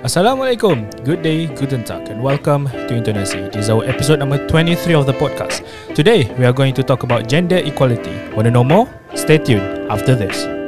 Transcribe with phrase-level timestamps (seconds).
[0.00, 3.52] Assalamualaikum, good day, guten tag, and welcome to Intonasi.
[3.52, 5.60] This is our episode number 23 of the podcast.
[5.92, 8.16] Today, we are going to talk about gender equality.
[8.32, 8.88] Want to know more?
[9.12, 10.59] Stay tuned after this.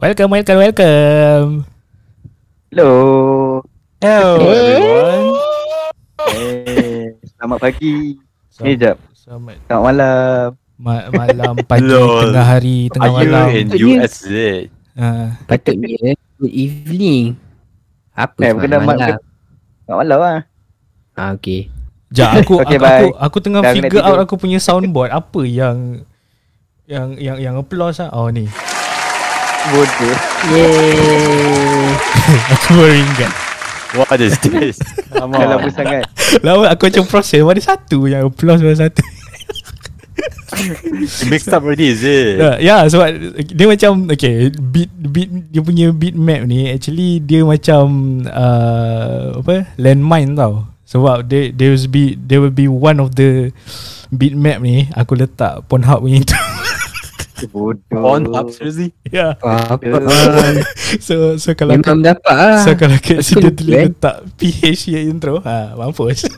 [0.00, 1.48] Welcome, welcome, welcome.
[2.70, 2.90] Hello.
[4.00, 5.26] Hello, everyone.
[6.30, 8.16] Eh, selamat pagi.
[8.60, 8.96] Eh, jap.
[9.12, 10.46] Selamat Selamat malam.
[10.80, 13.46] ma- malam, pagi, tengah hari, tengah Are malam.
[13.52, 14.64] in Are you- US is it?
[14.94, 17.36] Ah, Patutnya good evening.
[18.10, 19.16] Apa Eh, bukan dah mat- malam?
[19.84, 20.38] Selamat malam lah.
[21.12, 21.68] Ah, okay.
[22.08, 23.20] Jap aku Okay, aku, aku bye.
[23.20, 26.00] aku tengah Dah kena figure out aku punya soundboard apa yang
[26.88, 28.08] yang yang yang applause ah.
[28.10, 28.48] Oh ni.
[29.68, 30.16] Bodoh.
[30.56, 31.92] Yeay.
[32.56, 33.32] aku baru ingat.
[33.92, 34.80] What is this?
[35.12, 35.68] Lama on.
[35.74, 36.08] sangat.
[36.40, 39.02] Lama aku macam proses ada satu yang applause ada satu.
[41.30, 42.40] Mixed up already is it?
[42.40, 47.44] Ya, yeah, sebab dia macam okay, beat beat dia punya beat map ni actually dia
[47.44, 47.84] macam
[48.28, 49.76] uh, apa?
[49.76, 50.68] landmine tau.
[50.88, 53.54] Sebab there there will be there will be one of the
[54.10, 56.36] beat map ni aku letak Pornhub punya itu.
[57.48, 58.04] Bodoh.
[58.04, 58.92] On up seriously?
[59.08, 59.32] ya.
[59.40, 59.80] Apa?
[60.98, 62.66] So so kalau Memang dapat lah.
[62.66, 63.86] So kalau ke Aku accidentally lupa, eh.
[63.94, 66.26] letak PH yang intro ha, Mampus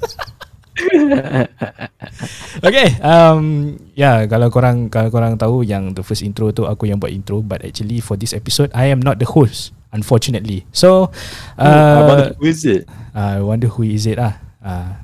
[2.69, 6.85] Okay um, Ya yeah, kalau korang Kalau korang tahu Yang the first intro tu Aku
[6.85, 11.09] yang buat intro But actually for this episode I am not the host Unfortunately So
[11.57, 12.83] Uh, I wonder uh, who is it?
[13.17, 15.01] I wonder who is it lah uh,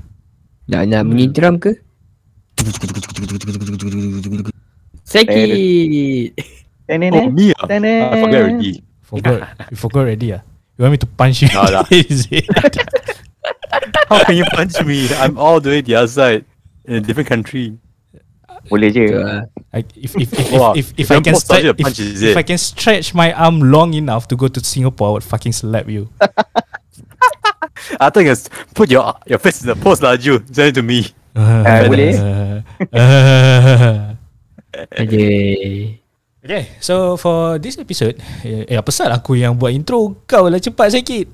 [0.69, 1.73] Nak nak bunyi drum ke?
[5.09, 6.37] Sakit.
[6.89, 7.69] Eh, Oh, me ah.
[7.69, 8.83] I forgot already.
[9.05, 10.41] Forgot You forgot already ah
[10.77, 11.85] You want me to punch you No lah.
[11.93, 12.49] Is it
[14.09, 15.05] How can you punch me?
[15.21, 16.45] I'm all the way the other side
[16.89, 17.77] in a different country.
[18.73, 19.05] Boleh je.
[19.73, 22.37] I, if if if, if, if, if If I can stretch you a if, if?
[22.37, 25.89] I can stretch my arm long enough to go to Singapore, I would fucking slap
[25.89, 26.09] you.
[28.01, 30.85] I think it's put your your face in the post lah, you Send it to
[30.85, 31.13] me.
[31.37, 32.17] Ah, boleh?
[32.93, 34.18] Aduh.
[34.87, 38.15] Okay, so for this episode,
[38.47, 41.27] eh, eh apa pasal aku yang buat intro kau lah cepat sikit.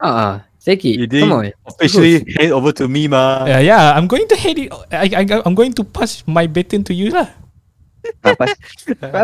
[0.00, 0.34] Ah, ah.
[0.60, 0.92] Sakit.
[0.92, 1.48] You did Come on.
[1.64, 3.48] officially hand over to me, ma.
[3.48, 4.68] Yeah, yeah, I'm going to head it.
[4.92, 7.32] I, I, I'm going to pass my baton to you lah.
[8.20, 8.44] Apa?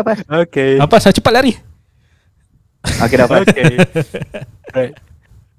[0.01, 0.11] Apa?
[0.49, 0.81] Okay.
[0.81, 0.97] Apa?
[0.97, 1.53] Saya cepat lari.
[2.81, 3.45] Okay, dapat.
[3.45, 3.73] Okay.
[4.73, 4.93] right.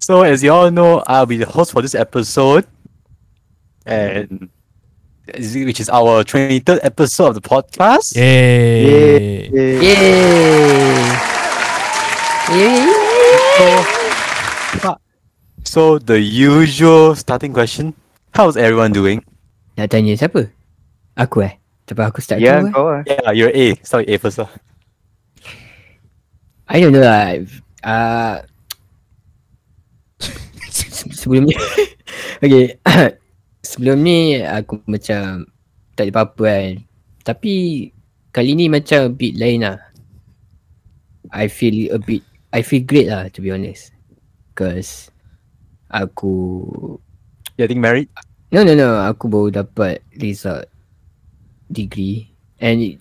[0.02, 2.66] So as you all know, I'll be the host for this episode,
[3.86, 4.50] and
[5.36, 8.16] which is our 23rd episode of the podcast.
[8.16, 9.48] Yay.
[9.48, 11.28] Eh, Yeay.
[12.48, 12.94] Yeay.
[15.64, 17.92] So the usual starting question:
[18.32, 19.20] How's everyone doing?
[19.76, 20.48] Nak tanya siapa?
[21.12, 21.60] Aku eh?
[21.84, 23.04] Cepat aku start Ya, dulu eh.
[23.04, 23.76] Yeah, you're A.
[23.84, 24.40] Sorry, A first.
[24.40, 24.48] lah.
[26.68, 27.36] I don't know lah.
[27.84, 28.36] Uh,
[30.72, 31.54] se- sebelum ni
[32.44, 32.80] Okay
[33.68, 35.44] Sebelum ni aku macam
[35.92, 36.72] Tak ada apa-apa kan
[37.20, 37.54] Tapi
[38.32, 39.76] Kali ni macam a bit lain lah
[41.28, 43.92] I feel a bit I feel great lah to be honest
[44.56, 45.12] Cause
[45.92, 46.32] Aku
[47.60, 48.08] Getting married?
[48.48, 50.64] No no no Aku baru dapat result
[51.68, 52.96] Degree And it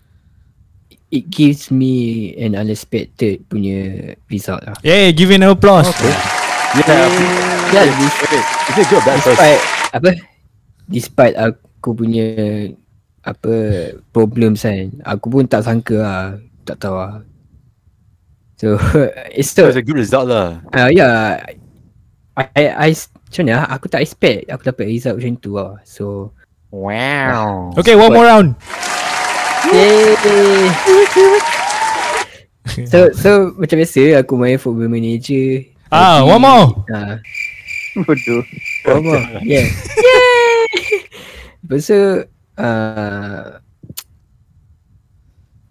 [1.07, 4.75] It gives me an unexpected punya result lah.
[4.83, 5.87] Yay, give it an applause.
[6.03, 6.19] Yeah.
[7.71, 8.43] Yeah, wait.
[8.43, 9.39] Is it good or bad first?
[9.39, 9.63] despite
[9.95, 10.09] apa
[10.87, 12.25] despite aku punya
[13.21, 13.53] apa
[14.09, 16.23] problems kan aku pun tak sangka lah
[16.63, 17.21] tak tahu lah
[18.55, 18.79] so
[19.37, 20.63] it's it's a good result lah.
[20.71, 21.43] uh, yeah
[22.33, 22.89] I, I, I
[23.27, 23.65] macam mana ah?
[23.75, 26.31] aku tak expect aku dapat result macam tu lah so
[26.67, 27.71] Wow.
[27.79, 28.51] Okay, one more round.
[29.71, 30.19] yay
[32.91, 36.67] so so macam biasa aku main football manager Ah, Lagi- one more.
[36.91, 37.15] ah
[37.97, 38.43] Bodoh.
[38.85, 39.23] One more.
[39.47, 39.65] Yeah.
[39.95, 40.26] Yay!
[41.65, 42.01] Lepas tu
[42.61, 43.45] uh,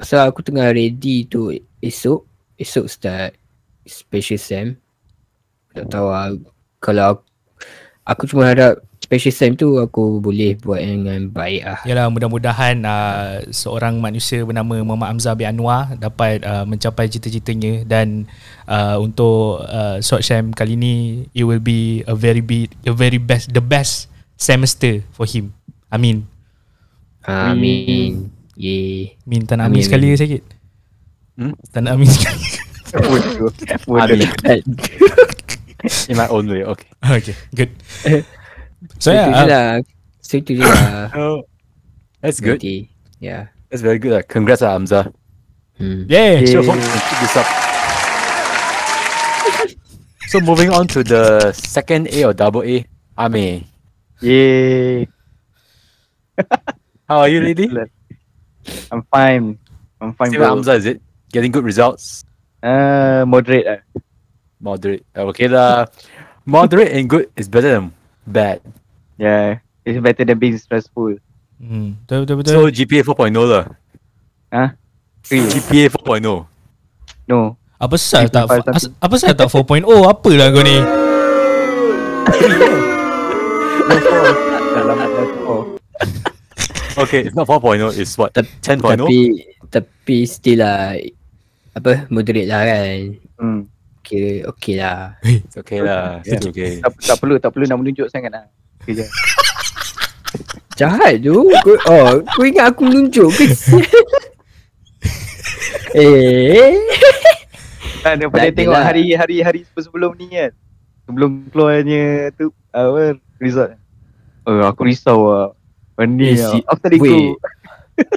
[0.03, 2.27] So aku tengah ready tu esok
[2.59, 3.33] Esok start
[3.87, 4.67] Special Sam
[5.73, 6.35] Tak tahu lah
[6.83, 7.25] Kalau aku,
[8.05, 13.47] aku cuma harap Special Sam tu aku boleh buat dengan baik lah Yalah mudah-mudahan uh,
[13.55, 17.87] seorang manusia bernama Muhammad Hamzah bin Anwar dapat uh, mencapai cita-citanya.
[17.87, 18.27] Dan
[18.67, 20.95] uh, untuk uh, short Sam kali ni
[21.33, 25.56] it will be a very be a very best the best semester for him.
[25.97, 26.29] Amin.
[27.25, 28.29] Amin.
[28.53, 29.17] Ye.
[29.25, 30.13] Min tak nak amin Amin, sekali amin.
[30.13, 30.43] ke sikit?
[31.41, 31.55] Hmm?
[31.73, 32.45] Tak nak amin sekali.
[33.97, 34.29] Amin.
[36.13, 36.69] In my own way.
[36.69, 36.89] Okay.
[37.01, 37.73] okay, good.
[38.05, 39.69] So So yeah, uh, lah.
[40.21, 41.09] So itu je lah.
[41.17, 41.49] Oh,
[42.21, 42.61] that's good.
[43.17, 43.49] Yeah.
[43.73, 44.13] That's very good.
[44.13, 45.09] Uh, congrats, uh, Hamza.
[45.81, 46.05] Hmm.
[46.13, 46.45] yeah.
[46.45, 47.49] So you can keep this up.
[50.29, 52.85] So moving on to the second A or double A,
[53.17, 53.65] Ame.
[54.21, 55.09] Yay.
[57.09, 57.71] How are you, lady?
[58.91, 59.59] I'm fine.
[60.01, 60.43] I'm fine, Same.
[60.43, 61.01] Hamza, is it?
[61.33, 62.25] Getting good results?
[62.63, 63.81] Uh, moderate ah.
[64.61, 65.05] Moderate.
[65.15, 65.89] Uh, Okay, the
[66.45, 67.93] moderate and good is better than
[68.27, 68.61] bad.
[69.19, 69.59] Yeah.
[69.85, 71.17] It's better than being stressful.
[71.63, 72.43] Hmm, betul.
[72.45, 73.65] So GPA 4.0 lah.
[74.53, 74.69] Huh?
[75.23, 75.47] Three.
[75.47, 76.47] GPA 4.0.
[77.27, 77.57] No.
[77.77, 80.81] apa sah tak as, apa sah tak 4.0 apalah kau ni?
[83.87, 84.46] No
[86.97, 88.33] Okay, it's not 4.0, it's what?
[88.33, 89.05] Tap- 10.0?
[89.05, 90.97] Tapi tapi still lah
[91.77, 92.97] apa moderate lah kan.
[93.37, 93.61] Hmm.
[94.01, 95.21] Kira okay lah.
[95.21, 96.25] It's okay lah.
[96.25, 96.41] Yeah.
[96.41, 96.81] It's okay.
[96.81, 98.45] Tak, tak perlu, tak perlu nak menunjuk sangat lah.
[98.81, 99.05] Okay.
[100.81, 101.51] Jahat tu.
[101.65, 103.45] Kau, oh, kau ingat aku menunjuk ke?
[106.01, 106.77] eh.
[108.05, 110.53] Kan daripada Tak tengok hari-hari hari sebelum ni kan.
[111.09, 113.77] Sebelum keluarnya tu apa result.
[114.47, 115.49] Oh aku risau ah.
[115.99, 116.51] Eh, ah.
[116.51, 117.17] si- Aku tadi aku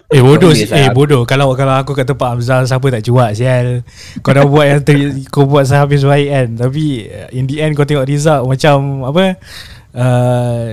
[0.09, 3.87] Eh bodoh Boleh, eh bodoh kalau kalau aku kat tempat Hamzah siapa tak cuak sial.
[4.19, 4.99] Kau dah buat yang ter,
[5.31, 9.39] kau buat sehabis baik kan tapi uh, in the end kau tengok result macam apa
[9.93, 10.67] uh,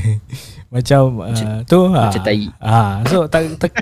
[0.74, 2.48] macam uh, tu macam tai.
[2.56, 3.74] ah so tak, tak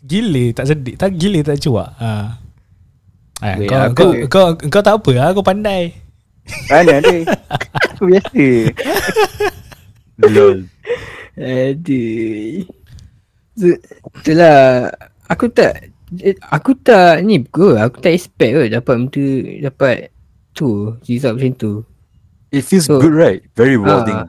[0.00, 2.40] gila tak sedih tak gila tak cuak ah
[3.40, 3.92] Ah, Weh, kau, aku-
[4.24, 5.90] kau, kau, kau tak apa lah, kau pandai
[6.70, 7.26] mana ni.
[7.90, 8.46] Aku biasa.
[10.24, 10.70] Lol.
[11.36, 12.64] Aduh.
[13.52, 13.80] Tu-
[14.20, 14.88] Itulah
[15.28, 19.26] aku tak eh, aku tak ni ke aku tak expect ke dapat benda
[19.64, 19.96] dapat
[20.52, 21.72] tu result macam tu.
[22.52, 23.40] It feels So- good, right?
[23.56, 24.28] Very rewarding.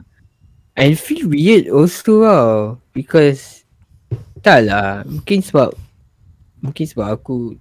[0.74, 3.62] I feel weird also tau because
[4.42, 5.70] tak lah mungkin sebab
[6.58, 7.54] mungkin sebab aku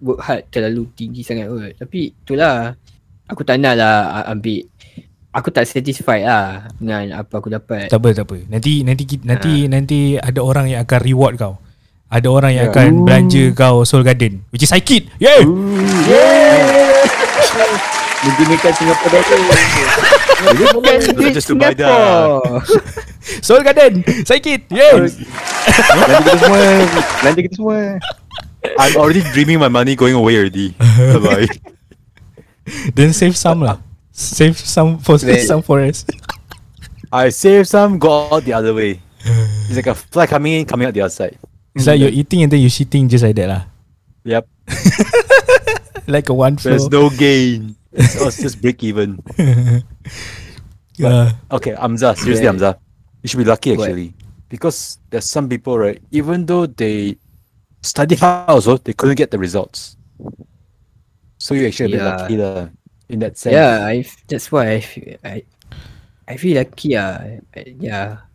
[0.00, 2.74] work hard terlalu tinggi sangat kot tapi itulah
[3.28, 3.96] aku tak nak lah
[4.26, 4.64] ambil
[5.36, 8.36] aku tak satisfied lah dengan apa aku dapat Tak apa tak apa.
[8.48, 9.68] Nanti nanti nanti Ah.
[9.68, 11.54] nanti ada orang yang akan reward kau.
[12.06, 12.74] Ada orang yang Yeah.
[12.74, 15.12] akan belanja kau Soul Garden which is Psykit.
[15.18, 15.44] Yeah.
[18.18, 19.58] Menggunakan Singapore dollar.
[20.72, 22.62] bukan duit Just to buy the- Singapore
[23.42, 23.92] Soul Garden
[24.24, 24.60] Psykit.
[24.68, 24.94] Yeah.
[24.96, 26.60] Belanja kita semua.
[27.20, 27.78] Belanja kita semua.
[28.78, 30.74] I'm already dreaming my money going away already.
[31.24, 31.46] Bye.
[32.92, 33.78] Then save some lah.
[34.16, 35.44] Save some for Wait.
[35.44, 36.04] some for us.
[37.12, 39.00] I save some, go out the other way.
[39.68, 41.36] It's like a fly coming in, coming out the other side.
[41.74, 43.62] It's like you're eating and then you're shitting just like that lah.
[44.24, 44.48] Yep.
[46.08, 46.70] Like a one flow.
[46.70, 47.74] There's no gain.
[47.90, 49.18] It's, it's just break even.
[50.96, 51.32] Yeah.
[51.52, 52.52] Okay, Amza, seriously, Yeah.
[52.56, 52.78] Amza.
[53.22, 53.84] You should be lucky What?
[53.90, 54.14] actually.
[54.48, 56.00] Because there's some people, right?
[56.10, 57.18] Even though they
[57.82, 59.96] study hard also, they couldn't get the results.
[61.36, 62.16] So you actually a bit Yeah.
[62.16, 62.68] lucky lah,
[63.08, 63.54] in that sense.
[63.54, 65.42] Yeah, I f- that's why I feel, I
[66.26, 66.98] I feel lucky.
[66.98, 67.40] I-
[67.78, 68.26] Yeah.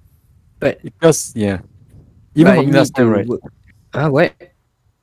[0.60, 1.65] But Because yeah.
[2.38, 3.27] Even for me last time, right?
[3.27, 3.43] work-
[3.91, 4.31] Ah, what?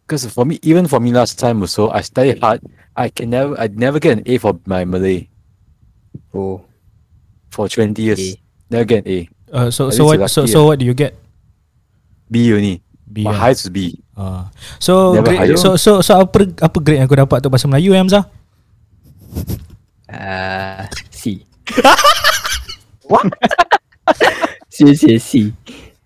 [0.08, 2.64] Because for me, even for me last time also, I studied hard.
[2.96, 5.28] I can never, I never get an A for my Malay
[6.32, 6.64] Oh,
[7.52, 8.16] for 20 years.
[8.16, 8.28] A.
[8.72, 9.18] Never get an A.
[9.52, 11.12] Uh, so At so what so lucky, so what do you get?
[12.32, 12.80] B only.
[13.08, 13.24] B.
[13.24, 14.00] my highest is B.
[14.16, 14.48] Ah.
[14.80, 18.00] So grade, so so so apa apa grade yang kau dapat tu bahasa Melayu eh,
[18.00, 18.24] Hamzah?
[20.08, 21.44] Ah, C.
[24.72, 25.30] C, C, C.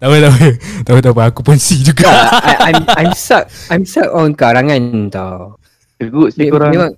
[0.03, 0.47] Tak apa tak apa.
[0.83, 2.11] Tak apa tak apa aku pun C juga.
[2.11, 5.59] Tak, I, I'm I'm stuck I'm stuck on karangan tau.
[5.95, 6.75] Tergut si korang.
[6.75, 6.93] Memang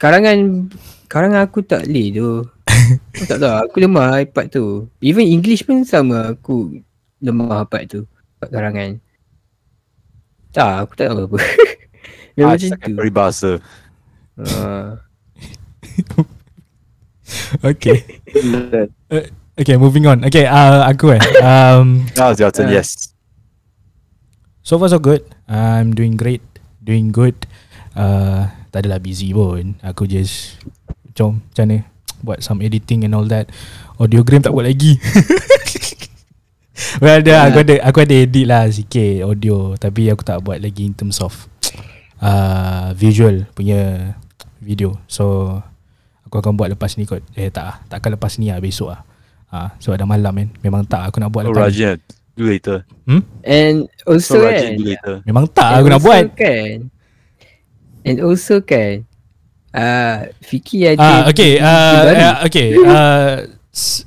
[0.00, 0.38] karangan
[1.04, 2.30] karangan aku tak boleh tu.
[3.12, 4.88] Aku tak tahu aku lemah iPad tu.
[5.04, 6.80] Even English pun sama aku
[7.20, 8.00] lemah iPad tu.
[8.40, 8.96] Kat karangan.
[10.50, 11.38] Tak, aku tak tahu apa.
[12.40, 12.96] Ah, Memang macam cakap tu.
[12.96, 13.52] peribahasa.
[14.40, 14.96] Uh,
[17.70, 17.98] okay.
[19.60, 20.24] Okay, moving on.
[20.24, 21.22] Okay, uh, aku eh.
[21.44, 23.12] Um, That was your turn, Uh, yes.
[24.64, 25.20] so far so good.
[25.44, 26.40] I'm doing great.
[26.80, 27.36] Doing good.
[27.92, 29.76] Uh, tak adalah busy pun.
[29.84, 30.56] Aku just
[31.04, 31.76] macam macam mana
[32.24, 33.52] buat some editing and all that.
[34.00, 34.96] Audiogram tak buat lagi.
[37.04, 40.88] well, ada aku ada aku ada edit lah sikit audio tapi aku tak buat lagi
[40.88, 41.52] in terms of
[42.24, 44.14] uh, visual punya
[44.56, 44.96] video.
[45.04, 45.58] So
[46.30, 47.26] aku akan buat lepas ni kot.
[47.34, 49.02] Eh tak ah, tak akan lepas ni lah besok ah.
[49.50, 50.48] Ah, sebab dah malam kan.
[50.62, 51.74] Memang tak aku nak buat Oh, lepas.
[51.74, 51.82] ni.
[51.82, 51.98] Rajan,
[52.32, 52.78] do later.
[53.42, 55.14] And So also Rajan, kan do later.
[55.26, 56.24] Memang tak and aku nak buat.
[56.32, 56.76] kan
[58.00, 59.02] And also kan
[59.70, 61.58] uh, Vicky ada Ah, okay.
[61.58, 62.14] Uh, baru.
[62.16, 62.68] uh, okay.
[62.78, 63.34] Uh,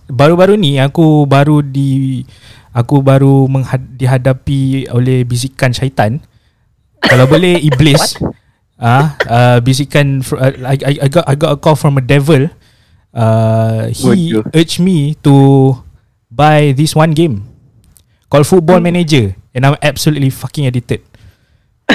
[0.07, 2.23] baru-baru ni aku baru di
[2.71, 6.23] aku baru menghad, dihadapi oleh bisikan syaitan.
[6.99, 8.15] Kalau boleh iblis.
[8.75, 12.03] Ah, uh, bisikan fr- uh, I, I, I got I got a call from a
[12.03, 12.49] devil.
[13.13, 14.49] Uh, he Waduh.
[14.51, 15.77] urged me to
[16.27, 17.45] buy this one game
[18.25, 21.05] called Football Manager and I'm absolutely fucking addicted.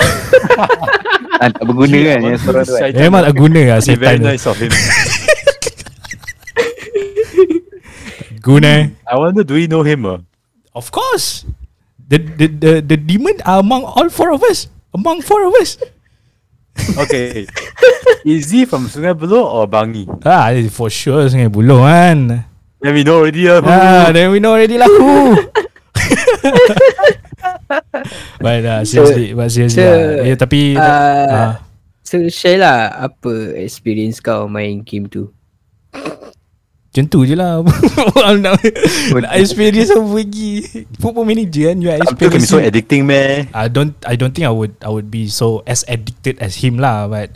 [1.39, 2.91] Ah, tak berguna kan yang suara tu kan.
[2.99, 4.19] Memang tak guna lah Very syaitan.
[4.19, 4.27] tu.
[4.27, 4.75] nice of him.
[8.43, 8.91] Guna.
[9.07, 10.07] I wonder, do we know him?
[10.07, 10.19] Uh?
[10.75, 11.47] Of course.
[12.09, 14.67] The, the the the demon are among all four of us.
[14.91, 15.79] Among four of us.
[17.03, 17.47] Okay.
[18.27, 20.07] Is he from Sungai Buloh or Bangi?
[20.27, 22.45] Ah, for sure Sungai Buloh kan.
[22.79, 23.49] Then we know already.
[23.49, 23.71] Uh, who.
[23.71, 25.35] Ah, then we know already lah who.
[28.43, 29.83] but uh, seriously, but seriously.
[29.83, 30.25] so, lah.
[30.25, 31.53] Eh, tapi uh, ah,
[32.01, 35.29] So share lah Apa experience kau main game tu
[36.99, 37.63] macam tu je lah.
[38.43, 40.67] nak, nak experience apa lagi.
[40.99, 42.51] Football manager kan, you are experience.
[42.51, 43.47] so addicting, man.
[43.55, 46.83] I don't I don't think I would I would be so as addicted as him
[46.83, 47.31] lah but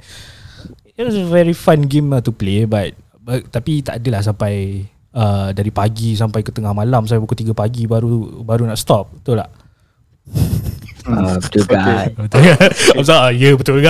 [0.98, 4.84] it was a very fun game lah to play but, but tapi tak adalah sampai
[5.14, 9.14] uh, dari pagi sampai ke tengah malam sampai pukul 3 pagi baru baru nak stop
[9.14, 9.50] betul tak?
[11.02, 12.70] Ah, Betul kan Betul tak?
[12.94, 13.82] Hamzah, ah, ya betul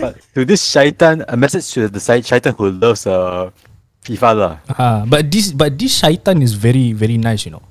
[0.00, 3.50] But to this shaitan, a message to the shaitan who loves uh,
[4.04, 4.54] FIFA lah.
[4.68, 7.62] ha, but this but this shaitan is very very nice you know.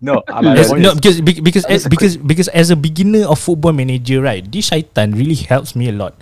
[0.00, 3.72] No, uh, As, no because because as, a because because as a beginner of football
[3.72, 6.16] manager right, this shaitan really helps me a lot.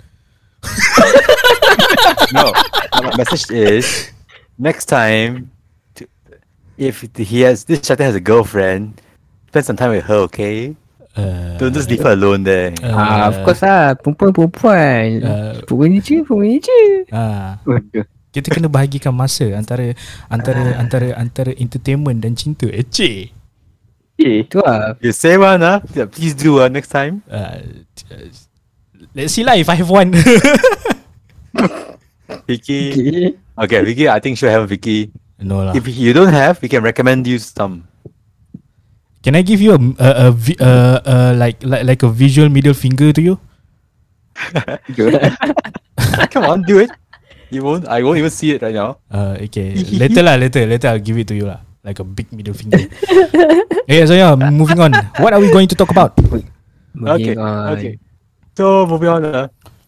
[2.35, 2.51] no.
[2.99, 4.11] My message is
[4.59, 5.51] next time,
[5.95, 6.03] to,
[6.75, 8.99] if he has this shaitan has a girlfriend,
[9.47, 10.75] spend some time with her, okay?
[11.17, 12.69] Uh, Don't just leave her alone there.
[12.85, 17.57] Ah, Of course lah Perempuan-perempuan Uh, Pemanager Pemanager Ah.
[17.65, 18.05] Waduh.
[18.29, 19.97] Kita kena bahagikan masa antara
[20.29, 22.69] antara antara antara entertainment dan cinta.
[22.69, 23.33] Eh, cik.
[24.21, 25.81] Eh, Tu lah You say one, huh?
[25.97, 27.25] Yeah, please do uh, next time.
[27.25, 27.57] Uh,
[29.17, 30.13] let's see lah if I have one.
[32.45, 32.79] Vicky.
[32.93, 35.09] Okay Okay, Vicky, I think she'll have Vicky.
[35.41, 35.73] no lah.
[35.73, 37.88] If you don't have, we can recommend you some.
[39.23, 40.71] Can I give you a a, a, vi- a,
[41.03, 43.35] a like like like a visual middle finger to you?
[44.95, 45.19] good.
[46.31, 46.89] Come on, do it.
[47.51, 47.87] You won't.
[47.89, 49.01] I won't even see it right now.
[49.11, 49.73] Uh, okay.
[49.97, 51.59] later lah, later, later I'll give it to you lah.
[51.83, 52.77] Like a big middle finger.
[53.89, 54.93] okay, so yeah, moving on.
[55.19, 56.15] What are we going to talk about?
[56.95, 57.35] Okay.
[57.35, 57.73] On.
[57.75, 57.99] Okay.
[58.55, 59.25] So moving on.
[59.25, 59.47] Uh,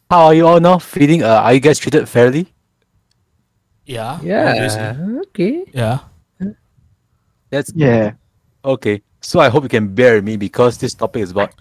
[0.10, 0.80] how are you all now?
[0.80, 1.24] Feeling?
[1.24, 2.52] Uh, are you guys treated fairly?
[3.86, 4.20] Yeah.
[4.20, 4.82] obviously.
[4.82, 5.98] Yeah Okay Yeah.
[7.52, 8.16] That's Yeah.
[8.64, 9.04] okay.
[9.22, 11.54] So I hope you can bear with me because this topic is about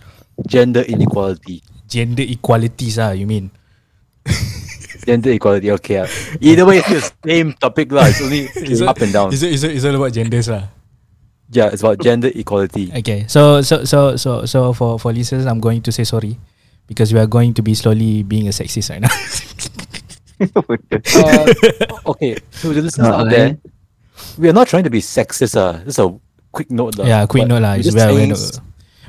[0.49, 1.63] gender inequality.
[1.87, 3.51] Gender equalities ah, you mean?
[5.07, 5.71] Gender equality.
[5.73, 5.97] Okay.
[5.99, 6.09] Uh,
[6.41, 8.05] either way, it's the same topic lah.
[8.09, 9.33] It's only Is it- up and down.
[9.33, 10.69] Is it, is it, is it about genders lah?
[11.51, 12.93] Yeah, it's about gender equality.
[12.95, 16.39] Okay, so so so so so for for listeners, I'm going to say sorry
[16.87, 19.11] because we are going to be slowly being a sexist right now.
[20.41, 21.45] Uh,
[22.15, 23.59] okay, to the listeners Uh, out there,
[24.39, 25.59] we are not trying to be sexist.
[25.59, 26.07] Uh, just a
[26.53, 26.99] quick note.
[26.99, 27.07] lah.
[27.07, 27.79] yeah, quick note lah.
[27.79, 28.31] we're It's just where saying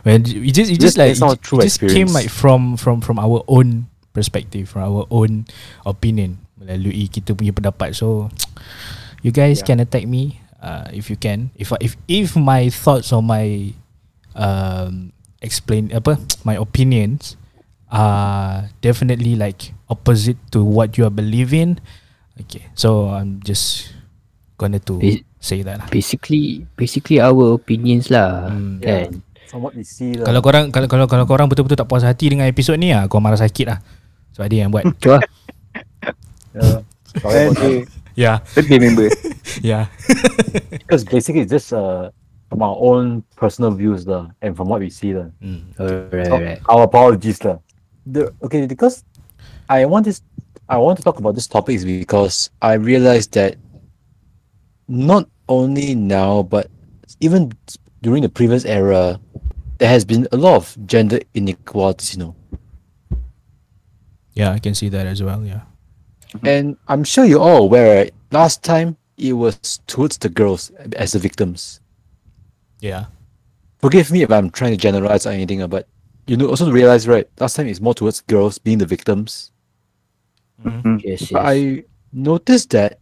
[0.02, 2.10] when when it just it just just like based on it, true it just came
[2.10, 5.46] like from from from our own perspective, from our own
[5.86, 7.94] opinion melalui kita punya pendapat.
[7.98, 8.30] So
[9.26, 9.68] you guys Yeah.
[9.74, 11.50] can attack me uh, if you can.
[11.58, 13.74] If if if my thoughts or my
[14.38, 16.18] um explain apa
[16.48, 17.36] my opinions
[17.92, 21.78] are definitely like opposite to what you are believing.
[22.40, 23.92] Okay, so I'm just
[24.58, 25.88] gonna to Ba- say that lah.
[25.90, 28.78] Basically Basically our opinions lah Hmm.
[28.80, 30.16] Kan from what we see.
[30.16, 30.32] lah.
[30.32, 33.20] Kalau korang kalau kalau kalau korang betul-betul tak puas hati dengan episod ni ah, kau
[33.20, 33.84] marah sakit lah.
[34.32, 34.88] Sebab dia yang buat.
[35.04, 35.20] Tu lah
[36.52, 36.84] Yeah.
[37.20, 37.48] Sorry.
[37.48, 37.84] Aduh.
[38.16, 38.44] ya,
[38.76, 39.08] member.
[39.72, 39.88] ya.
[40.84, 42.12] Because basically it's just uh,
[42.52, 45.32] from our own personal views lah, and from what we see lah.
[45.40, 45.72] Hmm.
[45.80, 47.64] Alright So, alright Our apologies lah.
[48.04, 49.04] The, okay, because
[49.72, 50.20] I want this,
[50.68, 53.56] I want to talk about this topic is because I realized that
[54.92, 56.70] not only now, but
[57.22, 57.54] even
[58.02, 59.20] during the previous era,
[59.78, 62.36] there has been a lot of gender inequalities, you know.
[64.34, 65.62] Yeah, I can see that as well, yeah.
[66.34, 66.48] Mm-hmm.
[66.48, 68.14] And I'm sure you're all aware, right?
[68.32, 71.80] Last time it was towards the girls as the victims.
[72.80, 73.06] Yeah.
[73.80, 75.88] Forgive me if I'm trying to generalize or anything, but
[76.28, 77.28] you know also realize, right?
[77.40, 79.52] Last time it's more towards girls being the victims.
[80.64, 81.84] Yes yes But I
[82.14, 83.00] noticed that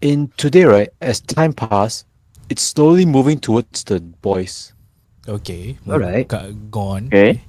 [0.00, 2.06] in today, right, as time passed,
[2.48, 4.72] it's slowly moving towards the boys.
[5.28, 5.78] Okay.
[5.86, 6.28] Alright.
[6.28, 7.06] Ka- Gone.
[7.08, 7.42] Okay.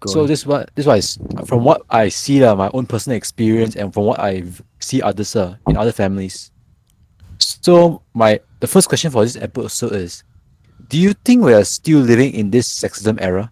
[0.00, 0.26] Go so on.
[0.26, 4.04] this what this was from what I see uh, my own personal experience and from
[4.04, 4.44] what I
[4.80, 6.50] see others uh, in other families.
[7.38, 10.24] So my the first question for this episode is,
[10.88, 13.50] do you think we are still living in this sexism era,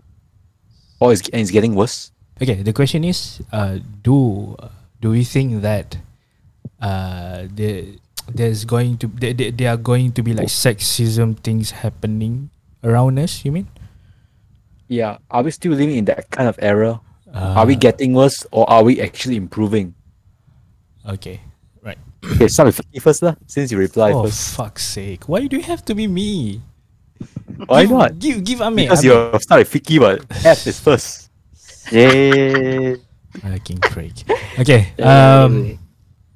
[1.01, 2.13] or is and it's getting worse?
[2.41, 4.57] Okay, the question is, uh, do
[5.01, 5.99] do we think that
[6.81, 7.99] uh, the
[8.29, 12.51] there's going to there, there, there are going to be like sexism things happening
[12.85, 13.45] around us?
[13.45, 13.69] You mean?
[14.89, 17.01] Yeah, are we still living in that kind of era?
[17.35, 19.93] are we Uh, getting worse, or are we actually improving?
[21.05, 21.41] okay?
[21.85, 21.99] Right.
[22.25, 24.57] Okay, start with Vicky first lah, since you reply oh first.
[24.57, 25.29] fuck's sake!
[25.29, 26.61] Why do you have to be me?
[27.69, 28.19] Why give, not?
[28.19, 28.89] Give give Amir.
[28.89, 29.13] Because Amir.
[29.33, 31.29] you're start with Vicky, but F is first.
[31.93, 32.97] Yay.
[33.45, 34.25] Fucking freak.
[34.59, 34.93] Okay.
[35.01, 35.79] Um.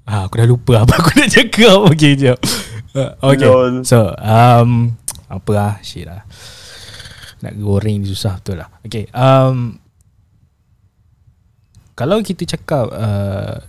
[0.02, 1.78] Ah, aku dah lupa apa aku nak cakap.
[1.94, 2.38] Okay, jap.
[2.92, 3.47] Uh, okay.
[3.47, 3.87] Lol.
[3.87, 4.99] So, um,
[5.30, 5.75] apa ah?
[5.80, 6.26] Shit lah.
[7.42, 8.68] Nak goreng ni susah betul lah.
[8.82, 9.06] Okay.
[9.14, 9.78] Um,
[11.94, 13.62] kalau kita cakap uh,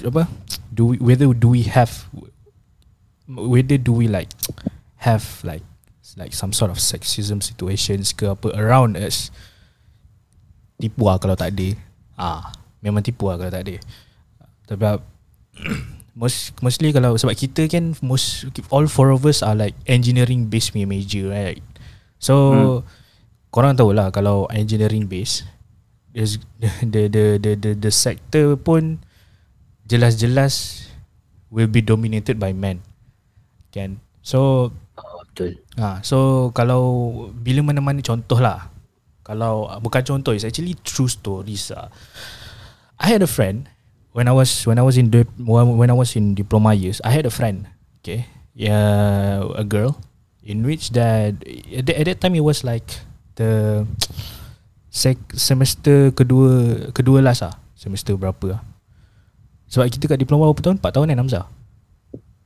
[0.00, 0.22] apa?
[0.70, 2.08] Do we, whether do we have
[3.26, 4.30] whether do we like
[5.02, 5.62] have like
[6.18, 9.30] like some sort of sexism situations ke apa around us
[10.80, 11.76] tipu lah kalau tak ada
[12.18, 12.50] ah
[12.82, 13.76] memang tipu lah kalau tak ada
[14.66, 15.02] sebab
[16.20, 20.74] most mostly kalau sebab kita kan most all four of us are like engineering based
[20.74, 21.62] punya major right
[22.18, 22.78] so hmm.
[23.54, 25.46] korang tahu lah kalau engineering based
[26.12, 26.42] there's
[26.92, 29.00] the the the the the sector pun
[29.86, 30.86] jelas-jelas
[31.50, 32.82] will be dominated by men
[33.70, 35.56] kan so Oh, betul.
[35.80, 36.82] Ha, so kalau
[37.32, 38.68] bila mana-mana contoh lah.
[39.24, 41.88] Kalau bukan contoh, it's actually true stories lah.
[43.00, 43.70] I had a friend
[44.12, 46.98] when I was when I was in when I was in diploma years.
[47.04, 47.70] I had a friend,
[48.02, 49.98] okay, yeah, a girl,
[50.42, 51.38] in which that
[51.74, 52.86] at that, at that time it was like
[53.38, 53.86] the
[54.90, 58.62] sec, semester kedua kedua last lah, semester berapa lah.
[59.70, 60.82] Sebab kita kat diploma berapa tahun?
[60.82, 61.46] 4 tahun kan Hamzah?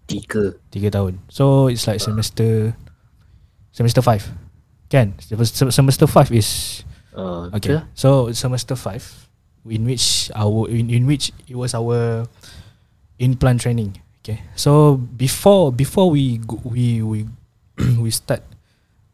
[0.05, 0.61] Tiga.
[0.69, 2.77] Tiga tahun So it's like semester
[3.73, 6.85] Semester 5 Kan Semester, semester 5 is
[7.17, 7.89] Oh, Okay betul.
[7.97, 9.24] So semester 5
[9.65, 12.29] In which our in, in which it was our
[13.17, 14.03] In-plant training.
[14.21, 14.43] Okay.
[14.59, 17.31] So before Before we go, We we
[18.05, 18.43] We start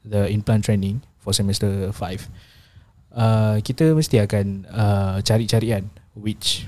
[0.02, 1.94] The in-plant training For semester 5
[3.12, 6.64] uh, Kita mesti akan uh, Cari-cari kan Which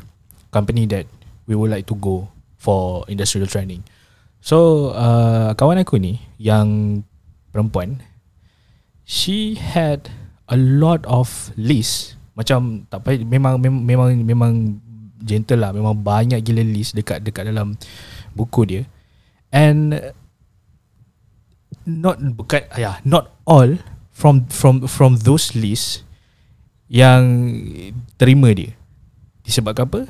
[0.53, 1.09] Company that
[1.49, 2.29] We would like to go
[2.61, 3.83] For industrial training.
[4.43, 7.03] So uh, kawan aku ni yang
[7.55, 8.03] perempuan
[9.03, 10.11] she had
[10.51, 14.53] a lot of list macam tak payah memang memang memang, memang
[15.23, 15.71] gentle lah.
[15.71, 17.79] Memang banyak gila list dekat dekat dalam
[18.35, 18.83] buku dia.
[19.55, 19.95] And
[21.87, 23.79] not bukan ya not all
[24.15, 26.03] from from from those list
[26.91, 27.23] yang
[28.19, 28.75] terima dia.
[29.43, 30.01] Disebabkan apa?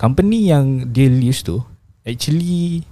[0.00, 1.60] Company yang dia list tu
[2.04, 2.88] actually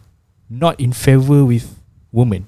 [0.49, 1.69] not in favor with
[2.13, 2.45] women.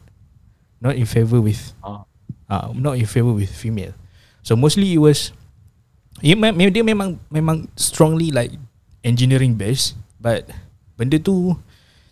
[0.81, 2.05] Not in favor with Ah.
[2.49, 3.93] uh, not in favor with female.
[4.41, 5.37] So mostly it was
[6.21, 6.37] dia,
[6.69, 8.53] dia memang memang strongly like
[9.01, 10.45] engineering based but
[11.01, 11.57] benda tu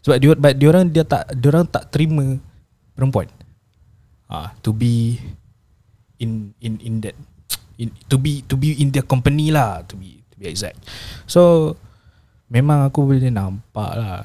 [0.01, 2.41] sebab dia but dia orang dia tak dia orang tak terima
[2.97, 3.29] perempuan.
[4.29, 5.21] Ah to be
[6.21, 7.17] in in in that
[7.77, 10.81] in, to be to be in their company lah to be to be exact.
[11.29, 11.75] So
[12.49, 14.25] memang aku boleh nampak lah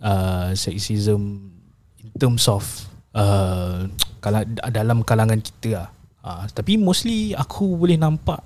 [0.00, 1.52] uh, sexism
[2.00, 2.64] in terms of
[3.12, 3.84] uh,
[4.24, 5.88] kala, dalam kalangan kita lah.
[6.20, 8.44] Uh, tapi mostly aku boleh nampak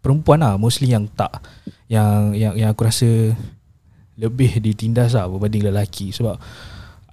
[0.00, 1.42] perempuan lah mostly yang tak
[1.88, 3.34] yang yang yang aku rasa
[4.18, 6.10] lebih ditindas lah berbanding lelaki.
[6.10, 6.36] Sebab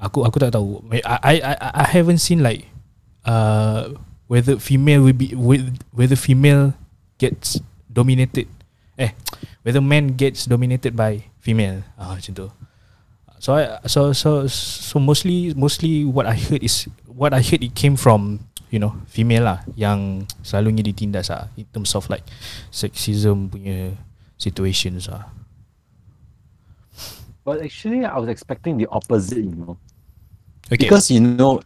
[0.01, 0.81] aku aku tak tahu.
[0.91, 1.53] I I I,
[1.85, 2.67] I haven't seen like
[3.23, 3.93] uh,
[4.25, 5.31] whether female will be
[5.93, 6.73] whether female
[7.21, 8.49] gets dominated
[8.99, 9.15] eh
[9.63, 11.85] whether man gets dominated by female.
[11.95, 12.47] Ah macam tu.
[13.39, 17.77] So I, so so so mostly mostly what I heard is what I heard it
[17.77, 22.27] came from you know female lah yang selalunya ditindas lah in terms of like
[22.75, 23.95] sexism punya
[24.35, 25.31] situations lah
[27.45, 29.77] But actually, I was expecting the opposite, you know.
[30.65, 31.61] okay Because you know,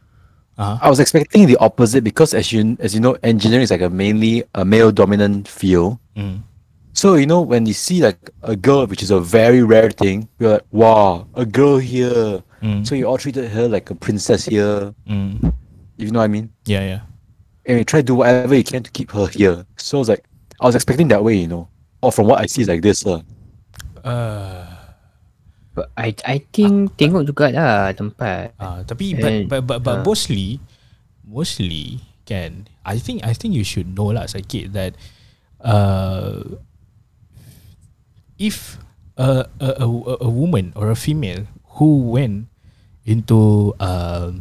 [0.60, 0.78] uh-huh.
[0.84, 3.90] I was expecting the opposite because as you as you know, engineering is like a
[3.90, 5.98] mainly a male dominant field.
[6.20, 6.44] mm.
[6.92, 10.28] So you know when you see like a girl, which is a very rare thing,
[10.36, 12.44] you're like, wow, a girl here.
[12.60, 12.84] Mm.
[12.84, 14.92] So you all treated her like a princess here.
[15.08, 15.40] mm.
[16.00, 16.48] If you know what I mean.
[16.64, 17.02] yeah yeah
[17.68, 19.68] And you try to do whatever you can to keep her here.
[19.78, 20.24] So it's like
[20.58, 21.68] I was expecting that way, you know.
[22.02, 23.04] Or from what I see, it's like this.
[23.06, 23.22] Uh.
[24.02, 24.66] uh,
[25.76, 28.58] But I I think tengok jugalah tempat.
[28.58, 30.04] Ah, tapi but Eh, but but, but ah.
[30.04, 30.58] mostly
[31.24, 34.98] mostly kan I think I think you should know lah sakit that
[35.62, 36.42] uh
[38.40, 38.80] if
[39.20, 39.88] a a, a
[40.26, 41.46] a woman or a female
[41.78, 42.48] who went
[43.06, 44.32] into uh,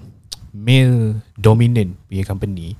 [0.58, 2.74] male dominant punya company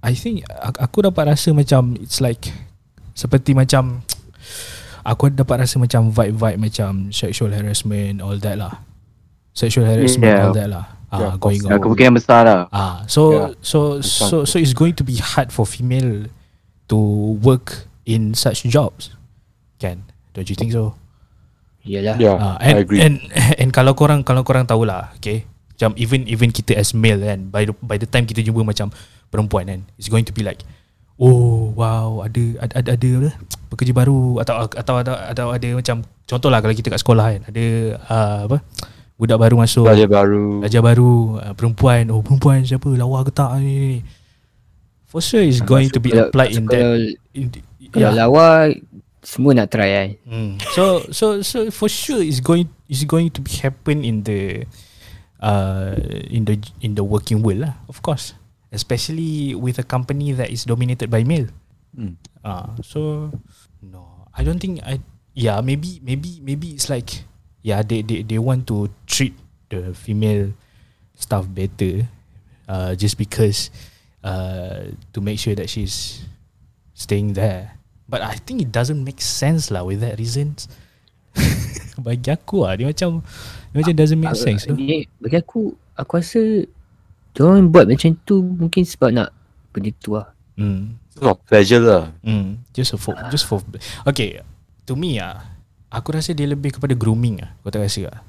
[0.00, 0.48] I think
[0.80, 2.48] aku, dapat rasa macam it's like
[3.12, 4.00] seperti macam
[5.04, 8.80] aku dapat rasa macam vibe-vibe macam sexual harassment all that lah.
[9.52, 10.44] Sexual harassment Yeah.
[10.48, 10.84] all that lah.
[11.12, 11.80] Ah Yeah, going of on.
[11.84, 12.60] Kemungkinan besar lah.
[12.72, 13.48] Ah so Yeah.
[13.60, 16.32] so so sounds so it's going to be hard for female
[16.88, 16.98] to
[17.44, 19.12] work in such jobs.
[19.76, 20.08] Kan?
[20.32, 20.96] Don't you think so?
[21.84, 22.16] Yalah.
[22.16, 23.00] Yeah, Ah, I and, agree.
[23.04, 23.14] And
[23.60, 25.44] and kalau korang kalau korang tahulah, okay.
[25.80, 28.92] Macam even even kita as male kan, by the, by the time kita jumpa macam
[29.32, 30.60] perempuan kan, it's going to be like,
[31.16, 33.32] oh wow, ada ada ada, ada apa,
[33.72, 37.64] pekerja baru atau atau atau, atau ada macam contohlah kalau kita kat sekolah kan, ada
[38.12, 38.60] uh, apa
[39.16, 40.44] budak baru masuk, Pelajar baru.
[40.60, 44.04] pelajar baru, uh, perempuan, oh perempuan siapa, lawa ke tak ni.
[45.08, 46.84] For sure is going to be applied in that
[47.32, 47.48] in,
[47.88, 48.12] Kalau yeah.
[48.12, 48.68] lawa
[49.24, 50.08] semua nak try kan.
[50.28, 50.52] Mm.
[50.76, 54.68] So so so for sure it's going it's going to be happen in the
[55.40, 55.96] uh
[56.28, 58.36] in the in the working world lah, of course.
[58.70, 61.50] Especially with a company that is dominated by male.
[61.96, 62.14] Mm.
[62.46, 63.32] Ah, so
[63.82, 65.02] no, I don't think I
[65.34, 67.26] yeah, maybe maybe maybe it's like
[67.66, 69.34] yeah, they they they want to treat
[69.68, 70.54] the female
[71.18, 72.08] staff better
[72.64, 73.68] uh just because
[74.24, 76.24] uh to make sure that she's
[76.94, 77.74] staying there.
[78.10, 80.66] But I think it doesn't make sense lah with that reasons.
[82.02, 83.20] Bagi aku lah Dia macam
[83.72, 84.74] Dia macam doesn't make sense tu.
[84.74, 86.40] Ni bagi aku aku rasa
[87.30, 89.30] Diorang buat macam tu mungkin sebab nak
[89.70, 90.34] benda tu lah.
[90.58, 90.98] Hmm.
[91.22, 92.10] Oh, pleasure lah.
[92.26, 92.58] Hmm.
[92.74, 93.62] Just for just for
[94.02, 94.42] Okay
[94.90, 95.46] To me ah
[95.90, 97.54] Aku rasa dia lebih kepada grooming ah.
[97.62, 98.20] Kau tak rasa ah?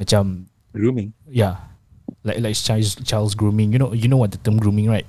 [0.00, 1.12] Macam Grooming.
[1.28, 1.60] Yeah
[2.24, 5.08] Like like child's, child's grooming You know you know what the term grooming right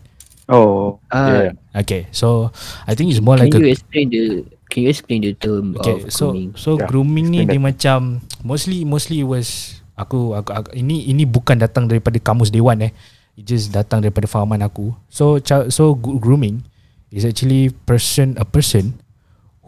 [0.52, 1.56] Oh, Yeah.
[1.72, 2.52] Ah, Okay so
[2.84, 5.76] I think it's more can like you a explain the can you explain the term
[5.76, 6.56] Okay, of so grooming?
[6.56, 7.98] so Yeah, grooming ni explain dia macam
[8.42, 12.96] mostly mostly was aku, aku, aku ini ini bukan datang daripada kamus dewan eh.
[13.36, 14.92] It just datang daripada fahaman aku.
[15.08, 16.64] So child, so gro- grooming
[17.12, 19.00] is actually person a person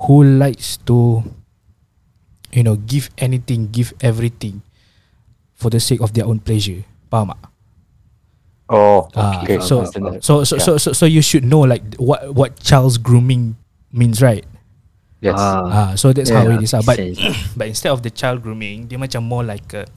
[0.08, 1.24] who likes to
[2.52, 4.64] you know give anything, give everything
[5.56, 6.84] for the sake of their own pleasure.
[7.08, 7.52] Faham tak?
[8.74, 9.60] Oh, Ah, okay.
[9.60, 10.24] so, understand that.
[10.24, 13.56] so so so so so you should know like what what child's grooming
[13.92, 14.44] means, right?
[15.24, 15.40] Yes.
[15.40, 16.76] Ah, so that's Yeah, how it is.
[16.76, 16.84] ah.
[16.84, 17.00] But
[17.58, 19.88] but instead of the child grooming, dia macam more like a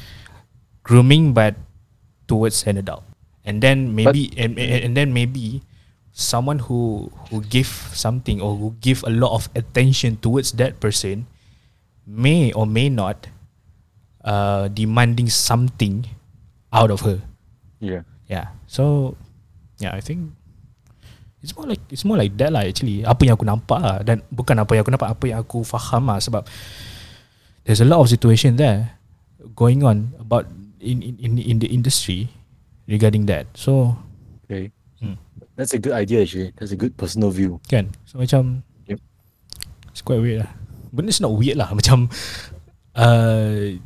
[0.88, 1.54] grooming but
[2.26, 3.04] towards an adult.
[3.44, 5.62] And then maybe and, and and then maybe
[6.14, 11.26] someone who who give something or who give a lot of attention towards that person
[12.06, 13.26] may or may not
[14.22, 16.06] uh demanding something
[16.72, 17.18] out of her.
[17.82, 18.06] yeah.
[18.30, 18.54] Yeah.
[18.70, 19.16] So
[19.82, 20.30] yeah, I think
[21.42, 23.02] it's more like it's more like that lah actually.
[23.02, 26.06] Apa yang aku nampak lah dan bukan apa yang aku nampak, apa yang aku faham
[26.08, 26.46] lah sebab
[27.66, 28.94] there's a lot of situation there
[29.58, 30.46] going on about
[30.78, 32.30] in in in, in the industry
[32.86, 33.50] regarding that.
[33.58, 33.98] So
[34.46, 34.70] Okay.
[35.02, 35.18] Hmm.
[35.58, 36.54] That's a good idea actually.
[36.54, 37.58] That's a good personal view.
[37.66, 38.98] kan so macam Yep.
[39.90, 40.50] it's quite weird lah.
[40.94, 42.06] But it's not weird lah macam
[42.94, 43.76] uh,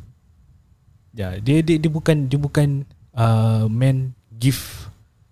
[1.15, 2.85] yeah, dia dia dia bukan dia bukan
[3.17, 4.89] uh, man give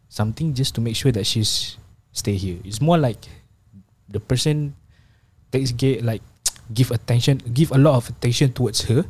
[0.10, 1.78] something just to make sure that she's
[2.16, 2.58] stay here.
[2.64, 3.20] It's more like
[4.08, 4.74] the person
[5.52, 6.24] takes get like
[6.74, 9.04] give attention, give a lot of attention towards her,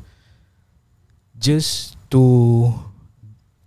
[1.37, 2.73] just to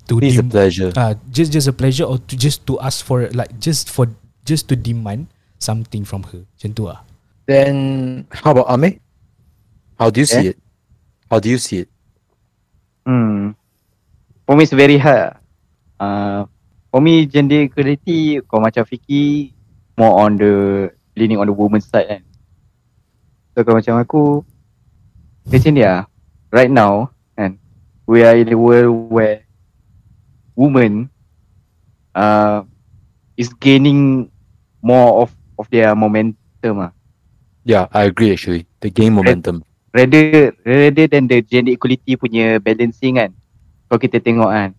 [0.08, 0.90] to It's a pleasure.
[0.96, 4.08] uh, just just a pleasure or to just to ask for like just for
[4.44, 5.28] just to demand
[5.60, 6.42] something from her.
[6.58, 7.04] Macam tu lah.
[7.44, 9.00] Then how about Ame?
[10.00, 10.52] How do you see Yeah.
[10.52, 10.58] it?
[11.28, 11.88] How do you see it?
[13.04, 13.52] Hmm.
[14.48, 15.36] For me it's very hard.
[16.00, 16.48] Uh,
[16.98, 19.54] for me gender equality kau macam fikir
[19.94, 20.54] more on the
[21.14, 22.22] leaning on the woman side kan.
[23.54, 24.42] So kalau macam aku
[25.46, 26.10] macam ni lah.
[26.50, 27.62] Right now kan
[28.10, 29.46] we are in a world where
[30.58, 31.06] women
[32.18, 32.66] uh,
[33.38, 34.26] is gaining
[34.82, 36.90] more of of their momentum ah.
[37.62, 38.66] Yeah, I agree actually.
[38.82, 39.62] The game momentum.
[39.94, 43.30] rather rather than the gender equality punya balancing kan
[43.86, 44.70] kalau kita tengok kan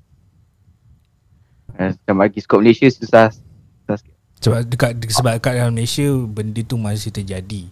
[1.80, 4.16] macam bagi skop Malaysia susah, susah sikit.
[4.40, 7.72] Sebab dekat sebab dekat dalam Malaysia benda tu masih terjadi.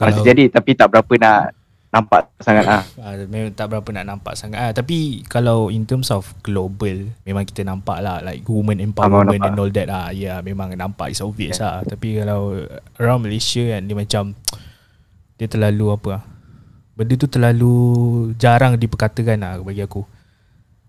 [0.00, 1.54] masih jadi tapi tak berapa nak
[1.92, 4.72] nampak sangat ah Uh, memang tak berapa nak nampak sangat ah.
[4.72, 9.68] Tapi kalau in terms of global Memang kita nampak lah Like women empowerment and all
[9.68, 10.08] that ah.
[10.08, 11.84] Ya yeah, memang nampak It's obvious yeah.
[11.84, 12.64] lah Tapi kalau
[12.96, 14.32] around Malaysia kan Dia macam
[15.36, 16.22] Dia terlalu apa ah.
[16.92, 17.74] Benda tu terlalu
[18.36, 20.04] jarang diperkatakan lah bagi aku.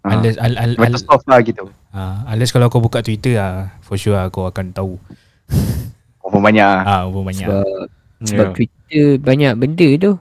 [0.03, 0.13] Ah.
[0.13, 1.63] Unless, al, al, al, Macam soft lah gitu.
[1.89, 4.99] ah, unless kalau kau buka Twitter ah, for sure lah kau akan tahu.
[6.19, 6.81] Apa banyak lah.
[6.83, 7.47] Ah, apa banyak.
[7.47, 7.63] Sebab,
[8.23, 8.51] sebab Yeah.
[8.51, 10.11] Twitter banyak benda tu.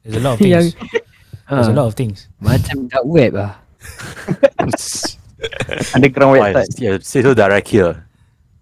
[0.00, 0.52] There's a lot of things.
[0.52, 0.72] Yang-
[1.46, 2.26] There's a Ha, lot of things.
[2.36, 3.52] macam dark web lah.
[5.94, 6.68] Underground website.
[6.76, 8.02] Yeah, say so direct here.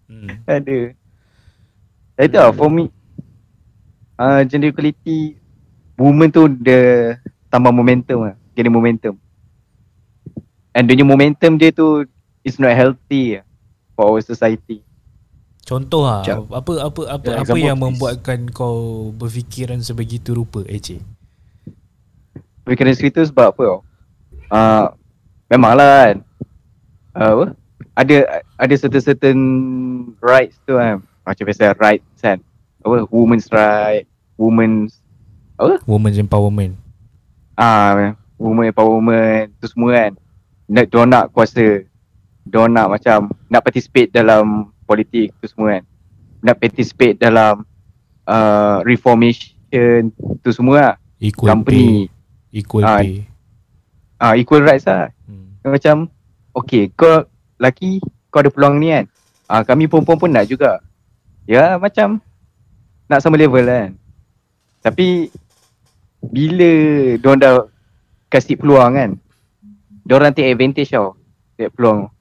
[0.06, 0.44] Hmm.
[0.44, 0.92] Ada.
[2.20, 2.92] Itu lah for me.
[4.14, 5.40] Uh, gender equality
[5.96, 7.16] women tu dia
[7.48, 8.34] tambah momentum lah.
[8.52, 9.16] Gain momentum.
[10.74, 12.02] And dia punya momentum dia tu
[12.42, 13.38] is not healthy
[13.94, 14.82] for our society.
[15.64, 16.44] Contoh lah Jap.
[16.50, 17.86] apa apa apa Yeah, apa yang please.
[17.88, 21.00] membuatkan kau berfikiran sebegitu rupa Encik?
[22.64, 23.80] Fikiran cerita sebab apa tau?
[24.48, 24.86] Uh,
[25.48, 26.16] memanglah kan.
[27.14, 27.46] Uh, apa?
[27.94, 28.16] Ada
[28.58, 29.38] ada certain certain
[30.18, 31.00] rights tu kan.
[31.22, 32.42] Macam biasa rights kan.
[32.82, 33.08] Apa?
[33.08, 34.04] Women's right,
[34.36, 35.00] women's
[35.86, 36.74] Women's empowerment.
[37.54, 40.12] ah women empowerment tu semua kan.
[40.68, 41.84] Nak dia nak kuasa.
[42.44, 45.84] Dia nak macam nak participate dalam politik tu semua kan.
[46.44, 47.64] Nak participate dalam
[48.28, 50.12] uh, reformation
[50.44, 50.94] tu semua lah.
[51.20, 52.58] Equal Company pay.
[52.60, 53.24] Equal Ah, pay.
[54.20, 55.10] ah equal rights lah.
[55.24, 55.56] Hmm.
[55.64, 55.96] macam
[56.52, 57.24] okay kau
[57.56, 57.98] laki
[58.28, 59.04] kau ada peluang ni kan
[59.48, 60.78] ah kami perempuan pun nak juga
[61.48, 62.20] ya macam
[63.08, 63.96] nak sama level kan
[64.80, 65.32] tapi
[66.20, 66.70] bila
[67.16, 67.54] diorang dah
[68.28, 69.10] kasih peluang kan
[70.04, 71.16] diorang take advantage tau
[71.56, 72.12] that peluang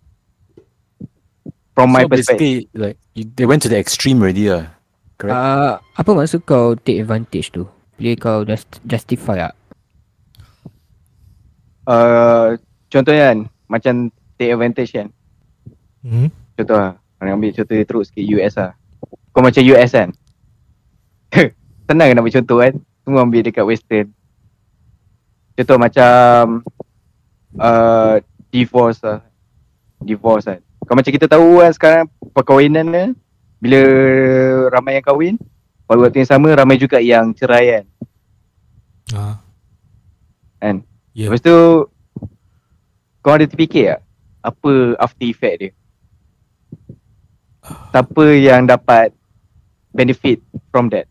[1.75, 4.69] from my so perspective basically, like you, they went to the extreme already, uh.
[5.17, 5.35] Correct.
[5.35, 7.69] Uh, apa maksud kau take advantage tu?
[7.99, 9.53] Boleh kau just justify tak?
[11.87, 12.55] uh,
[12.87, 14.07] contoh kan macam
[14.39, 15.09] take advantage kan
[16.03, 16.27] Hmm.
[16.59, 18.75] Contoh lah Orang ambil contoh dia teruk sikit US lah
[19.31, 20.11] Kau macam US kan
[21.87, 22.73] Senang nak ambil contoh kan
[23.07, 24.11] Semua ambil dekat western
[25.55, 26.59] Contoh macam
[27.57, 28.21] uh,
[28.53, 29.19] Divorce lah.
[30.03, 30.61] Divorce kan.
[30.83, 33.05] Kau macam kita tahu kan sekarang Perkahwinan ni
[33.63, 33.79] Bila
[34.67, 35.35] ramai yang kahwin
[35.87, 37.85] Pada waktu yang sama ramai juga yang cerai kan.
[39.15, 39.35] Ah.
[40.59, 40.75] Kan?
[41.15, 41.31] Ya.
[41.31, 41.87] Lepas tu
[43.23, 44.01] Kau ada terfikir tak
[44.43, 45.71] Apa after effect dia?
[47.63, 49.15] Siapa yang dapat
[49.95, 51.07] Benefit from that?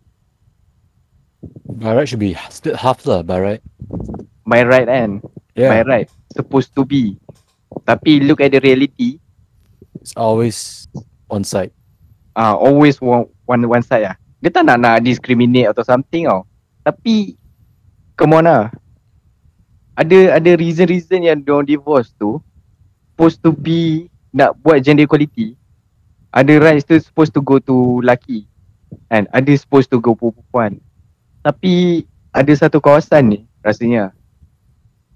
[1.65, 3.63] By right should be split half lah, by right.
[4.45, 5.23] By right kan?
[5.55, 7.21] By Yeah, right Supposed to be.
[7.85, 9.21] Tapi look at the reality.
[10.01, 10.89] It's always
[11.31, 11.73] on site.
[12.37, 16.45] uh, Always one, one, one side lah Dia tak nak nak discriminate atau something tau.
[16.83, 17.37] Tapi
[18.17, 18.69] Come on lah.
[19.97, 22.41] Ada ada reason-reason yang diorang divorce tu
[23.13, 25.57] Supposed to be Nak buat gender equality.
[26.33, 28.49] Ada rights tu supposed to go to laki
[29.13, 30.81] And ada supposed to go perempuan.
[31.45, 34.11] Tapi Ada satu kawasan ni Rasanya.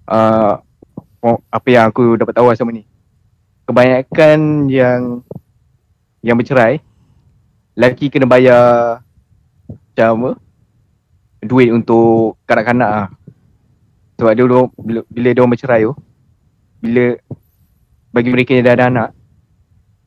[0.07, 0.63] Uh,
[1.51, 2.87] Apa yang aku dapat tahu sama ni.
[3.67, 5.27] Kebanyakan yang
[6.23, 6.75] Yang bercerai
[7.75, 9.03] Laki kena bayar
[9.67, 10.31] Macam apa?
[11.43, 13.09] Duit untuk kanak-kanak lah
[14.17, 15.95] Sebab dia orang bila, bila dia orang bercerai tu
[16.79, 17.19] Bila
[18.15, 19.09] Bagi mereka yang dah ada anak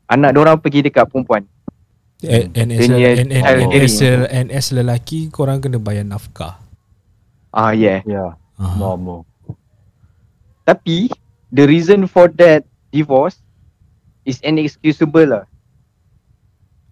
[0.09, 1.45] Anak dia orang pergi dekat perempuan.
[2.25, 6.57] And, and, as, a, and, as a, and as lelaki korang kena bayar nafkah.
[7.53, 8.01] Ah yeah.
[8.09, 8.73] Yeah, Ah.
[8.73, 9.28] normal.
[10.69, 11.09] Tapi
[11.49, 12.61] The reason for that
[12.93, 13.41] divorce
[14.21, 15.45] Is inexcusable lah.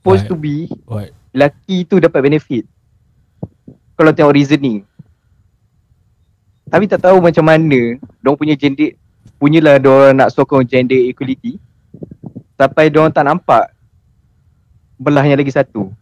[0.02, 0.32] Supposed Right.
[0.34, 0.56] to be
[0.90, 1.14] What?
[1.38, 2.66] Laki tu dapat benefit.
[3.94, 4.82] Kalau tengok reasoning.
[6.66, 8.98] Tapi tak tahu macam mana Diorang punya gender
[9.38, 11.62] Punyalah diorang nak sokong gender equality.
[12.58, 13.70] Sampai diorang tak nampak
[14.98, 15.94] Belahnya lagi satu.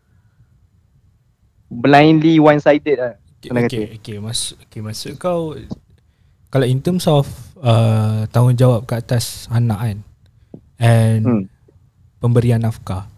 [1.67, 3.13] Blindly one sided lah
[3.45, 5.53] Okay, okay, okay, masuk, okay, maksud kau
[6.49, 7.29] kalau in terms of
[7.65, 9.97] uh, tanggungjawab ke atas anak kan
[10.77, 11.43] and Hmm.
[12.21, 13.09] pemberian nafkah.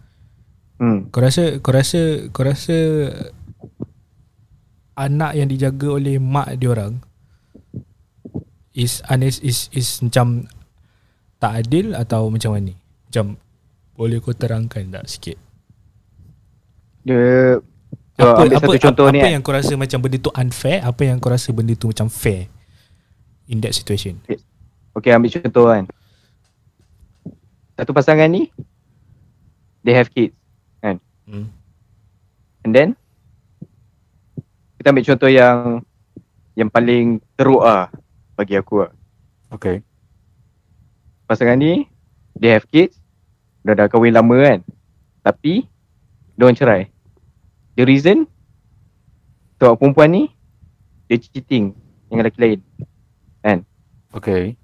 [0.80, 1.12] hmm.
[1.12, 2.78] Kau rasa kau rasa kau rasa
[4.98, 6.98] anak yang dijaga oleh mak dia orang
[8.74, 10.48] is is is is macam
[11.38, 12.74] tak adil atau macam mana?
[13.10, 13.38] Macam
[13.98, 15.38] boleh kau terangkan tak sikit?
[17.06, 17.58] Dia
[18.18, 20.82] apa ambil apa, satu contoh apa, ni apa yang kau rasa macam benda tu unfair,
[20.82, 22.50] apa yang kau rasa benda tu macam fair
[23.48, 24.20] in that situation?
[24.98, 25.86] Okay ambil contoh kan
[27.78, 28.50] Satu pasangan ni
[29.84, 30.36] They have kids
[31.28, 31.52] Hmm.
[32.64, 32.90] And then
[34.80, 35.84] Kita ambil contoh yang
[36.56, 37.06] Yang paling
[37.36, 37.92] teruk lah
[38.40, 38.92] Bagi aku lah
[39.52, 39.84] Okay.
[41.28, 41.84] Pasangan ni
[42.40, 42.96] They have kids
[43.68, 44.60] Dah dah kahwin lama kan
[45.20, 45.68] Tapi
[46.40, 46.88] Diorang cerai
[47.76, 48.24] The reason
[49.60, 50.24] Sebab perempuan ni
[51.08, 51.72] dia cheating
[52.12, 52.60] dengan lelaki lain.
[54.16, 54.58] Okay.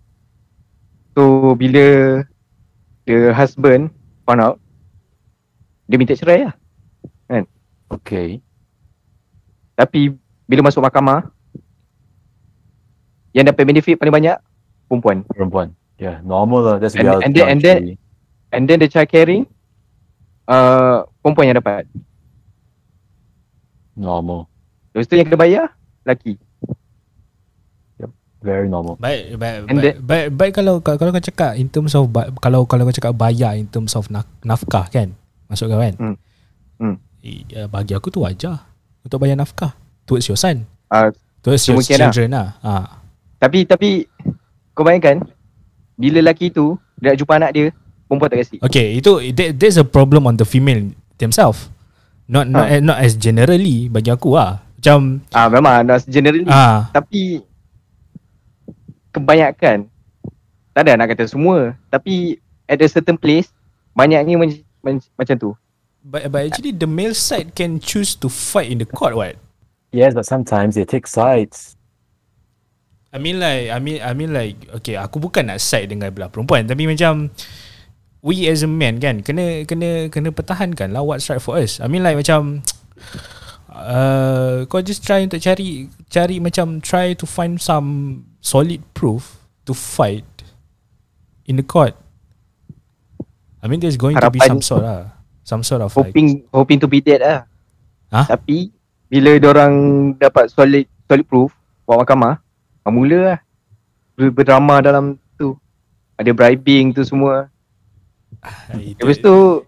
[1.14, 2.22] So bila
[3.06, 3.94] the husband
[4.26, 4.58] found out
[5.86, 6.56] dia minta cerai lah.
[7.94, 8.42] Okay.
[9.78, 10.14] Tapi
[10.50, 11.30] bila masuk mahkamah
[13.34, 14.38] yang dapat benefit paling banyak
[14.90, 15.22] perempuan.
[15.30, 15.68] Perempuan.
[16.02, 16.76] Yeah, normal lah.
[16.82, 17.26] That's And- reality.
[17.26, 17.86] and then- and then-.
[18.54, 19.50] And then the child caring
[20.46, 21.90] uh, perempuan yang dapat.
[23.94, 24.50] normal.
[24.94, 25.66] Lepas tu yang kena bayar
[26.02, 26.38] lelaki.
[28.44, 29.00] Very normal.
[29.00, 32.84] Baik, baik, And baik, baik, baik kalau kalau kau cakap in terms of kalau kalau
[32.84, 35.16] kau cakap bayar in terms of naf- nafkah kan.
[35.48, 35.96] Masuk kau kan?
[35.96, 36.16] Hmm.
[36.76, 36.96] Hmm.
[37.24, 38.68] Uh, bagi aku tu wajar
[39.00, 39.72] untuk bayar nafkah
[40.04, 40.68] towards your son.
[40.92, 41.08] Uh,
[41.40, 42.56] Towards your children lah.
[42.60, 43.00] Ha.
[43.36, 44.08] tapi tapi
[44.72, 45.20] kau bayangkan
[45.94, 47.66] bila lelaki tu dia nak jumpa anak dia
[48.08, 48.56] perempuan tak kasi.
[48.60, 50.80] Okay, itu that, there's a problem on the female
[51.16, 51.68] themselves.
[52.26, 52.80] Not not Ha.
[52.80, 54.64] not as generally bagi aku lah.
[54.80, 57.44] Macam Ah memang dah generally ah tapi
[59.14, 59.88] kebanyakan
[60.74, 63.54] tak ada nak kata semua tapi at a certain place
[63.94, 65.52] banyaknya men- men- macam tu.
[66.04, 69.40] but, but actually the male side can choose to fight in the court what?
[69.94, 71.78] Yes, but sometimes they take sides.
[73.14, 76.34] I mean like I mean I mean like okay aku bukan nak side dengan belah
[76.34, 77.30] perempuan tapi macam
[78.26, 81.78] we as a man kan kena kena kena pertahankan lah what's right for us.
[81.78, 82.66] I mean like macam
[83.70, 89.72] uh, kau just try untuk cari cari macam try to find some solid proof to
[89.72, 90.28] fight
[91.48, 91.96] in the court.
[93.64, 95.16] I mean there's going to be Harapan- some sort lah
[95.48, 97.48] some sort of like Hoping hoping to be dead lah.
[98.12, 98.28] Hah?
[98.28, 98.72] Tapi
[99.08, 99.74] bila orang
[100.20, 101.56] dapat solid solid proof
[101.88, 102.34] bawa mahkamah,
[102.84, 103.38] ah, mula lah
[104.20, 105.56] ber- berdrama dalam tu.
[106.20, 107.48] Ada bribing tu semua.
[108.44, 109.64] ah, Lepas tu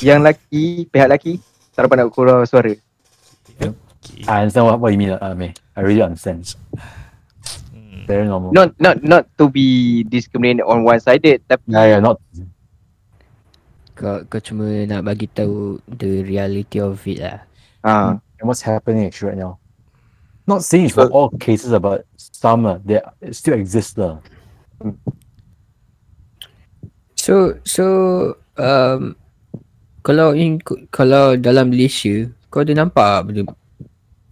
[0.00, 1.42] yang laki, pihak laki
[1.74, 2.72] tak dapat nak kurang suara.
[3.58, 3.72] okay.
[4.28, 5.34] I understand what, what you mean, uh.
[5.76, 6.44] I really understand.
[8.00, 8.08] Hmm.
[8.08, 8.56] Very normal.
[8.56, 12.16] Not not not to be discriminated on one sided tapi Yeah, yeah, not.
[13.92, 17.44] Kau, kau cuma nak bagi tahu the reality of it lah.
[17.84, 19.60] ah And what's happening actually right now?
[20.48, 23.04] Not saying it's for all cases, uh, but some uh, they
[23.36, 24.00] still exist.
[24.00, 24.16] Uh.
[27.12, 27.84] So so
[28.56, 29.20] um
[30.00, 30.56] kalau in
[30.88, 33.52] kalau dalam Malaysia kau ada nampak benda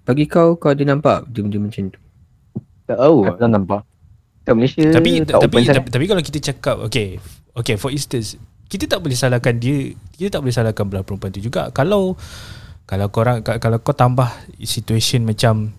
[0.08, 2.00] bagi kau kau ada nampak benda-benda macam tu.
[2.88, 3.18] Tak tahu.
[3.28, 3.80] I pernah nampak.
[4.48, 5.76] Tak Malaysia tapi tak tapi, sangat.
[5.84, 7.20] tapi tapi kalau kita cakap okay
[7.52, 8.40] okay for instance
[8.72, 12.16] kita tak boleh salahkan dia kita tak boleh salahkan belah perempuan tu juga kalau
[12.88, 14.32] kalau korang ka- kalau kau tambah
[14.64, 15.76] situation macam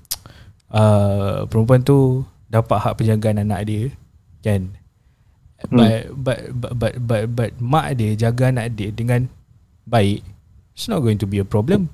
[0.70, 3.84] uh, perempuan tu dapat hak penjagaan anak dia
[4.46, 4.70] kan
[5.74, 9.26] but, but but but but but mak dia jaga anak dia dengan
[9.90, 10.22] baik
[10.78, 11.90] it's not going to be a problem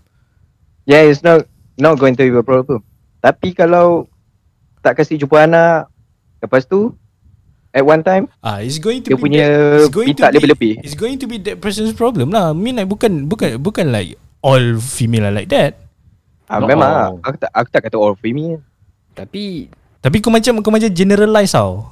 [0.86, 1.50] Yeah, it's not
[1.82, 2.86] not going to be a problem.
[3.18, 4.06] Tapi kalau
[4.86, 5.90] tak kasi jumpa anak,
[6.40, 6.94] lepas tu
[7.74, 9.46] at one time ah it's going to dia be punya
[9.82, 10.74] that- going to be- lebih-lebih.
[10.80, 12.50] It's going to be that person's problem lah.
[12.50, 15.82] I mean like bukan bukan bukan like all female are like that.
[16.46, 17.18] Ah, memang all.
[17.26, 18.62] aku tak aku tak kata all female.
[19.12, 19.68] Tapi
[20.06, 21.90] Tapi kau macam kau macam generalize tau.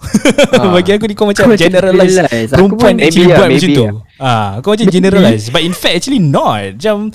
[0.53, 0.69] Ah.
[0.77, 2.13] Bagi aku ni kau macam Kau generalize.
[2.13, 2.49] generalize.
[2.53, 3.85] Aku Perempuan pun actually maybe buat lah, macam tu.
[4.21, 4.97] Ah, kau macam Maybe.
[5.01, 5.43] generalize.
[5.49, 6.77] But in fact actually not.
[6.77, 7.09] Macam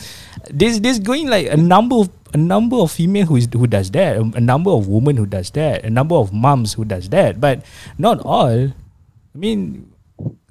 [0.51, 3.95] there's there's going like a number of a number of female who is who does
[3.95, 7.39] that, a number of women who does that, a number of moms who does that,
[7.39, 7.63] but
[7.95, 8.75] not all.
[8.75, 9.95] I mean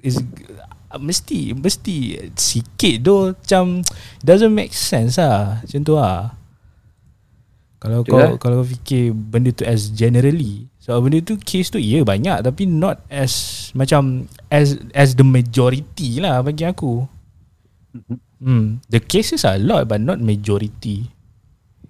[0.00, 0.16] is
[0.88, 3.84] uh, mesti mesti sikit doh macam
[4.24, 6.37] doesn't make sense lah macam tu lah
[7.78, 8.30] kalau Betul kau lah.
[8.38, 12.66] kalau kau fikir benda tu as generally so benda tu case tu ya banyak tapi
[12.66, 17.06] not as macam as as the majority lah bagi aku
[18.42, 21.10] hmm the cases are a lot but not majority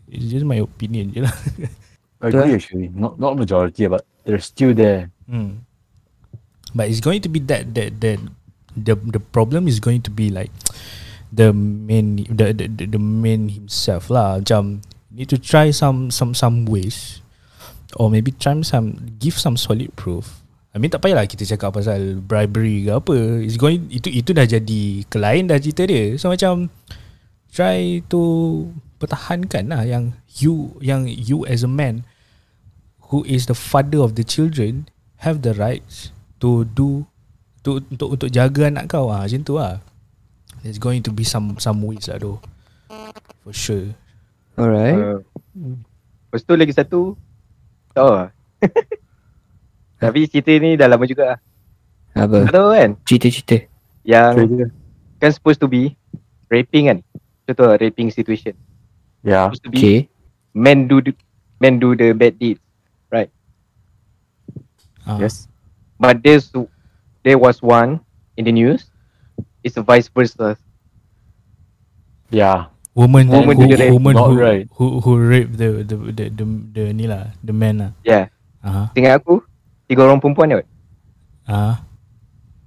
[0.09, 1.33] it's just my opinion je lah
[2.19, 2.91] I agree actually.
[2.91, 5.11] Not not majority, but they're still there.
[5.31, 5.63] Hmm.
[6.75, 8.19] But it's going to be that that that
[8.75, 10.51] the the problem is going to be like
[11.31, 14.43] the main the the the, the main himself lah.
[14.43, 14.83] Macam
[15.19, 17.19] need to try some some some ways
[17.99, 20.39] or maybe try some give some solid proof.
[20.71, 23.43] I mean tak payahlah kita cakap pasal bribery ke apa.
[23.43, 26.15] It's going itu itu dah jadi kelain dah cerita dia.
[26.21, 26.71] So macam
[27.51, 28.23] try to
[29.03, 32.07] pertahankan lah yang you yang you as a man
[33.11, 34.87] who is the father of the children
[35.27, 37.09] have the rights to do
[37.67, 39.83] to untuk untuk jaga anak kau ah macam tu lah.
[40.63, 42.39] There's going to be some some ways lah tu.
[43.43, 43.97] For sure.
[44.59, 44.99] Alright.
[44.99, 45.19] Uh,
[46.27, 47.15] lepas tu lagi satu
[47.89, 48.29] tak tahu lah.
[50.03, 51.39] Tapi cerita ni dah lama juga lah.
[52.15, 52.47] Apa?
[52.47, 53.57] Tak tahu kan Cerita-cerita.
[54.03, 54.69] yang Trader.
[55.19, 55.95] kan supposed to be
[56.49, 56.99] raping kan.
[57.45, 58.55] Contoh lah, raping situation.
[59.23, 59.51] Yeah.
[59.51, 59.99] Supposed to be Okay.
[60.53, 61.13] men do the,
[61.59, 62.61] men do the bad deeds,
[63.11, 63.31] right?
[65.05, 65.19] Ah.
[65.19, 65.49] Yes.
[65.97, 66.53] But there's
[67.23, 67.99] there was one
[68.37, 68.87] in the news.
[69.63, 70.55] It's a vice versa.
[72.31, 72.71] Yeah.
[72.99, 73.95] Woman, Woman who, do the rape.
[73.95, 74.67] woman who, right.
[74.75, 76.45] who who rape the the the the,
[76.75, 77.91] the ni lah, the man lah.
[78.03, 78.27] Yeah.
[78.59, 79.35] Ah, Tengok aku
[79.87, 80.67] tiga orang perempuan kot
[81.47, 81.79] ah,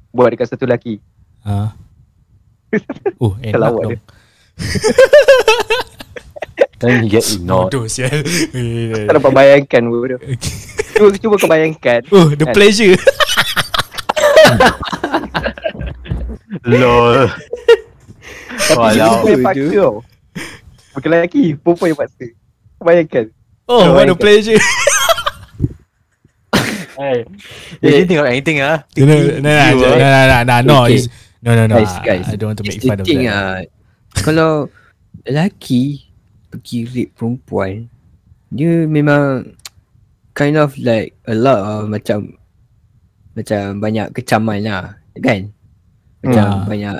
[0.10, 1.04] buat dekat satu lelaki.
[1.44, 1.76] ah.
[3.20, 3.92] Oh, enak Kelawar dong.
[3.92, 4.00] dia.
[6.80, 7.68] Then you get ignored.
[7.70, 8.24] Bodoh sial.
[9.06, 10.18] Tak dapat bayangkan bodoh.
[10.96, 12.02] Cuba cuba kau bayangkan.
[12.10, 12.56] Oh, the Kan?
[12.56, 12.96] pleasure.
[16.64, 17.28] Lol.
[18.62, 19.26] Tapi Walau.
[19.26, 19.94] dia paksa tau.
[20.98, 22.28] Bukan lelaki Perempuan yang paksa
[22.82, 23.26] Bayangkan
[23.70, 24.60] Oh what a pleasure
[27.02, 27.26] Hey.
[27.82, 28.86] Yeah, anything or anything ah.
[28.94, 29.74] No no no no ah?
[29.74, 30.08] no no no
[30.46, 33.06] no no no no no no guys, guys, I don't want to make fun of
[33.06, 33.34] thing, that.
[33.34, 33.60] Uh,
[34.22, 34.70] kalau
[35.26, 36.06] lelaki
[36.54, 37.90] pergi rape perempuan,
[38.54, 39.58] dia memang
[40.38, 42.38] kind of like a lot of macam
[43.34, 45.50] macam banyak kecaman lah, kan?
[46.22, 46.66] Macam hmm.
[46.70, 46.96] banyak,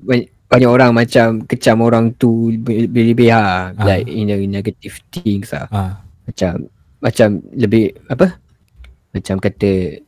[0.00, 3.84] banyak banyak orang macam kecam orang tu berlebih ha, Ah.
[3.84, 5.66] like in a negative things lah.
[5.68, 5.92] Ah,
[6.24, 8.38] Macam macam lebih apa?
[9.10, 9.98] Macam kata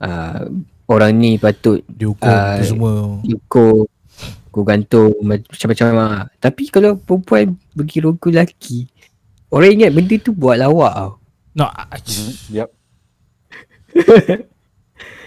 [0.00, 0.46] uh,
[0.86, 3.18] orang ni patut dihukum Ah, tu semua.
[3.22, 3.86] ukur
[4.48, 6.18] Kau gantung ma- macam-macam lah.
[6.38, 8.88] Tapi kalau perempuan pergi rogol lelaki
[9.48, 11.12] Orang ingat benda tu buat lawak tau
[11.52, 12.00] No, I,
[12.50, 12.68] Yep.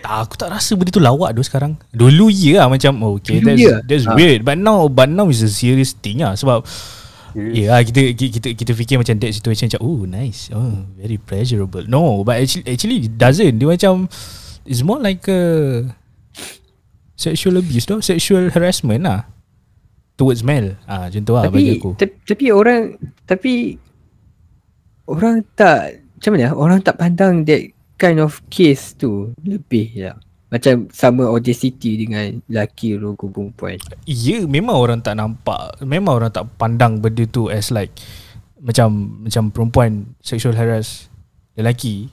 [0.02, 1.78] Tak, aku tak rasa benda tu lawak tu sekarang.
[1.90, 3.76] Dulu ya lah macam oh, okay, Dulu that's ya?
[3.82, 4.14] that's Ah.
[4.14, 4.42] weird.
[4.42, 6.66] But now but now is a serious thing lah sebab
[7.32, 10.52] Ya yeah, kita, kita kita kita fikir macam that situation macam oh nice.
[10.52, 11.88] Oh very pleasurable.
[11.88, 13.56] No, but actually actually it doesn't.
[13.56, 14.12] Dia macam
[14.62, 15.40] it's more like a
[17.16, 19.32] sexual abuse tu, sexual harassment lah.
[20.14, 20.76] Towards male.
[20.84, 21.90] Ah macam tu lah bagi Tapi aku.
[21.96, 22.82] ta- Tapi orang
[23.24, 23.54] Tapi
[25.04, 27.64] Orang tak Macam mana Orang tak pandang that
[28.02, 30.18] kind of case tu Lebih lah.
[30.50, 36.50] Macam sama audacity dengan lelaki rogol perempuan Ya memang orang tak nampak Memang orang tak
[36.58, 37.94] pandang benda tu as like
[38.60, 41.08] Macam Macam perempuan Sexual harass
[41.56, 42.12] Lelaki.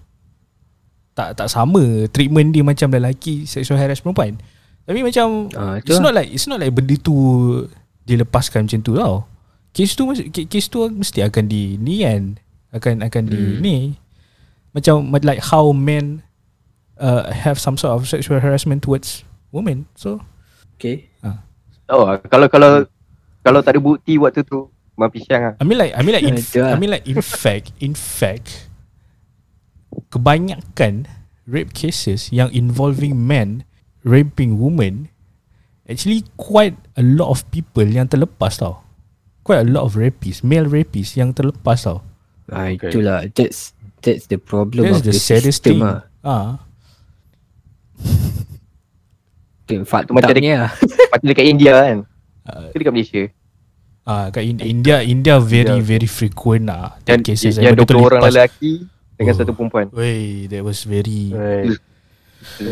[1.18, 4.38] Tak tak sama Treatment dia macam lelaki Sexual harass perempuan.
[4.86, 5.50] Tapi macam
[5.82, 7.16] tu It's not like It's not like benda tu
[8.06, 9.26] Dilepaskan macam tu tau.
[9.74, 10.06] Case tu
[10.46, 12.38] Case tu mesti akan di Ni kan.
[12.70, 13.58] Akan akan di Hmm.
[13.58, 13.76] ni
[14.72, 16.22] Macam Like how men
[16.96, 20.20] uh, Have some sort of Sexual harassment towards Women So
[20.76, 21.08] Okay
[21.88, 22.84] Oh, kalau kalau
[23.40, 25.54] kalau tak ada bukti waktu tu, memang pisang lah.
[25.56, 26.76] I mean like I mean like in Itu I lah.
[26.76, 28.68] mean like in fact in fact
[30.12, 31.08] kebanyakan
[31.48, 33.64] rape cases yang involving men
[34.04, 35.08] raping women
[35.88, 38.84] actually quite a lot of people yang terlepas tau.
[39.40, 42.04] Quite a lot of rapists, male rapists yang terlepas tau.
[42.52, 42.92] ah, Okay.
[42.92, 45.82] Itulah That's That's the problem That's of the the, saddest system thing.
[45.84, 46.48] lah Ah,
[49.68, 50.72] Okay, Itu macam faktanya lah
[51.12, 51.96] Macam dekat India kan.
[52.48, 53.22] Uh, dekat Malaysia.
[54.08, 55.84] ah kat In- India India very India.
[55.84, 56.96] very frequent lah.
[57.04, 58.32] That cases yang Benda tu 20 orang lepas.
[58.32, 58.72] lelaki
[59.20, 59.36] dengan Oh.
[59.36, 59.86] satu perempuan.
[59.92, 61.76] Wey, that was very Right.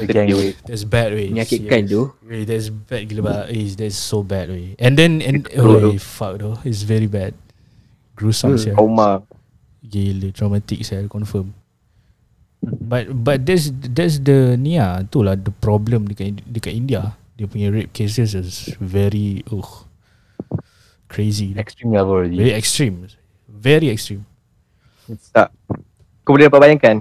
[0.08, 0.56] Gang Sedih.
[0.56, 0.58] rape.
[0.64, 1.28] that's bad wey.
[1.28, 3.36] Menyakitkan tu Wait, that's bad gila ba.
[3.52, 4.72] Eh, that's so bad way.
[4.80, 6.56] And then and oh, fuck though.
[6.64, 7.36] It's very bad.
[8.16, 8.62] Gruesome Hmm.
[8.62, 8.72] hmm.
[8.72, 9.10] Trauma.
[9.86, 11.54] Gila traumatic saya confirm.
[12.66, 14.80] But but that's that's the ni
[15.12, 17.14] tu lah the problem dekat dekat India.
[17.36, 19.86] Dia punya rape cases is very uh
[21.06, 21.54] crazy.
[21.54, 22.34] Extreme level already.
[22.34, 23.06] very extreme.
[23.46, 24.26] Very extreme.
[25.30, 25.54] Tak.
[26.26, 26.96] Kau boleh dapat bayangkan.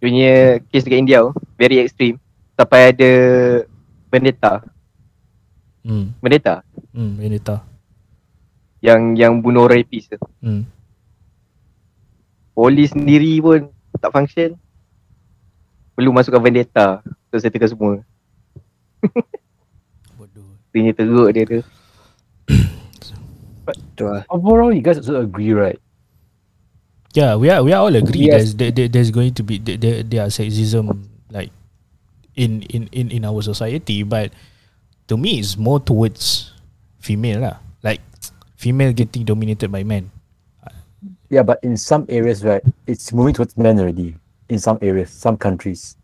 [0.00, 0.34] Dia punya
[0.72, 2.16] kes dekat India tu, very extreme.
[2.56, 3.10] Sampai ada
[4.08, 4.64] vendetta.
[5.84, 6.16] Hmm.
[6.24, 6.64] Vendetta.
[6.96, 7.60] Hmm, Veneta.
[8.80, 10.18] Yang yang bunuh rapist tu.
[10.40, 10.64] Hmm.
[12.56, 13.68] Polis sendiri pun
[14.00, 14.56] tak function.
[15.92, 17.94] Perlu masukkan vendetta untuk settlekan semua.
[20.16, 20.56] Bodoh.
[20.72, 21.60] Tanya teruk dia tu.
[24.00, 25.76] Lah Overall, you guys also agree, right?
[27.16, 28.52] Yeah, we are we are all agree Yes.
[28.52, 30.92] there's there, there, there's going to be there, there, there are sexism
[31.32, 31.48] like
[32.36, 34.36] in, in in in our society, but
[35.08, 36.52] to me it's more towards
[37.00, 37.56] female lah.
[37.80, 38.04] Like
[38.60, 40.12] female getting dominated by men.
[41.28, 44.16] Yeah, but in some areas, right, it's moving towards men already.
[44.48, 45.96] In some areas, some countries.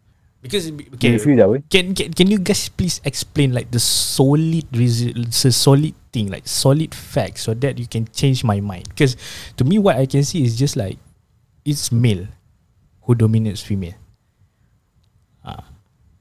[0.42, 1.62] Because Do okay, you feel that way?
[1.70, 6.90] can, can can you guys please explain like the solid the solid thing, like solid
[6.90, 8.90] facts, so that you can change my mind?
[8.90, 9.14] Because
[9.54, 10.98] to me, what I can see is just like
[11.62, 12.26] it's male
[13.06, 13.94] who dominates female.
[15.46, 15.62] Ah,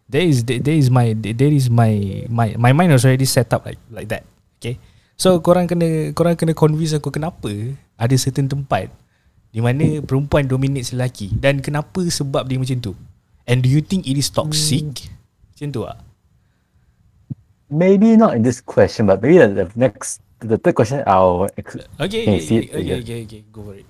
[0.05, 3.49] there is there there is my there is my my my mind was already set
[3.57, 4.21] up like like that.
[4.61, 4.77] Okay,
[5.21, 7.53] so korang kena korang kena convince aku kenapa
[7.93, 8.89] ada certain tempat
[9.53, 12.93] di mana perempuan dominate lelaki dan kenapa sebab dia macam tu?
[13.45, 15.11] And do you think it is toxic?
[15.53, 15.99] Macam tu ah.
[17.69, 21.83] Maybe not in this question, but maybe the, the next, the third question, I'll ex-
[21.99, 22.97] Okay, okay, see it okay, again?
[23.03, 23.87] okay, okay, go for it.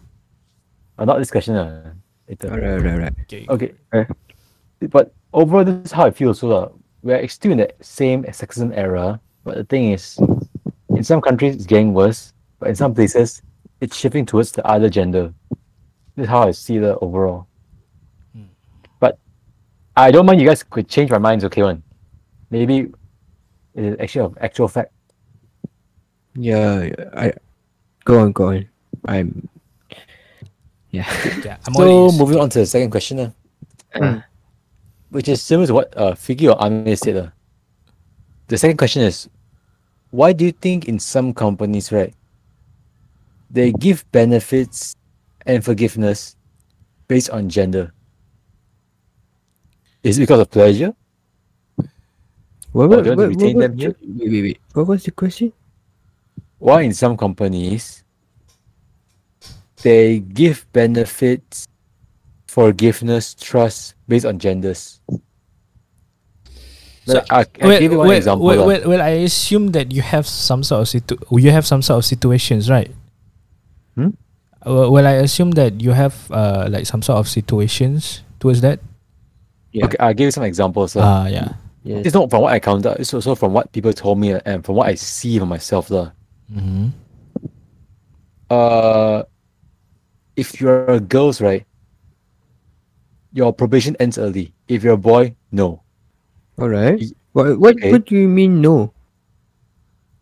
[1.02, 1.56] uh, not this question.
[1.56, 1.94] Uh,
[2.30, 2.50] later.
[2.50, 3.16] Alright, alright, alright.
[3.26, 3.46] Okay.
[3.50, 3.74] Okay.
[3.94, 4.06] Eh.
[4.90, 6.34] But overall, this is how I feel.
[6.34, 6.70] So uh,
[7.02, 9.20] we're still in the same sexism era.
[9.44, 10.20] But the thing is,
[11.02, 13.42] in some countries it's getting worse, but in some places
[13.80, 15.34] it's shifting towards the other gender.
[16.16, 17.48] This is how I see the overall.
[19.00, 19.18] But
[19.98, 21.82] I don't mind you guys could change my minds, okay one.
[22.52, 22.92] Maybe
[23.74, 24.94] it's actually an actual fact.
[26.36, 27.34] Yeah, yeah, I
[28.06, 28.70] go on, go on.
[29.06, 29.50] I'm
[30.92, 31.10] yeah.
[31.44, 33.34] Yeah, I'm So moving on to the second question,
[33.96, 34.22] uh,
[35.10, 37.18] which is similar to what uh, Figgy or Amir said.
[37.18, 37.30] Uh.
[38.50, 39.28] The second question is,
[40.12, 42.14] why do you think in some companies, right,
[43.50, 44.96] they give benefits
[45.46, 46.36] and forgiveness
[47.08, 47.92] based on gender?
[50.04, 50.94] Is it because of pleasure?
[52.72, 53.96] What, Or do you want to retain them here?
[54.02, 54.60] Wait, wait, wait.
[54.74, 55.52] What was the question?
[56.60, 58.04] Why in some companies
[59.82, 61.68] they give benefits,
[62.48, 65.02] forgiveness, trust based on genders?
[67.08, 68.46] So, I, I well, give you one well, example.
[68.46, 71.82] Well, well, well, I assume that you have some sort of situ- you have some
[71.82, 72.92] sort of situations, right?
[73.96, 74.14] Hmm?
[74.62, 78.80] Uh, well, I assume that you have uh, like some sort of situations towards that.
[79.72, 79.86] Yeah.
[79.86, 80.96] Okay, I'll give you some examples.
[80.96, 81.04] lah.
[81.04, 81.54] Ah, yeah.
[81.84, 82.06] Yes.
[82.06, 84.64] It's not from what I counted, it's also from what people told me uh, and
[84.64, 85.90] from what I see for myself.
[85.90, 86.12] lah.
[86.54, 86.94] Mm-hmm.
[88.52, 89.24] Uh,
[90.36, 91.66] if you're a girls, right,
[93.34, 94.54] your probation ends early.
[94.68, 95.82] If you're a boy, no.
[96.62, 97.02] Alright.
[97.34, 97.92] What what okay.
[97.92, 98.94] what do you mean no?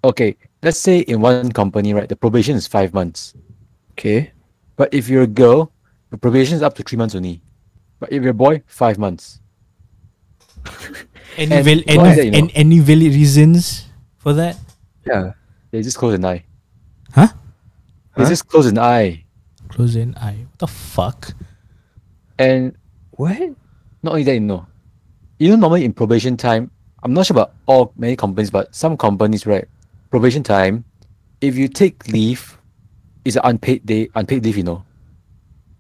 [0.03, 3.33] Okay, let's say in one company, right, the probation is five months.
[3.99, 4.31] Okay.
[4.77, 5.73] But if you're a girl,
[6.09, 7.41] the probation is up to three months only.
[7.99, 9.41] But if you're a boy, five months.
[11.37, 12.37] Any And val- any, that, you know?
[12.39, 13.85] an- any valid reasons
[14.17, 14.57] for that?
[15.05, 15.33] Yeah.
[15.71, 16.43] They just close an eye.
[17.13, 17.27] Huh?
[18.15, 18.29] They Huh?
[18.29, 19.23] just close an eye.
[19.69, 20.47] Close an eye.
[20.49, 21.33] What the fuck?
[22.39, 22.75] And
[23.11, 23.37] What?
[24.01, 24.65] not only that, you know,
[25.39, 26.69] you know, normally in probation time,
[27.03, 29.65] I'm not sure about all many companies, but some companies, right,
[30.11, 30.83] probation time,
[31.41, 32.57] if you take leave,
[33.25, 34.83] it's an unpaid day, unpaid leave, you know.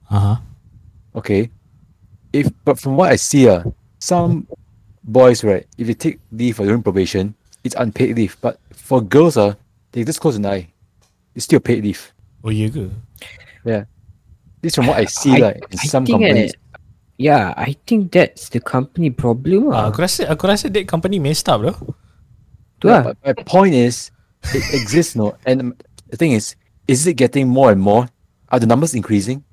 [0.09, 0.35] Uh huh.
[1.15, 1.49] Okay.
[2.31, 3.63] If but from what I see, uh,
[3.99, 4.47] some
[5.03, 8.37] boys, right, if they take leave for during probation, it's unpaid leave.
[8.41, 9.55] But for girls, uh,
[9.91, 10.67] they just close an eye.
[11.35, 12.13] It's still paid leave.
[12.43, 12.89] Oh, you go.
[13.65, 13.83] yeah?
[14.61, 16.53] This from what I see, I- like in I some companies.
[16.53, 16.68] eh,
[17.19, 19.69] yeah, I think that's the company problem.
[19.69, 21.75] Ah, Ah, aku rasa aku rasa that company messed up though.
[22.79, 23.19] tu Yeah, lah.
[23.19, 24.07] my point is,
[24.55, 25.35] it exists, no.
[25.43, 25.75] And
[26.07, 26.55] the thing is,
[26.87, 28.07] is it getting more and more?
[28.47, 29.43] Are the numbers increasing?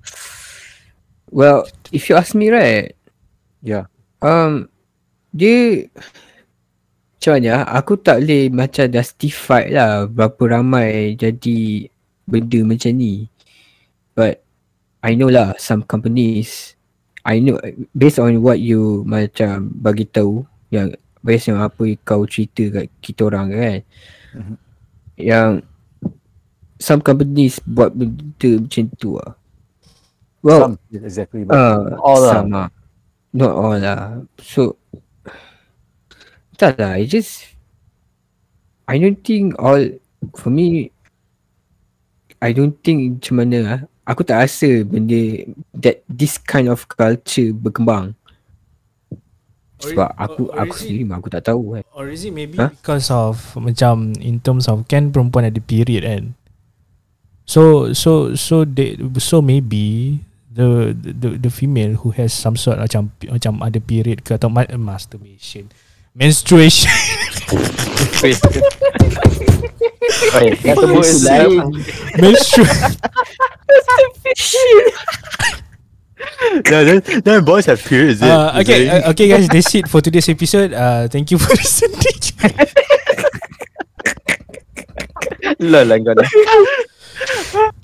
[1.28, 2.94] Well, if you ask me, right,
[3.60, 3.90] Yeah.
[4.22, 4.70] um,
[5.34, 5.90] dia
[7.18, 7.50] macam mana?
[7.66, 11.90] ah, Aku tak boleh macam justify lah berapa ramai jadi
[12.30, 13.26] benda macam ni.
[14.14, 14.46] But
[15.02, 16.75] I know lah some companies
[17.26, 17.58] I know
[17.90, 20.94] based on what you macam bagi tahu yang
[21.26, 23.78] based on apa kau cerita kat kita orang kan.
[24.38, 24.56] Mhm.
[25.18, 25.50] Yang
[26.78, 29.34] some companies buat benda macam tu lah.
[30.46, 31.42] Well, Some, exactly.
[31.42, 32.32] But Uh, all lah.
[32.38, 32.68] some lah.
[33.34, 34.22] Not all lah.
[34.38, 34.78] So,
[36.54, 36.94] tak lah.
[36.94, 37.50] I just,
[38.86, 39.82] I don't think all,
[40.38, 40.94] for me,
[42.38, 43.80] I don't think macam mana lah.
[44.06, 45.42] Aku tak rasa benda
[45.74, 48.14] that this kind of culture berkembang.
[49.76, 51.84] Or Sebab is- aku or- or aku sendiri aku tak tahu kan.
[51.92, 52.70] Or is it maybe Huh?
[52.70, 56.32] because of macam in terms of kan perempuan ada period kan.
[57.44, 63.12] So so so they so maybe the the the female who has some sort macam
[63.22, 65.68] macam ada period ke atau ma- masturbation
[66.16, 66.88] menstruation
[70.16, 71.76] Okay, that Sebut is lain.
[72.16, 72.96] menstruation
[76.70, 78.20] no, then, then boys have periods.
[78.20, 81.52] is uh, okay uh, okay guys that's it for today's episode uh, thank you for
[81.60, 82.16] listening
[85.60, 86.28] Lol lah kau dah.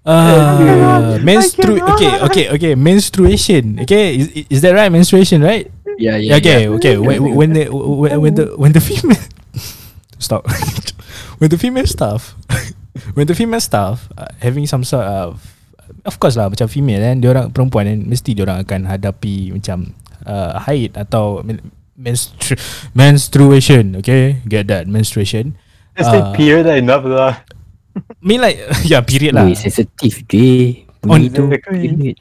[0.05, 5.68] uh, menstru okay okay okay menstruation okay is, is that right menstruation right
[5.99, 6.95] Yeah, Yeah, okay, okay.
[6.97, 9.18] When, when the when, when the when the female
[10.18, 10.47] stop,
[11.38, 12.36] when the female staff,
[13.16, 15.40] when the female staff uh, having some sort of,
[16.04, 19.52] of course lah macam female kan, dia orang perempuan kan mesti dia orang akan hadapi
[19.52, 19.92] macam
[20.24, 21.62] uh, haid atau men-
[21.98, 22.56] menstru
[22.96, 23.98] menstruation.
[24.00, 25.54] Okay, get that menstruation.
[25.94, 27.44] Just say uh, period lah, enough lah.
[28.26, 28.56] Mean like
[28.90, 29.44] yeah period lah.
[29.52, 30.88] Je.
[31.02, 32.16] bunyi On- tu period.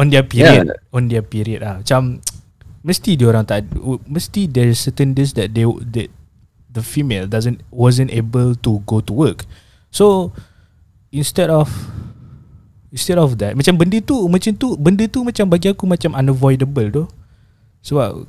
[0.00, 2.24] On their period On their period lah Macam
[2.80, 3.68] Mesti dia orang tak
[4.08, 6.08] Mesti there certain days that they that
[6.70, 9.44] The female doesn't Wasn't able to go to work.
[9.90, 10.30] So
[11.10, 11.66] Instead of
[12.94, 16.88] Instead of that Macam benda tu Macam tu Benda tu macam bagi aku Macam unavoidable
[16.90, 17.04] tu.
[17.82, 18.28] Sebab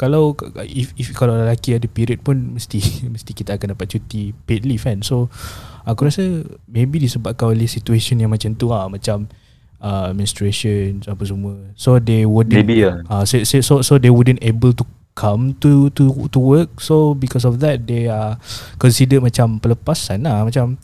[0.00, 0.32] Kalau
[0.64, 2.80] if, if Kalau lelaki ada period pun Mesti
[3.12, 5.04] Mesti kita akan dapat cuti Paid leave kan.
[5.04, 5.28] So
[5.84, 9.28] Aku rasa Maybe disebabkan oleh Situation yang macam tu lah Macam
[9.82, 11.58] uh, Menstruation Apa semua.
[11.76, 13.04] So they wouldn't Maybe lah.
[13.10, 16.80] uh, so, so, so they wouldn't able to come to to to work.
[16.80, 18.36] So because of that they are
[18.76, 20.44] considered macam pelepasan lah.
[20.44, 20.76] Macam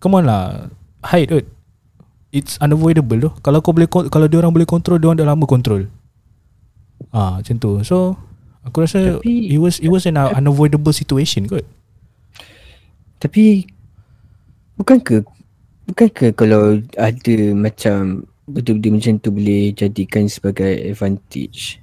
[0.00, 0.68] come on lah
[1.04, 1.46] hide it.
[2.32, 5.44] It's unavoidable tu kalau kau boleh kalau dia orang boleh control dia orang dah lama
[5.44, 5.84] control.
[7.12, 7.82] Ah macam tu.
[7.84, 8.16] So
[8.64, 11.66] aku rasa Tapi- it was it was an uh, unavoidable situation kot.
[13.20, 13.68] Tapi
[14.80, 15.20] bukan ke
[15.92, 21.81] bukan ke kalau ada macam benda-benda macam tu boleh jadikan sebagai advantage.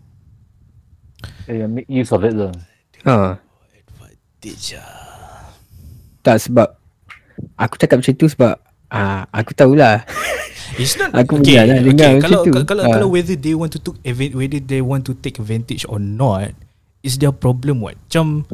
[1.50, 2.54] Yeah, make use of it lah.
[3.02, 3.42] Ha,
[3.74, 4.78] advantage
[6.20, 6.68] tak sebab
[7.56, 8.54] aku cakap macam tu sebab
[8.88, 10.04] ah aku tahulah.
[10.78, 12.14] It's not Aku okay, dengar lah, dengar okay.
[12.14, 12.52] macam Kalau tu.
[12.64, 12.94] kalau Ah.
[12.94, 16.54] kalau whether they want to took advan- whether they want to take advantage or not
[17.02, 17.98] is their problem what.
[18.00, 18.46] Macam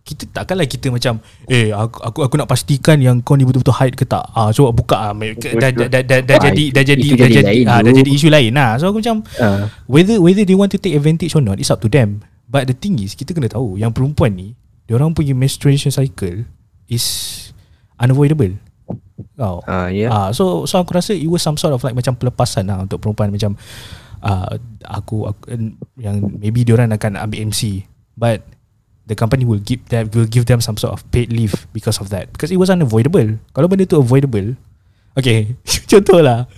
[0.00, 3.96] kita takkanlah kita macam eh aku aku, aku nak pastikan yang kau ni betul-betul hide
[3.96, 4.22] ke tak.
[4.30, 7.16] Ah so buka ah dah dah dah, dah, dah Ah, jadi dah itu- jadi dah
[7.18, 8.70] jadi jadi lain ah dah jadi isu lain lah.
[8.76, 11.80] So aku macam Ah, whether whether they want to take advantage or not it's up
[11.80, 12.20] to them.
[12.54, 14.54] But the thing is kita kena tahu yang perempuan ni
[14.86, 16.46] dia orang punya menstruation cycle
[16.86, 17.02] is
[17.98, 18.54] unavoidable.
[19.34, 19.58] Kau.
[19.66, 20.06] ah ya.
[20.06, 23.02] Ah, so so aku rasa it was some sort of like macam pelepasan lah untuk
[23.02, 23.58] perempuan macam
[24.22, 24.54] uh,
[24.86, 25.50] aku, aku
[25.98, 28.46] yang maybe diorang akan ambil MC but
[29.10, 32.14] the company will give them will give them some sort of paid leave because of
[32.14, 33.34] that because it was unavoidable.
[33.50, 34.54] Kalau benda tu avoidable
[35.14, 35.54] Okay
[35.90, 36.50] Contoh lah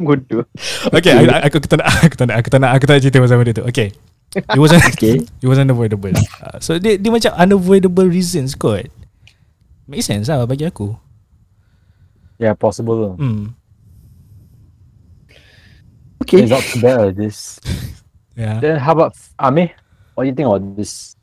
[0.00, 0.44] Bodoh.
[0.92, 3.02] Okay aku, aku, aku tak nak Aku tak nak Aku tak nak Aku tak nak
[3.04, 3.88] cerita pasal benda tu Okay
[4.36, 5.26] It was Okay.
[5.42, 8.86] It was unavoidable uh, So dia, dia macam Unavoidable reasons kot
[9.90, 10.94] Make sense lah bagi aku
[12.40, 13.14] Yeah, possible lah.
[13.18, 13.52] Hmm
[16.20, 16.44] Okay.
[16.44, 17.58] It's not too bad this.
[18.38, 19.74] Yeah Then how about Amir?
[20.14, 21.16] What do you think about this?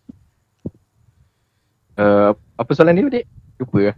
[1.98, 3.26] Uh, apa soalan dia, Dek?
[3.58, 3.96] Lupa lah.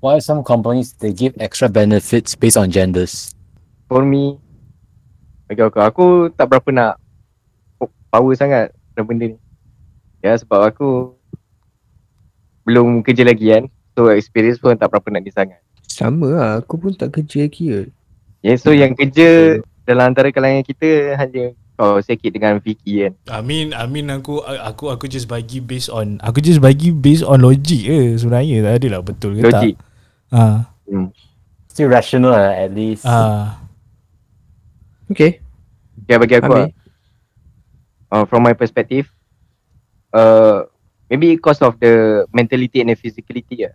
[0.00, 3.34] Why some companies they give extra benefits based on genders?
[3.90, 4.38] For me,
[5.50, 6.94] bagi aku, aku tak berapa nak
[8.14, 9.38] power sangat dalam benda ni.
[10.22, 11.18] Ya, sebab aku
[12.62, 13.66] belum kerja lagi kan.
[13.98, 15.58] So, experience pun tak berapa nak ni sangat.
[15.90, 16.50] Sama lah.
[16.62, 17.90] Aku pun tak kerja lagi.
[18.40, 23.12] Ya, so yang kerja dalam antara kalangan kita hanya kau sikit dengan Vicky kan.
[23.32, 27.24] I mean I mean aku aku aku just bagi based on aku just bagi based
[27.24, 29.74] on logic je sebenarnya tak adalah betul ke Logik.
[29.80, 29.88] tak.
[30.28, 31.08] Ah Hmm.
[31.70, 33.08] Still rational lah, at least.
[33.08, 33.59] ah
[35.10, 35.42] Okay.
[36.06, 36.60] Ya, bagi aku Ambil.
[36.64, 36.70] lah.
[38.10, 39.06] Uh, from my perspective,
[40.10, 40.66] uh,
[41.06, 43.74] maybe because of the mentality and the physicality lah.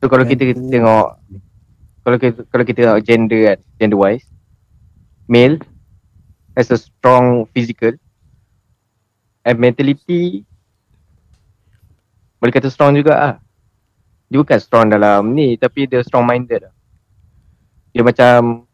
[0.00, 1.06] So kalau kita Mental- tengok
[2.06, 4.28] kalau kita kalau kita tengok gender kan, gender wise,
[5.28, 5.60] male
[6.56, 7.92] has a strong physical
[9.44, 10.44] and mentality
[12.40, 13.34] boleh kata strong juga ah.
[14.32, 16.74] Dia bukan strong dalam ni tapi dia strong minded lah.
[17.92, 18.64] Dia macam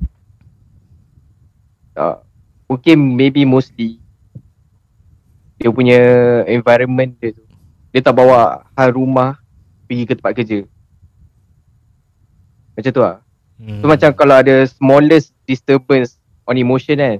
[1.97, 2.20] uh,
[2.68, 4.03] mungkin maybe mostly
[5.62, 6.01] dia punya
[6.51, 7.45] environment dia tu.
[7.95, 9.38] Dia tak bawa hal rumah
[9.86, 10.66] pergi ke tempat kerja.
[12.74, 13.16] Macam tu lah.
[13.62, 13.78] hmm.
[13.78, 16.18] So macam kalau ada smallest disturbance
[16.49, 17.16] on emotion kan,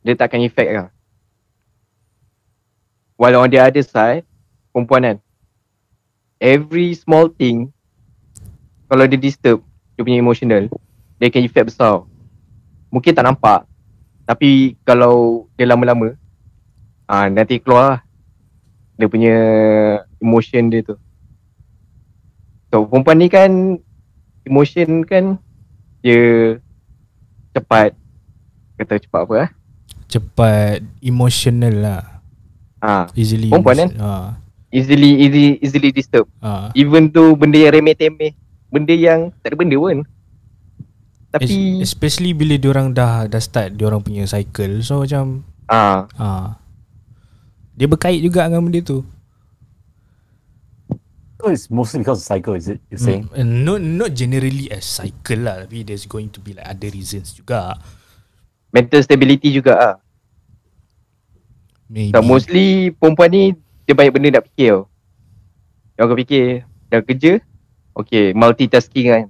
[0.00, 0.88] dia tak akan effect lah.
[3.20, 4.24] While on the other side,
[4.72, 5.16] perempuan kan,
[6.40, 7.68] every small thing,
[8.88, 9.60] kalau dia disturb,
[9.94, 10.72] dia punya emotional,
[11.20, 12.06] dia akan effect besar.
[12.88, 13.66] Mungkin tak nampak,
[14.24, 16.16] tapi kalau dia lama-lama,
[17.08, 18.00] ah nanti keluar lah
[18.96, 19.36] dia punya
[20.20, 20.96] emotion dia tu.
[22.72, 23.78] So perempuan ni kan
[24.44, 25.36] emotion kan
[26.02, 26.56] dia
[27.54, 27.94] cepat
[28.74, 29.50] kata cepat apa eh?
[30.10, 32.02] cepat emotional lah.
[32.84, 33.90] Ah, Easily Perempuan kan?
[33.98, 34.28] Ah
[34.74, 36.26] easily easy easily disturb.
[36.42, 38.34] ah Even tu benda yang remeh-temeh,
[38.74, 40.02] benda yang tak ada benda pun.
[41.34, 44.78] Es- Tapi especially bila diorang dah dah start diorang punya cycle.
[44.86, 46.62] So macam ah ah
[47.74, 49.02] dia berkait juga dengan benda tu.
[51.36, 52.80] So it's mostly because of cycle, is it?
[52.88, 53.28] You're saying?
[53.34, 57.34] Mm, not not generally as cycle lah tapi there's going to be like other reasons
[57.34, 57.76] juga.
[58.70, 59.96] mental stability juga ah.
[61.86, 62.10] Maybe.
[62.10, 63.42] So mostly perempuan ni
[63.84, 64.82] dia banyak benda nak fikir tau.
[65.94, 66.44] Yang kau fikir
[66.90, 67.32] dah kerja,
[67.94, 69.24] okay multitasking kan.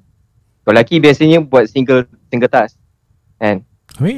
[0.65, 2.81] Kalau lelaki biasanya buat single single task.
[3.37, 3.61] Kan?
[3.97, 4.17] I mean,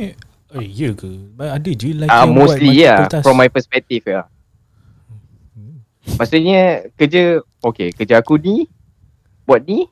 [0.55, 1.11] eh, ya ke?
[1.43, 3.25] Ada je lelaki Ah yang mostly buat multiple task.
[3.27, 4.23] from my perspective ya.
[6.17, 8.71] Maksudnya kerja okay kerja aku ni
[9.43, 9.91] buat ni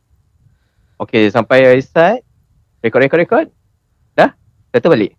[0.96, 2.22] okay sampai start
[2.80, 3.46] record record record
[4.14, 4.30] dah
[4.70, 5.18] settle balik.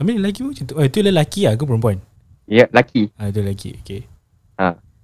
[0.00, 0.74] I mean, lelaki macam tu.
[0.74, 2.00] Oh, itu lelaki lah ke perempuan?
[2.48, 3.12] Ya laki.
[3.14, 3.70] Ah, itu lelaki.
[3.84, 4.08] Okay.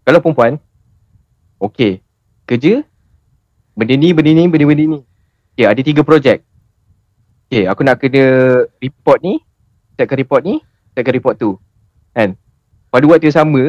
[0.08, 0.56] Kalau perempuan
[1.60, 2.00] okay
[2.48, 2.82] kerja
[3.78, 4.98] benda ni benda ni benda benda ni.
[5.54, 6.42] Okay ada tiga projek.
[7.46, 8.24] Okay aku nak kena
[8.82, 9.38] report ni
[9.94, 10.58] setkan report ni
[10.98, 11.54] setkan report tu.
[12.10, 12.34] Kan?
[12.90, 13.62] Pada waktu yang sama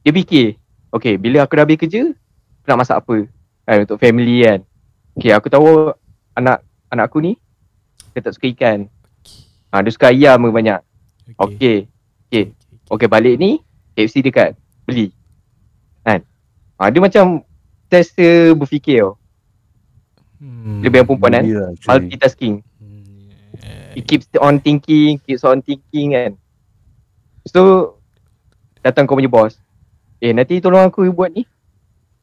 [0.00, 0.56] dia fikir
[0.88, 2.16] okay bila aku dah habis kerja
[2.64, 3.16] aku nak masak apa
[3.68, 4.64] kan untuk family kan.
[5.20, 5.92] Okay aku tahu
[6.32, 7.36] anak anak aku ni
[8.16, 8.88] dia tak suka ikan.
[9.74, 10.80] Ha, dia suka ayam ke banyak.
[11.34, 11.90] Okay.
[12.30, 12.54] Okay.
[12.86, 13.58] Okay balik ni
[13.98, 14.56] KFC dekat
[14.88, 15.10] beli.
[16.06, 16.22] Kan?
[16.80, 17.44] Ha, dia macam
[17.90, 19.12] sesa berfikir tau.
[20.38, 20.82] Hmm.
[20.82, 21.44] Lebih perempuan kan.
[21.44, 21.88] Actually.
[21.88, 22.54] Multitasking.
[22.80, 23.04] Hmm.
[23.94, 26.32] He keeps on thinking, keeps on thinking kan.
[27.46, 27.94] So
[28.82, 29.60] datang kau punya boss.
[30.18, 31.44] Eh nanti tolong aku buat ni.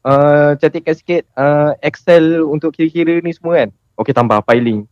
[0.02, 3.68] Uh, cantikkan sikit uh, Excel untuk kira-kira ni semua kan.
[3.94, 4.82] Okay tambah filing.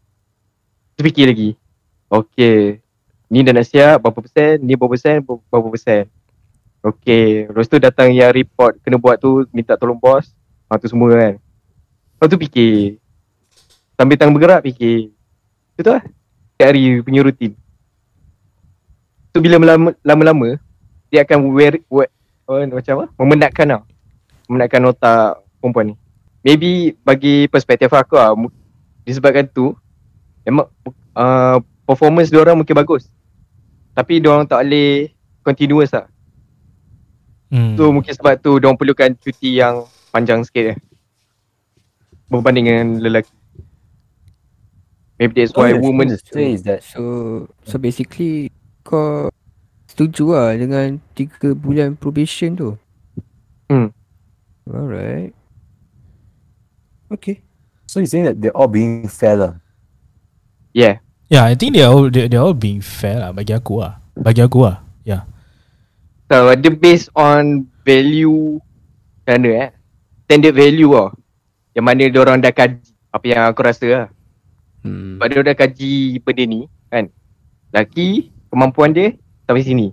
[0.95, 1.59] Terfikir lagi.
[2.07, 2.79] Okay.
[3.27, 6.07] Ni dah nak siap berapa persen, ni berapa persen, ber- berapa persen.
[6.79, 7.51] Okay.
[7.51, 10.31] Lepas tu datang yang report kena buat tu minta tolong bos.
[10.71, 11.35] Ha tu semua kan.
[12.14, 12.99] Lepas tu fikir.
[14.01, 15.12] Sambil tangan bergerak fikir.
[15.76, 16.01] Itu lah
[16.57, 17.53] setiap hari punya rutin.
[19.36, 19.61] So bila
[20.01, 20.57] lama-lama
[21.12, 22.09] dia akan wear, wear
[22.48, 23.07] oh, macam apa?
[23.20, 23.82] Memenatkan tau.
[24.48, 25.94] Memenatkan otak perempuan ni.
[26.40, 28.32] Maybe bagi perspektif aku lah,
[29.05, 29.76] disebabkan tu
[30.48, 30.68] memang
[31.16, 33.05] uh, performance dia orang mungkin bagus.
[33.92, 35.12] Tapi dia orang tak boleh
[35.44, 36.09] continuous lah.
[37.53, 37.76] Hmm.
[37.76, 40.78] So mungkin sebab tu dia orang perlukan cuti yang panjang sikit eh.
[42.28, 43.39] Berbanding dengan lelaki.
[45.21, 48.49] Maybe that's why you're women to say is that So so basically
[48.81, 49.29] kau
[49.85, 52.81] setuju lah dengan 3 bulan probation tu.
[53.68, 53.93] Hmm.
[54.64, 55.37] Alright.
[57.12, 57.45] Okay.
[57.85, 59.53] so you're saying that they're all being fair lah.
[60.73, 61.05] yeah.
[61.29, 64.01] Yeah, I think they all they, they all being fair lah bagi aku lah.
[64.16, 64.83] Bagi aku lah.
[65.05, 65.29] Yeah.
[66.33, 68.62] So dia based on value
[69.27, 69.71] mana eh
[70.27, 71.11] Standard value lah
[71.75, 74.07] Yang mana dia orang dah kaji Apa yang aku rasa lah
[74.81, 75.20] Hmm.
[75.20, 75.93] Sebab dia dah kaji
[76.24, 77.05] benda ni kan
[77.68, 79.12] Laki kemampuan dia
[79.45, 79.93] sampai sini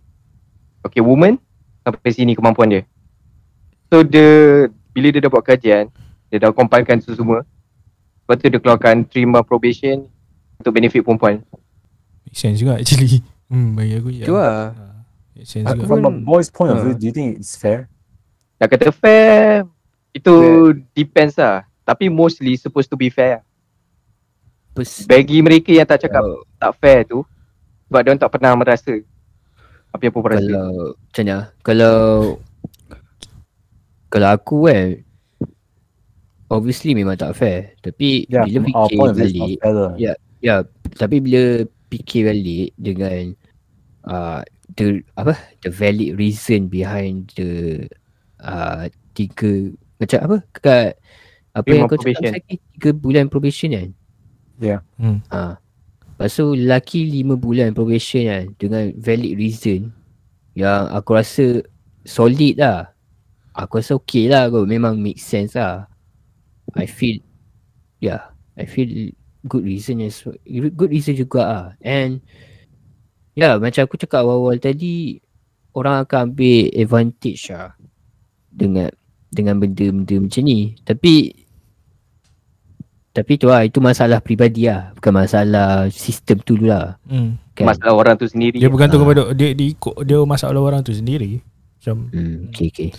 [0.82, 1.36] Okay woman
[1.84, 2.82] sampai sini kemampuan dia
[3.92, 4.66] So dia
[4.96, 5.92] Bila dia dah buat kajian
[6.32, 7.44] Dia dah compilekan tu semua
[8.24, 10.08] Lepas tu dia keluarkan terima probation
[10.58, 11.44] Untuk benefit perempuan
[12.24, 13.20] Make sense juga actually.
[13.48, 14.28] Hmm, bagi aku ya.
[14.28, 14.76] Tu lah.
[14.76, 15.88] Ah, Make sense Uh, juga.
[15.88, 16.84] from a boy's point of uh.
[16.84, 17.88] view, do you think it's fair?
[18.60, 19.64] Nak kata fair
[20.12, 20.36] Itu
[20.92, 23.47] depends lah Tapi mostly supposed to be fair
[24.78, 27.26] Pers- Bagi mereka yang tak cakap kalau, tak fair tu
[27.90, 28.94] Sebab dia orang tak pernah merasa
[29.90, 31.38] Apa yang rasa kalau macam mana?
[31.66, 31.98] Kalau
[34.08, 35.04] kalau aku kan
[36.48, 37.76] obviously memang tak fair.
[37.84, 39.92] Tapi Yeah, bila fikir balik lah.
[40.00, 40.64] Ya, ya.
[40.96, 43.36] Tapi bila fikir balik dengan
[44.08, 44.42] uh,
[44.76, 47.84] the apa the valid reason behind the
[48.44, 50.92] uh, tiga macam apa kat
[51.56, 52.32] apa yang kau probation.
[52.32, 53.90] cakap lagi tiga bulan probation kan?
[54.58, 54.82] Yeah.
[54.98, 55.22] Hmm.
[55.30, 55.62] Ah.
[56.18, 59.94] Lepas tu lelaki lima bulan probation kan dengan valid reason
[60.58, 61.62] yang aku rasa
[62.10, 62.90] solid lah.
[63.54, 64.66] Aku rasa okay lah kot.
[64.66, 65.86] Memang make sense lah.
[66.74, 67.22] I feel
[68.02, 69.14] yeah, I feel
[69.46, 71.66] good reason as good reason juga ah.
[71.86, 72.26] And
[73.38, 75.22] yeah, macam aku cakap awal-awal tadi
[75.78, 77.78] orang akan ambil advantage lah
[78.50, 78.90] dengan
[79.30, 80.74] dengan benda-benda macam ni.
[80.82, 81.46] Tapi
[83.18, 84.94] tapi tu lah, itu masalah peribadi lah.
[84.94, 87.02] Bukan masalah sistem tu dulu lah.
[87.10, 87.42] Hmm.
[87.58, 87.66] Kan?
[87.74, 89.10] Masalah orang tu sendiri Dia bergantung Ah.
[89.10, 91.42] kepada dia dia ikut dia masalah orang tu sendiri.
[91.82, 92.90] Macam Hmm, okay, okay.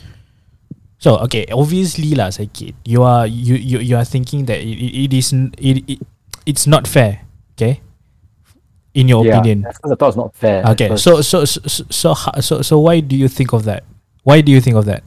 [0.98, 5.14] So okay, obviously lah Saikid, you are you you you are thinking that it, it,
[5.14, 5.30] is
[5.62, 6.02] it, it
[6.42, 7.22] it's not fair,
[7.54, 7.78] okay?
[8.98, 10.66] In your yeah, opinion, I thought it's not fair.
[10.74, 10.90] okay.
[10.98, 13.86] So so so so so, ho- so so why do you think of that?
[14.26, 15.06] Why do you think of that?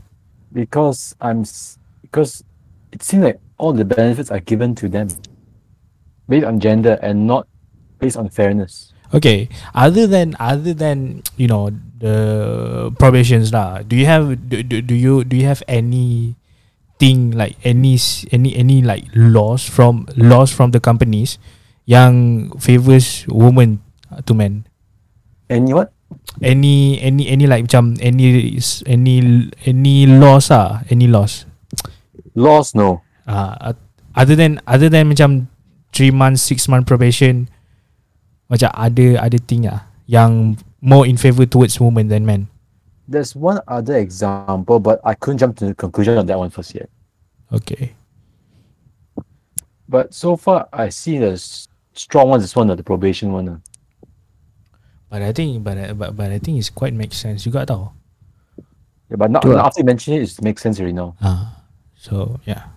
[0.51, 2.43] because I'm s- because
[2.91, 5.05] it seems like all the benefits are given to them
[6.25, 7.45] based on gender and not
[8.01, 8.89] based on fairness.
[9.13, 11.69] Okay, other than other than you know
[12.01, 16.33] the probations lah, do you have do, do, do you do you have any
[16.97, 18.01] thing like any
[18.33, 21.37] any any like laws from laws from the companies
[21.85, 23.85] yang favors women
[24.25, 24.65] to men?
[25.51, 25.91] Know what?
[26.39, 28.55] Any any any like macam any
[28.87, 29.15] any
[29.67, 31.51] any laws ah any laws
[32.35, 33.01] Laws, no.
[33.31, 33.75] Ah uh,
[34.11, 35.47] other than other than macam
[35.95, 37.47] 3 months 6 month probation
[38.51, 42.51] macam ada ada thing lah yang more in favor towards women than men
[43.11, 46.71] There's one other example, but I couldn't jump to the conclusion on that one first
[46.71, 46.87] yet.
[47.51, 47.91] okay
[49.91, 51.35] But so far, I see the
[51.91, 53.49] strong one is one, uh, the probation one.
[53.51, 53.59] uh.
[55.11, 57.91] but I think but I- but but I think it's quite makes sense juga tau
[59.11, 59.59] Yeah, but now, True.
[59.59, 61.19] now after you mention it, it makes sense already now.
[61.19, 61.59] ah
[61.99, 62.71] so yeah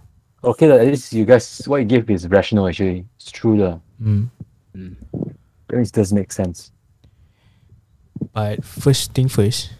[0.44, 3.08] Okay, lah, at least you guys, what you give is rational actually.
[3.16, 3.56] It's true.
[3.56, 3.80] lah.
[3.96, 4.28] hmm.
[5.72, 6.70] At least it does make sense.
[8.34, 9.70] but first thing first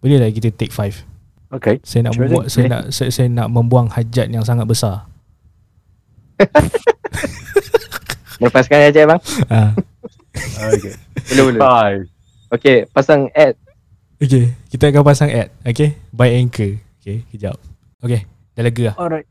[0.00, 1.04] boleh lah kita take 5
[1.52, 1.78] Okay.
[1.86, 5.06] saya nak thing, saya nak saya, saya nak membuang hajat yang sangat besar
[8.42, 9.20] Lepaskan aja bang.
[9.48, 9.70] ah
[10.68, 10.92] Okay.
[11.32, 11.60] Boleh boleh.
[11.60, 12.00] Five.
[12.52, 13.56] Okay, pasang ad.
[14.20, 17.56] Okay Kita akan pasang ad Okay By Anchor Okay Kejap
[18.00, 19.26] Okay Dah lega lah All right.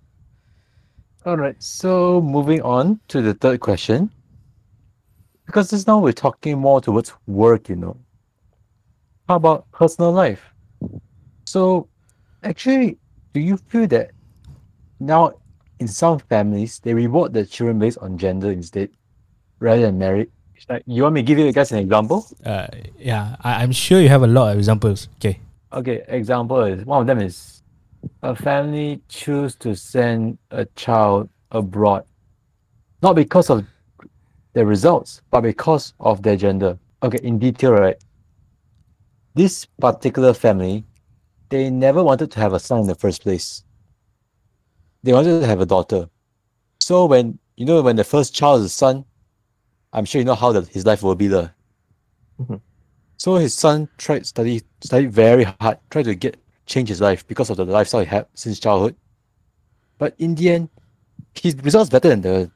[1.26, 1.56] All right.
[1.58, 4.12] So moving on to the third question,
[5.48, 7.98] because just now we're talking more towards work, you know.
[9.28, 10.54] How about personal life?
[11.48, 11.90] So,
[12.44, 13.00] actually,
[13.34, 14.12] do you feel that
[15.00, 15.34] now
[15.80, 18.90] in some families they reward the children based on gender instead,
[19.60, 20.30] rather than merit?
[20.70, 22.26] Like, you want me to give you guys an example?
[22.46, 22.68] uh,
[22.98, 25.40] Yeah I, I'm sure you have a lot of examples Okay
[25.74, 27.55] Okay, example is one of them is
[28.24, 32.03] a family choose to send a child abroad,
[33.01, 33.66] not because of
[34.53, 36.78] their results, but because of their gender.
[37.03, 37.97] Okay, in detail, right?
[39.36, 40.86] This particular family,
[41.49, 43.64] they never wanted to have a son in the first place.
[45.03, 46.10] They wanted to have a daughter.
[46.80, 49.06] So when you know when the first child is a son,
[49.93, 51.53] I'm sure you know how the, his life will be there.
[52.39, 52.56] Mm-hmm.
[53.18, 57.49] So his son tried study studied very hard, tried to get change his life because
[57.49, 58.95] of the lifestyle he had since childhood.
[59.97, 60.70] But in the end,
[61.34, 62.51] his results better than the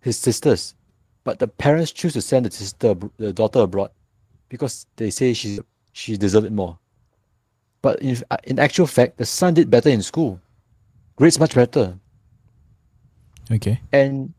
[0.00, 0.74] his sisters.
[1.24, 3.90] But the parents choose to send the sister the daughter abroad
[4.48, 5.60] because they say she
[5.92, 6.78] she deserved it more.
[7.80, 10.40] But in in actual fact, the son did better in school,
[11.16, 11.98] grades much better,
[13.50, 14.32] Okay and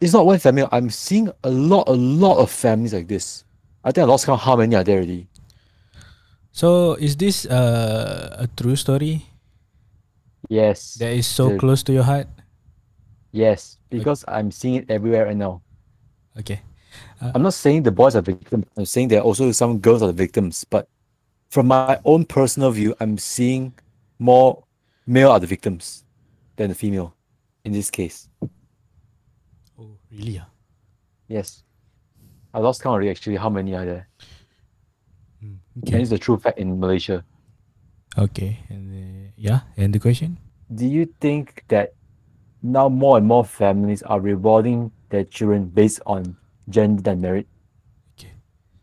[0.00, 0.64] it's not one family.
[0.70, 3.44] I'm seeing a lot, a lot of families like this.
[3.84, 5.26] I think I lost count how many are there already.
[6.54, 9.26] So is this uh, a true story
[10.48, 10.94] Yes.
[11.02, 11.58] That is so True.
[11.58, 12.30] close to your heart
[13.34, 15.62] Yes, because I'm seeing it everywhere right now.
[16.38, 16.62] Okay
[17.20, 18.66] I'm not saying the boys are victims.
[18.76, 20.64] I'm saying there are also some girls are the victims.
[20.64, 20.88] But
[21.50, 23.74] from my own personal view, I'm seeing
[24.18, 24.64] more
[25.06, 26.04] male are the victims
[26.56, 27.14] than the female
[27.64, 28.28] in this case.
[29.78, 30.48] Oh really ah
[31.28, 31.62] Yes.
[32.52, 34.08] I lost count already actually how many are there.
[35.74, 37.24] Hmm, And Okay it's the true fact in Malaysia.
[38.14, 40.38] Okay and uh, Yeah And the question
[40.70, 41.98] Do you think that
[42.62, 46.38] now more and more families are rewarding their children based on
[46.70, 47.46] gender and merit?
[48.14, 48.32] Okay.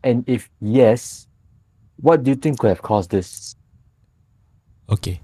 [0.04, 1.26] And if yes,
[1.96, 3.56] what do you think could have caused this?
[4.88, 5.20] Okay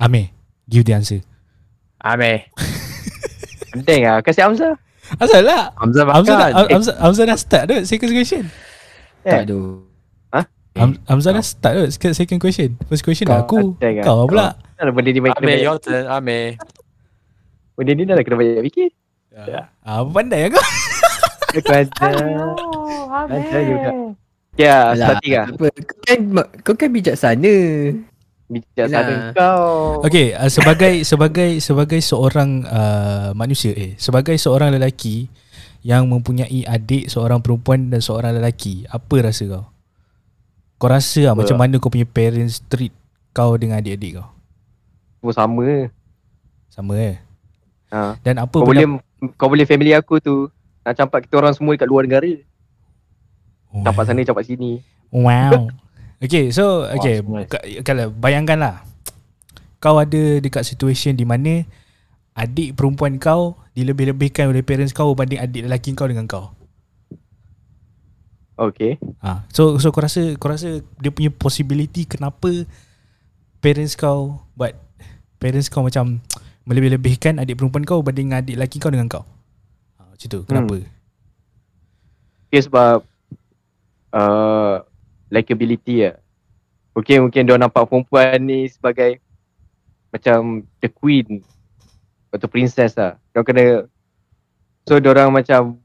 [0.00, 0.32] Amir
[0.68, 1.20] Give the answer
[2.00, 2.48] Ameh.
[3.76, 4.24] Penting lah.
[4.24, 4.72] Kasih Hamzah.
[5.20, 6.70] Asal lah Hamzah Hamzah dah, makan.
[6.72, 8.44] Hamzah, Hamzah dah start tu Second question
[9.20, 9.89] Tak tu.
[10.72, 14.00] Ham, Hamzah dah start tu second- Second question First question Kau- aku lah.
[14.00, 15.66] Kau pula Ada benda ni main kena Ame, banyak.
[15.66, 16.38] your turn, Ame.
[17.74, 18.90] Benda ni dah lah kena banyak fikir.
[19.32, 20.60] Ah, Apa pandai aku
[21.50, 22.14] Aku ajar.
[23.26, 23.90] Ajar juga.
[24.54, 24.76] Ya,
[25.18, 25.42] tiga.
[25.48, 26.18] apa, kau kan
[26.60, 27.54] kau kan bijaksana.
[28.46, 29.32] Bijaksana Yelah.
[29.32, 30.02] kau.
[30.02, 35.30] Okay uh, Sebagai Sebagai Sebagai seorang uh, Manusia eh Sebagai seorang lelaki
[35.80, 39.64] Yang mempunyai adik Seorang perempuan Dan seorang lelaki Apa rasa kau
[40.80, 41.34] Kau rasa lah?
[41.36, 42.90] Macam mana kau punya parents treat
[43.30, 44.26] Kau dengan adik-adik kau
[45.20, 45.68] Semua sama.
[46.72, 47.16] Sama eh
[47.90, 48.14] Ha.
[48.22, 48.86] Dan apa Kau boleh
[49.34, 50.46] kau boleh family aku tu
[50.80, 52.30] nak campak kita orang semua dekat luar negara.
[53.68, 54.78] Oh, Campak sana, campak sini.
[55.10, 55.68] Wow
[56.24, 58.86] Okay so Okay ka- Kalau bayangkanlah
[59.82, 61.66] Kau ada dekat situation di mana
[62.32, 66.54] Adik perempuan kau Dilebih-lebihkan oleh parents kau Berbanding adik lelaki kau dengan kau
[68.60, 69.00] Okay.
[69.24, 69.48] ha.
[69.56, 72.68] So so kau rasa Kau rasa Dia punya possibility Kenapa
[73.64, 74.76] Parents kau Buat
[75.40, 76.20] Parents kau macam
[76.68, 79.24] Melebih-lebihkan adik perempuan kau Berbanding adik lelaki kau dengan kau
[79.96, 80.76] ha, Macam tu Kenapa
[82.50, 83.06] Okay sebab
[84.10, 84.82] uh,
[85.30, 86.18] likability lah.
[86.98, 89.22] Okay mungkin dia nampak perempuan ni sebagai
[90.10, 91.46] macam the queen
[92.34, 93.14] atau princess lah.
[93.30, 93.86] Dia kena
[94.82, 95.78] so dia orang macam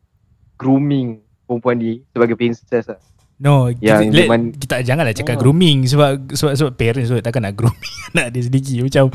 [0.58, 3.00] grooming perempuan ni sebagai princess lah.
[3.36, 5.42] No, Yang kita, let, kita janganlah cakap Oh.
[5.44, 9.12] grooming sebab sebab sebab parents tu takkan nak grooming anak dia sendiri macam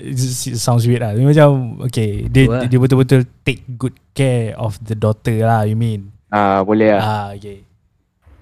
[0.64, 1.12] sounds weird lah.
[1.12, 2.64] Macam okay, dia lah.
[2.64, 6.08] dia betul-betul take good care of the daughter lah, you mean.
[6.32, 7.00] Ah boleh lah.
[7.04, 7.60] Ah, okay.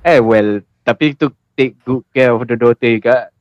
[0.06, 3.34] Eh well, tapi tu take good care of the daughter juga.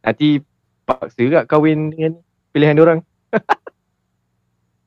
[0.00, 0.40] Nanti
[0.88, 2.16] paksa juga kahwin dengan
[2.56, 3.00] pilihan dia orang.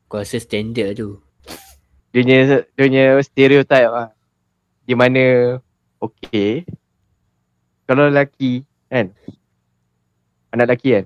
[0.10, 1.22] Kau rasa standard tu.
[2.10, 4.10] Dia punya, dia punya stereotype lah.
[4.92, 5.56] Di mana,
[6.04, 6.68] okay.
[7.88, 9.08] Kalau lelaki kan.
[10.52, 11.06] Anak lelaki kan.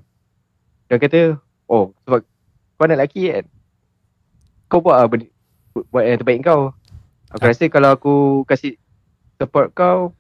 [0.90, 1.22] Dia kata,
[1.70, 2.26] oh sebab
[2.74, 3.46] kau anak lelaki kan.
[4.66, 5.30] Kau buat lah benda,
[5.94, 6.74] buat yang terbaik kau.
[7.30, 7.54] Aku Ah.
[7.54, 8.14] rasa kalau aku
[8.46, 8.74] kasih
[9.38, 10.18] support kau,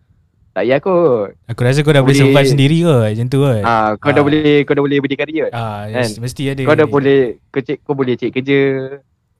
[0.54, 1.34] tak payah kot.
[1.50, 3.62] Aku rasa kau dah boleh, Boleh- survive sendiri ke macam tu kan.
[3.66, 4.26] Ah, kau dah Ah.
[4.30, 5.50] boleh kau dah boleh berdikari kot.
[5.50, 6.06] Ah, kan?
[6.06, 6.62] yes, mesti ada.
[6.62, 8.62] Kau dah boleh kau cek kau boleh cek kerja.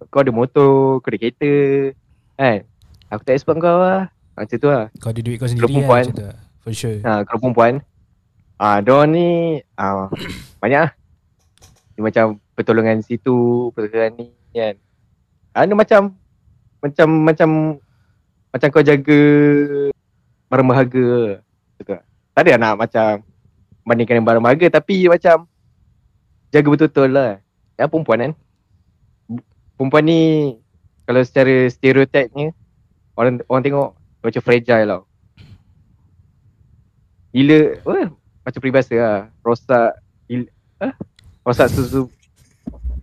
[0.10, 1.54] Kau ada motor, kau ada kereta.
[2.36, 2.66] Kan?
[3.08, 4.10] Aku tak expect kau lah.
[4.36, 4.92] Macam tu lah.
[5.00, 6.04] Kau ada duit kau sendiri kan perempuan.
[6.04, 6.26] macam tu.
[6.28, 6.38] lah.
[6.60, 7.00] For sure.
[7.08, 7.74] Ha, kalau perempuan
[8.56, 9.28] ah dia ni
[9.80, 10.12] ah
[10.62, 10.92] banyak lah.
[11.96, 14.76] Dia macam pertolongan situ, pertolongan ni kan.
[15.56, 16.12] Ah dia macam
[16.84, 17.50] macam macam
[18.52, 19.22] macam kau jaga
[20.52, 21.40] barang berharga.
[21.80, 22.00] Betul.
[22.36, 23.24] Tak ada nak macam
[23.88, 25.48] bandingkan barang berharga tapi macam
[26.52, 27.32] jaga betul-betul lah.
[27.80, 28.32] Ya perempuan kan.
[29.80, 30.22] Perempuan ni
[31.08, 32.52] kalau secara stereotipnya
[33.16, 33.90] orang orang tengok
[34.26, 35.02] macam fragile tau.
[37.30, 38.00] Gila, apa?
[38.46, 39.20] Macam peribahasa lah.
[39.44, 39.92] Rosak,
[40.26, 40.48] gila,
[40.80, 40.94] ah?
[41.44, 42.08] rosak susu.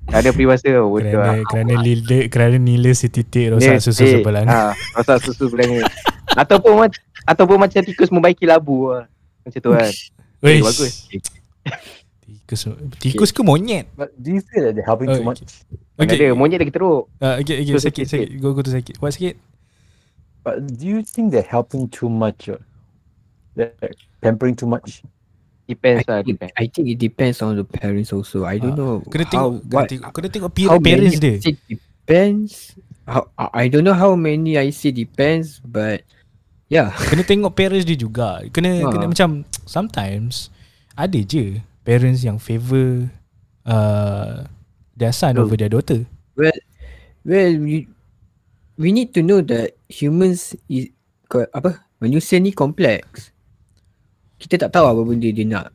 [0.08, 0.88] Tak ada peribahasa tau.
[0.90, 1.36] Betul lah.
[1.44, 4.42] Kerana kerana nila kerana nila setitik rosak Ni, susu eh, sebelah.
[4.48, 5.78] Ha, rosak susu sebelah ni.
[6.32, 9.04] ataupun macam ataupun macam tikus membaiki labu lah.
[9.44, 9.90] Macam tu kan.
[10.42, 11.06] Weh, Eh, bagus.
[12.42, 12.62] Tikus
[12.98, 13.86] tikus ke monyet?
[14.18, 15.44] Do you feel that they're helping Oh, too much?
[15.94, 17.06] Mana ada, monyet lagi teruk.
[17.20, 18.28] Uh, okay, okay, sakit, sakit, sakit.
[18.40, 18.96] Go, go to sakit.
[18.98, 19.51] What sakit?
[20.42, 22.50] But do you think they're helping too much?
[22.50, 22.58] Or
[23.54, 23.72] they're
[24.20, 25.02] pampering too much?
[25.70, 26.52] Depends I lah, think, depends.
[26.58, 28.42] I think it depends on the parents also.
[28.44, 31.38] I don't Ah, know Kena how tengok, kena what tengok, kena tengok how parents many
[31.38, 31.54] dia.
[31.70, 32.52] Depends.
[33.06, 36.02] How I don't know how many I say depends, but
[36.66, 36.90] yeah.
[37.10, 38.42] Kena tengok parents dia juga.
[38.50, 38.90] Kena Ha.
[38.90, 40.50] kena macam sometimes
[40.98, 43.06] ada je parents yang favor
[43.64, 44.44] uh,
[44.98, 45.46] their son Oh.
[45.46, 46.04] over their daughter.
[46.34, 46.58] Well,
[47.22, 47.86] well, we,
[48.76, 50.92] we need to know that humans is
[51.32, 53.32] apa manusia ni kompleks.
[54.36, 55.70] Kita tak tahu apa benda dia nak.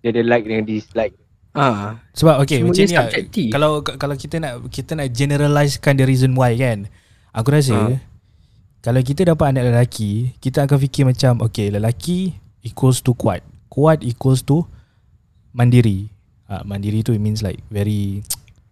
[0.00, 1.16] Dia ada like dengan dislike.
[1.56, 3.52] Ah, Sebab okay Semuanya macam ni lah.
[3.56, 6.86] Kalau kalau kita nak kita nak generalizekan the reason why kan.
[7.32, 7.96] Aku rasa Ha.
[8.84, 13.40] kalau kita dapat anak lelaki, kita akan fikir macam okay lelaki equals to kuat.
[13.72, 14.68] Kuat equals to
[15.56, 16.12] mandiri.
[16.46, 18.22] Uh, mandiri tu it means like very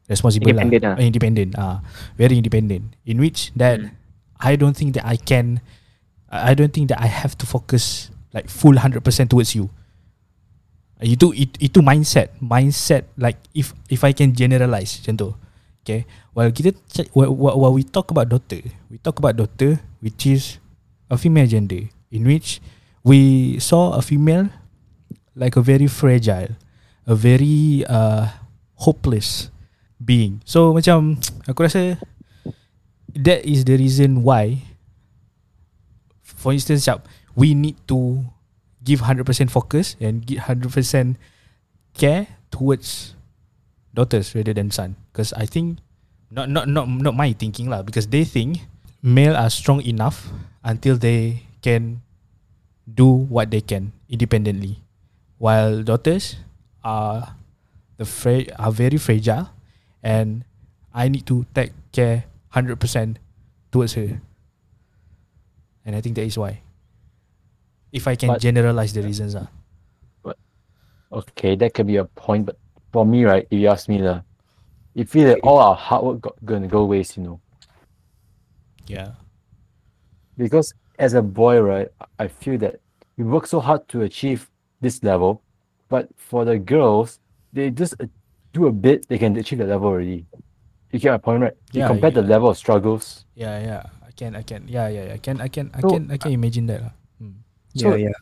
[0.09, 0.93] responsible Independent lah.
[0.95, 0.97] lah.
[1.01, 1.51] Uh, independent.
[1.57, 1.77] Ah,
[2.21, 2.95] very independent.
[3.09, 3.97] In which that Hmm.
[4.41, 5.65] I don't think that I can
[6.35, 9.71] I don't think that I have to focus like full 100% towards you.
[10.99, 15.29] Itu itu, itu mindset, mindset like if if I can generalize macam tu.
[15.85, 16.09] Okay.
[16.35, 16.75] While kita
[17.15, 20.59] while while we talk about daughter, we talk about daughter which is
[21.13, 22.59] a female gender in which
[23.05, 24.49] we saw a female
[25.37, 26.57] like a very fragile,
[27.07, 28.33] a very uh,
[28.83, 29.54] hopeless
[30.05, 30.45] being.
[30.45, 31.97] So macam aku rasa
[33.17, 34.61] that is the reason why
[36.23, 38.21] for instance Syap, we need to
[38.85, 40.69] give 100% focus and give 100%
[41.97, 43.17] care towards
[43.95, 45.79] daughters rather than son because I think
[46.35, 48.67] not not not not my thinking lah because they think
[49.01, 50.35] male are strong enough
[50.67, 52.03] until they can
[52.85, 54.83] do what they can independently
[55.39, 56.43] while daughters
[56.83, 57.39] are
[57.97, 59.54] the fra- are very fragile
[60.05, 60.45] and
[60.93, 62.25] I need to take care
[62.55, 63.17] 100%
[63.73, 64.21] towards her.
[65.85, 66.61] And I think that is why.
[67.91, 69.49] If I can But- generalize the reasons ah.
[71.13, 72.59] Okay, that could be a point, but
[72.93, 74.25] for me, right, if you ask me, the
[74.95, 77.41] you feel that all our hard work got, gonna go waste, you know.
[78.87, 79.13] yeah.
[80.37, 81.89] Because as a boy, right,
[82.19, 82.81] I feel that
[83.17, 84.51] we work so hard to achieve
[84.81, 85.41] this level,
[85.89, 87.21] but for the girls,
[87.53, 88.07] they just uh,
[88.55, 90.25] do a bit, they can achieve that level already.
[90.95, 91.57] You get my point, right?
[91.75, 93.27] You Yeah, compare the level of struggles.
[93.35, 93.83] Yeah, yeah.
[94.07, 94.71] I can, I can.
[94.71, 95.11] Yeah, yeah.
[95.11, 95.19] yeah.
[95.19, 96.81] I can, I can, I So, can, I can imagine that.
[96.87, 96.95] lah.
[97.19, 97.43] Hmm.
[97.75, 98.19] So- yeah, yeah.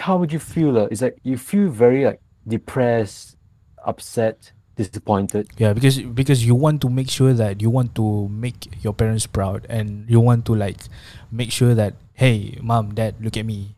[0.00, 0.74] How would you feel?
[0.78, 0.88] Uh?
[0.90, 3.36] It's like you feel very like depressed,
[3.84, 5.52] upset, disappointed.
[5.60, 9.28] Yeah, because because you want to make sure that you want to make your parents
[9.28, 10.88] proud, and you want to like
[11.28, 13.76] make sure that hey, mom, dad, look at me,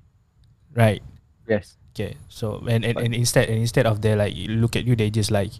[0.78, 1.02] right?
[1.48, 1.74] Yes.
[1.90, 2.22] Okay.
[2.30, 5.34] So and and, and instead and instead of they like look at you, they just
[5.34, 5.58] like,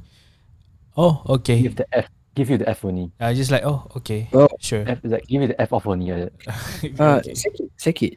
[0.96, 1.62] oh, okay.
[1.62, 2.08] Give the F.
[2.34, 3.12] Give you the F only.
[3.20, 4.48] I just like oh, okay, Oh.
[4.58, 4.84] sure.
[4.88, 6.10] F is like give me the F off only.
[6.10, 6.28] Uh,
[6.98, 7.36] Uh, okay.
[7.76, 8.16] sakit,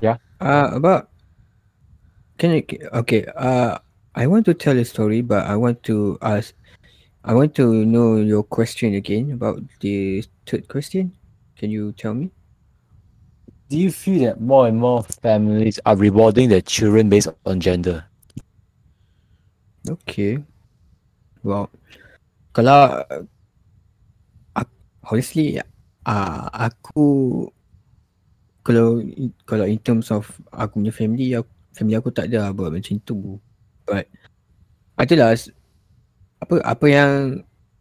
[0.00, 0.16] Yeah.
[0.40, 1.08] Uh, about
[2.36, 3.24] can you okay?
[3.34, 3.78] Uh,
[4.14, 6.54] I want to tell a story, but I want to ask.
[7.24, 11.12] I want to know your question again about the third question.
[11.56, 12.30] Can you tell me?
[13.68, 18.04] Do you feel that more and more families are rewarding their children based on gender?
[19.88, 20.38] Okay.
[21.42, 21.70] Well,
[22.58, 23.06] kalau
[25.06, 25.62] honestly,
[26.06, 27.06] uh, aku
[28.66, 29.00] kalau
[29.48, 33.38] kalau in terms of aku punya family, aku, family aku tak ada buat macam tu.
[33.86, 34.10] But
[35.34, 35.52] s-
[36.42, 37.12] apa apa yang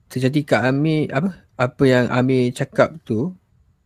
[0.10, 3.34] terjadi kat Amir apa apa yang Amir cakap tu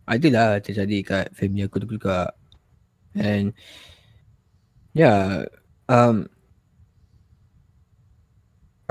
[0.08, 2.34] adalah terjadi kat family aku juga.
[3.18, 3.56] And
[4.94, 5.46] yeah,
[5.90, 6.28] um,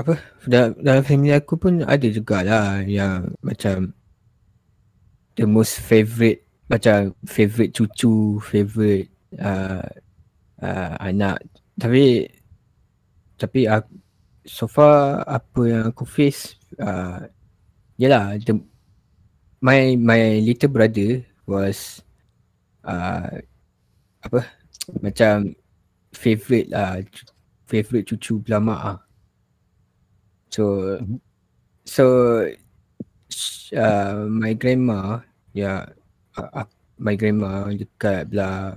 [0.01, 0.17] apa
[0.49, 3.93] dalam, dalam family aku pun ada jugalah yang macam
[5.37, 6.41] the most favourite
[6.71, 9.83] macam favourite cucu, favourite uh,
[10.63, 11.43] uh, anak.
[11.75, 12.25] Tapi
[13.35, 13.91] tapi aku,
[14.47, 17.27] so far apa yang aku face uh,
[17.99, 18.55] yalah the,
[19.59, 22.01] my my little brother was
[22.87, 23.37] uh,
[24.23, 24.41] apa
[25.03, 25.53] macam
[26.15, 27.03] favourite lah
[27.67, 28.99] favourite cucu belah mak ah.
[30.51, 30.99] So
[31.87, 32.05] so
[33.31, 35.23] sh- uh, my grandma
[35.55, 35.87] ya
[36.35, 38.75] uh, uh, my grandma dekat belah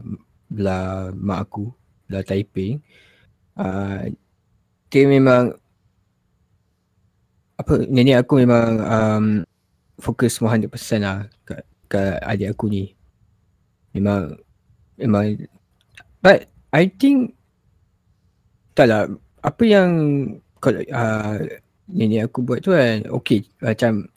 [0.48, 1.74] belah mak aku
[2.06, 2.78] belah Taiping
[3.58, 4.06] uh,
[4.88, 5.58] dia memang
[7.58, 9.26] apa nenek aku memang um,
[9.98, 10.70] fokus 100%
[11.02, 12.84] lah kat, kat adik aku ni.
[13.94, 14.34] Memang
[14.98, 15.38] memang
[16.18, 17.38] but I think
[18.74, 19.06] tak lah
[19.42, 19.90] apa yang
[20.58, 21.38] kalau uh,
[21.88, 24.08] nenek aku buat tu kan okay macam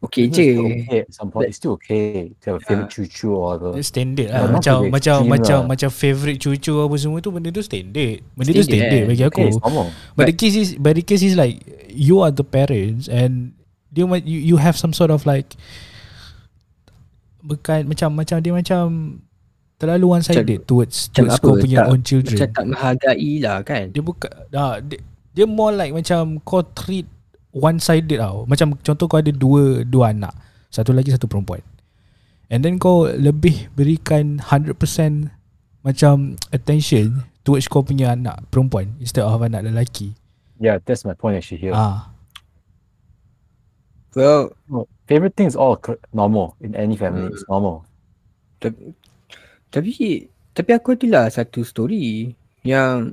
[0.00, 1.48] okay It's je still okay at some point.
[1.50, 3.58] It's still okay to have a favorite cucu or.
[3.74, 5.66] Dia standard lah Macam the macam extreme macam lah.
[5.66, 9.08] macam favourite cucu apa semua tu Benda tu standard Benda tu Standard, standard eh.
[9.10, 9.86] bagi aku Okay, normal.
[10.14, 13.56] But the case is But the case is like You are the parents And
[13.90, 15.56] Dia you, you have some sort of like
[17.42, 18.84] Bukan Macam Macam dia macam
[19.76, 23.56] Terlalu one sided Towards Towards apa, kau punya tak- own children macam tak menghargai lah
[23.60, 25.00] kan Dia bukan dah, dia,
[25.36, 27.04] dia more like macam Kau treat
[27.52, 30.32] One sided tau Macam contoh kau ada dua Dua anak
[30.72, 31.60] Satu lagi satu perempuan
[32.48, 34.80] And then kau lebih berikan 100%
[35.84, 40.16] Macam attention Towards kau punya anak perempuan Instead of anak lelaki
[40.56, 41.76] Yeah, that's my point actually here.
[41.76, 42.08] Ah,
[44.16, 44.56] well
[45.04, 45.76] favorite thing is all
[46.12, 47.28] normal in any family.
[47.28, 47.36] Hmm.
[47.36, 47.84] It's normal.
[48.56, 48.96] tapi
[49.68, 49.92] tapi
[50.56, 52.32] tapi aku ada lah satu story
[52.64, 53.12] yang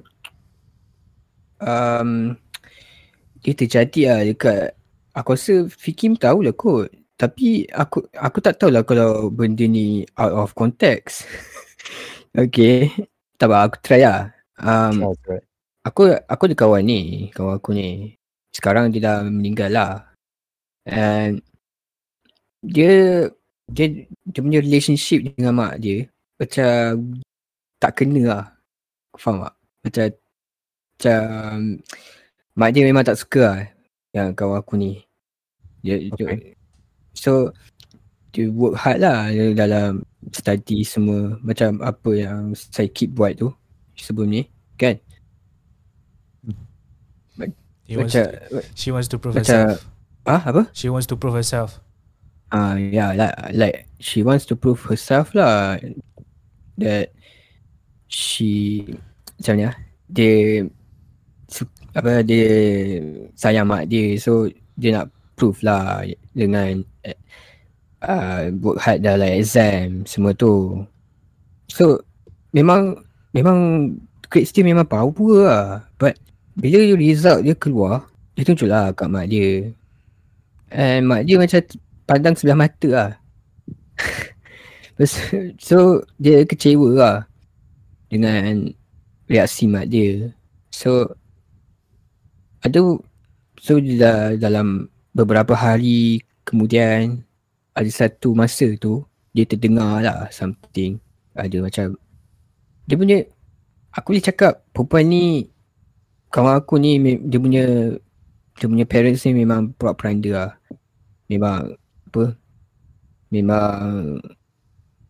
[1.63, 2.35] um,
[3.43, 4.75] dia terjadi lah dekat
[5.15, 10.03] aku rasa Fikim tahu lah kot tapi aku aku tak tahu lah kalau benda ni
[10.19, 11.23] out of context
[12.43, 12.91] okay
[13.39, 15.13] tak apa aku try lah um,
[15.83, 18.15] aku aku ada kawan ni, kawan aku ni.
[18.55, 19.93] Sekarang dia dah meninggal lah.
[20.87, 21.43] And
[22.63, 23.27] dia
[23.67, 26.07] dia dia punya relationship dengan mak dia
[26.39, 27.11] macam
[27.79, 28.45] tak kena lah.
[29.19, 29.53] Faham tak?
[29.83, 30.05] Macam
[31.03, 31.83] macam
[32.55, 33.59] mak dia memang tak suka lah
[34.15, 35.03] yang kawan aku ni.
[35.83, 36.55] Dia, dia Okay.
[37.11, 37.51] so
[38.31, 41.35] dia work hard lah dia dalam study semua.
[41.43, 43.51] Macam apa yang saya keep buat tu
[43.99, 44.47] sebelum ni
[44.79, 44.95] kan?
[47.83, 49.83] He wants, macam she wants to prove macam- herself.
[50.23, 50.71] ah apa?
[50.71, 51.83] She wants to prove herself.
[52.47, 55.75] Ah, yeah, like like she wants to prove herself lah
[56.79, 57.11] that
[58.07, 58.85] she
[59.35, 59.75] macam ni ah,
[60.07, 60.63] dia
[61.93, 62.47] apa dia
[63.37, 66.01] sayang mak dia so dia nak prove lah
[66.33, 66.81] dengan
[68.01, 70.81] uh, work hard dalam exam semua tu.
[71.69, 72.01] So
[72.53, 73.01] memang
[73.33, 73.89] memang
[74.29, 75.65] grades dia memang power lah
[75.97, 76.17] but
[76.57, 78.05] bila result dia keluar
[78.37, 79.73] dia tunjuk lah kat mak dia
[80.73, 81.61] and mak dia macam
[82.05, 83.11] pandang sebelah mata lah.
[85.57, 87.17] So dia kecewa lah
[88.13, 88.69] dengan
[89.25, 90.29] reaksi mak dia.
[90.69, 91.17] So
[92.63, 92.79] ada
[93.59, 93.77] so
[94.39, 97.21] dalam beberapa hari kemudian
[97.75, 99.03] ada satu masa tu
[99.35, 100.97] dia terdengar lah something
[101.35, 101.97] ada macam
[102.87, 103.17] dia punya
[103.93, 105.25] aku boleh cakap perempuan ni
[106.33, 106.97] kawan aku ni
[107.29, 107.65] dia punya
[108.57, 110.51] dia punya parents ni memang perak-peranda lah.
[111.29, 111.73] Memang
[112.09, 112.37] apa
[113.33, 114.21] memang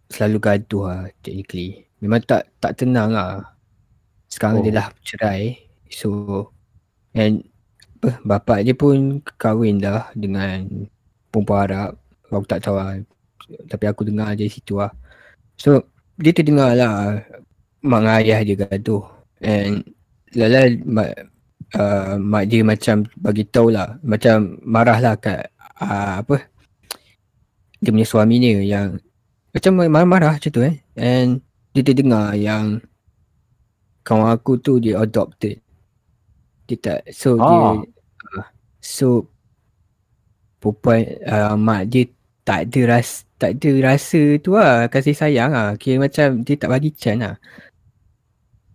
[0.07, 1.87] selalu gaduh lah technically.
[1.99, 3.55] Memang tak tak tenang lah.
[4.31, 4.63] Sekarang oh.
[4.63, 5.59] dia dah cerai.
[5.91, 6.52] So
[7.15, 7.45] and
[8.03, 10.67] apa bapak dia pun kahwin dah dengan
[11.31, 11.91] perempuan Arab.
[12.33, 12.99] Aku tak tahu lah.
[13.69, 14.91] Tapi aku dengar je situ lah.
[15.55, 15.85] So
[16.19, 17.21] dia terdengar lah
[17.83, 19.03] mak ayah dia gaduh
[19.41, 19.81] and
[20.37, 21.09] lala mak
[21.75, 25.49] uh, mak dia macam bagi tahu lah macam marah lah kat
[25.81, 26.47] uh, apa
[27.81, 28.95] dia punya suami ni yang
[29.51, 32.79] macam marah-marah macam tu eh and dia terdengar yang
[34.05, 35.62] kawan aku tu dia adopted
[36.65, 37.43] dia tak so Ah.
[37.43, 37.57] dia
[38.39, 38.45] uh,
[38.79, 39.07] so
[40.57, 42.07] perempuan uh, mak dia
[42.43, 46.71] tak ada ras tak ada rasa tu lah kasih sayang lah kira macam dia tak
[46.71, 47.35] bagi chance lah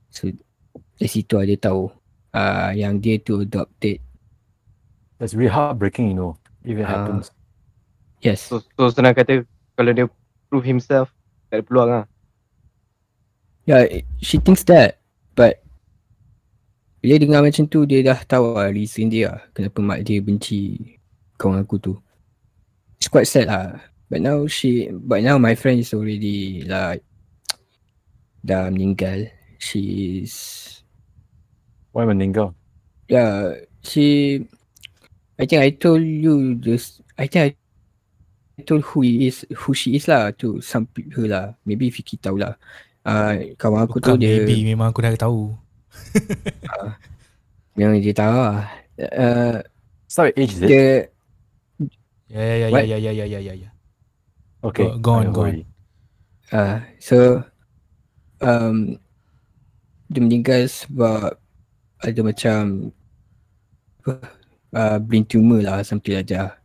[0.09, 0.29] so
[0.97, 1.89] dari situ lah dia tahu
[2.33, 4.01] uh, yang dia tu adopted
[5.19, 6.33] That's really heartbreaking, you know,
[6.63, 6.95] if it Ah.
[7.03, 7.35] happens.
[8.23, 9.43] yes So, so senang kata
[9.75, 10.07] kalau dia
[10.47, 11.11] prove himself
[11.51, 12.05] tak ada peluang lah.
[13.65, 13.83] yeah
[14.21, 14.98] she thinks that
[17.09, 20.93] bila dengar macam tu dia dah tahu lah reason dia lah kenapa mak dia benci
[21.41, 21.97] kawan aku tu
[23.01, 23.81] it's quite sad lah
[24.13, 27.01] but now she but now my friend is already like
[28.45, 29.25] dah meninggal
[29.57, 30.69] she's
[31.99, 32.55] Why meninggal?
[33.11, 34.39] Yeah, she.
[35.35, 37.03] I think I told you this.
[37.19, 37.59] I think
[38.55, 41.59] I told who he is, who she is lah to some people lah.
[41.67, 42.55] Maybe Vicky tahu lah.
[43.03, 45.59] Uh, kawan aku Bukan tu dia maybe memang aku dah tahu.
[47.75, 48.67] Memang dia tahu lah.
[48.99, 49.57] Uh,
[50.09, 50.69] Sorry, age is it?
[50.69, 50.89] dia
[52.29, 52.85] Ya ya ya What?
[52.85, 53.71] ya ya ya ya ya.
[54.61, 55.65] Okay, Go- go on, go on.
[56.53, 57.41] uh, so
[58.45, 59.01] um,
[60.13, 61.41] dia meninggal sebab
[62.05, 62.93] ada macam
[64.05, 64.13] apa,
[64.77, 66.61] uh, brain tumor lah something like that.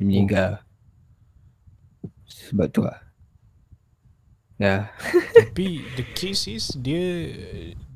[0.00, 0.50] Dia meninggal.
[2.26, 2.98] Sebab tu lah.
[4.54, 4.94] Ya.
[5.34, 7.30] Tapi the case is dia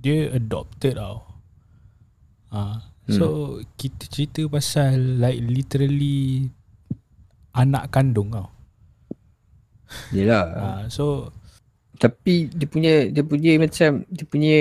[0.02, 1.22] dia adopted tau.
[2.50, 6.50] Ah, so kita cerita pasal like literally
[7.54, 8.50] anak kandung tau.
[10.10, 10.46] Yelah.
[10.58, 11.32] Ah, so
[11.98, 14.58] Tapi dia punya dia punya macam dia punya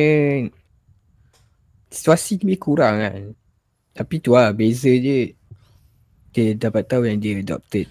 [1.94, 3.22] situasi dia kurang kan.
[3.94, 5.38] Tapi tu lah beza dia
[6.34, 7.86] dia dapat tahu yang dia adopted.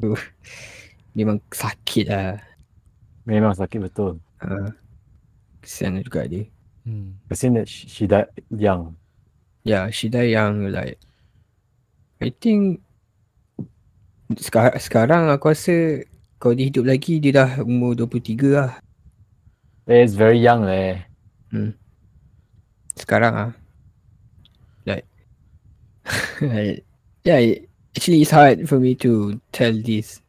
[0.00, 0.16] tu
[1.12, 2.49] memang sakit lah.
[3.28, 4.18] Memang sakit betul.
[4.40, 4.72] Uh,
[5.60, 6.48] kesian juga dia.
[6.88, 7.20] hmm.
[7.28, 8.96] Kasihan that she, she died young.
[9.64, 10.96] Yeah, she died young like
[12.20, 12.80] I think
[14.36, 16.04] sekarang, sekarang aku rasa
[16.40, 18.72] kalau dia hidup lagi dia dah umur 23 lah.
[19.84, 21.00] It's very young leh.
[22.96, 23.50] Sekarang ah.
[26.40, 26.84] Like
[27.24, 30.20] yeah, it- actually it's hard for me to tell this.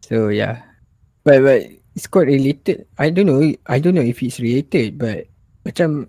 [0.00, 0.64] So yeah.
[1.22, 1.60] But but
[1.98, 2.86] it's quite related.
[2.94, 5.26] I don't know I don't know if it's related but
[5.66, 6.06] macam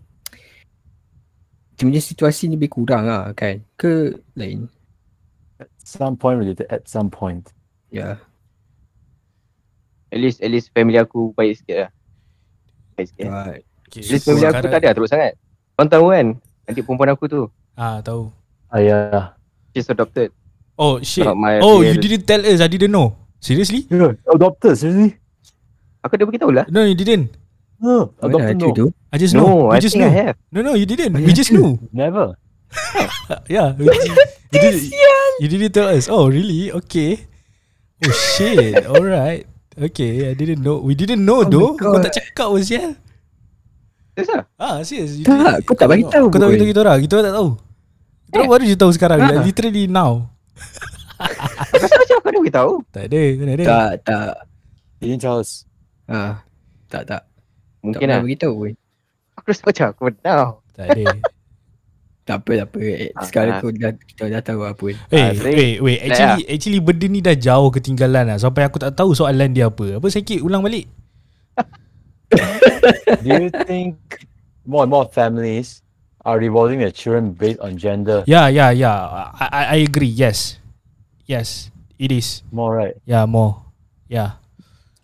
[1.73, 3.65] punya situasi ni lebih kurang lah kan.
[3.73, 4.69] Ke lain.
[5.57, 7.49] At some point related at some point.
[7.89, 8.21] Yeah.
[10.13, 11.91] At least at least family aku baik sikit lah.
[12.93, 13.25] Baik sikit.
[13.33, 15.33] But okay, At least family aku tak ada teruk sangat.
[15.73, 16.37] Kau tahu kan?
[16.69, 17.41] Adik perempuan aku tu.
[17.73, 18.29] Ah, tahu.
[18.69, 19.33] Ah yeah.
[19.73, 20.29] She's adopted.
[20.77, 21.25] Oh shit.
[21.25, 22.61] Oh, real- you didn't tell us.
[22.61, 23.17] I didn't know.
[23.39, 23.87] Seriously?
[23.87, 24.19] Yeah.
[24.27, 25.15] Adopted, seriously?
[26.03, 26.65] Aku dah beritahu lah.
[26.71, 27.35] No, you didn't.
[27.79, 28.75] No, mana adopted ada no.
[28.75, 28.85] tu?
[29.11, 29.47] I just know.
[29.47, 30.11] No, I just think know.
[30.11, 30.35] I have.
[30.51, 31.15] No, no, you didn't.
[31.15, 31.79] Mana We just knew.
[31.95, 32.35] Never.
[33.47, 33.71] yeah.
[33.79, 34.83] You, you, didn't,
[35.39, 36.11] you didn't tell us.
[36.11, 36.71] Oh, really?
[36.71, 37.23] Okay.
[38.03, 38.83] Oh shit.
[38.91, 39.47] Alright.
[39.79, 40.83] Okay, I didn't know.
[40.83, 41.71] We didn't know Oh though.
[41.79, 42.99] Kau tak cakap was yeah.
[44.15, 44.43] Serius lah.
[44.59, 45.15] Ah, serious.
[45.15, 46.51] You Tak, kau tak bagi tahu Kau tak pun.
[46.51, 46.99] bagi tahu kita orang.
[46.99, 47.49] Kita orang tak tahu.
[48.27, 49.19] Kita orang baru je tahu sekarang.
[49.23, 49.27] Ah.
[49.31, 50.11] Like, literally now.
[51.79, 52.71] Rasa macam aku dah beritahu.
[52.91, 53.21] Tak ada.
[53.39, 53.63] Mana ada.
[53.63, 54.31] Tak, tak.
[54.99, 55.23] He didn't
[56.09, 56.41] Ah,
[56.87, 57.21] tak, tak.
[57.21, 57.23] Tak
[57.79, 58.25] Mungkin pernah lah.
[58.25, 58.73] beritahu pun.
[59.35, 60.47] Aku rasa macam aku tahu.
[60.73, 61.05] Tak ada.
[62.27, 62.79] Tak apa, tak apa.
[62.79, 63.59] Eh, Ah, Sekarang ah.
[63.59, 64.93] kau dah, kita dah tahu apa pun.
[65.09, 65.99] Eh, Ah, tapi- wait, wait.
[66.03, 68.37] Actually, actually benda ni dah jauh ketinggalan lah.
[68.37, 69.97] Sampai aku tak tahu soalan dia apa.
[69.97, 70.85] Apa sakit ulang balik?
[73.19, 73.97] Do you think
[74.61, 75.81] more and more families
[76.21, 78.21] are revolving their children based on gender?
[78.25, 79.09] Yeah, yeah, yeah.
[79.33, 80.11] I, I, I agree.
[80.11, 80.61] Yes.
[81.25, 81.73] Yes.
[81.97, 82.45] It is.
[82.47, 82.95] More right?
[83.03, 83.65] Yeah, more.
[84.05, 84.37] Yeah.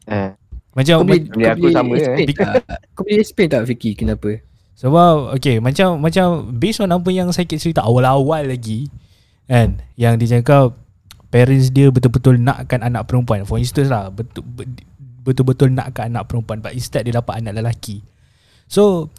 [0.05, 0.37] Eh.
[0.75, 2.27] Macam Kau boleh, kau aku boleh sama eh.
[2.35, 2.53] tak?
[2.91, 4.43] Kau boleh explain tak Vicky kenapa?
[4.75, 8.91] Sebab okay macam macam based on apa yang saya cerita awal-awal lagi
[9.47, 10.75] kan yang dia cakap
[11.31, 14.67] parents dia betul-betul nakkan anak perempuan for instance lah betul be-
[15.23, 18.03] betul-betul nakkan anak perempuan but instead dia dapat anak lelaki.
[18.67, 19.15] So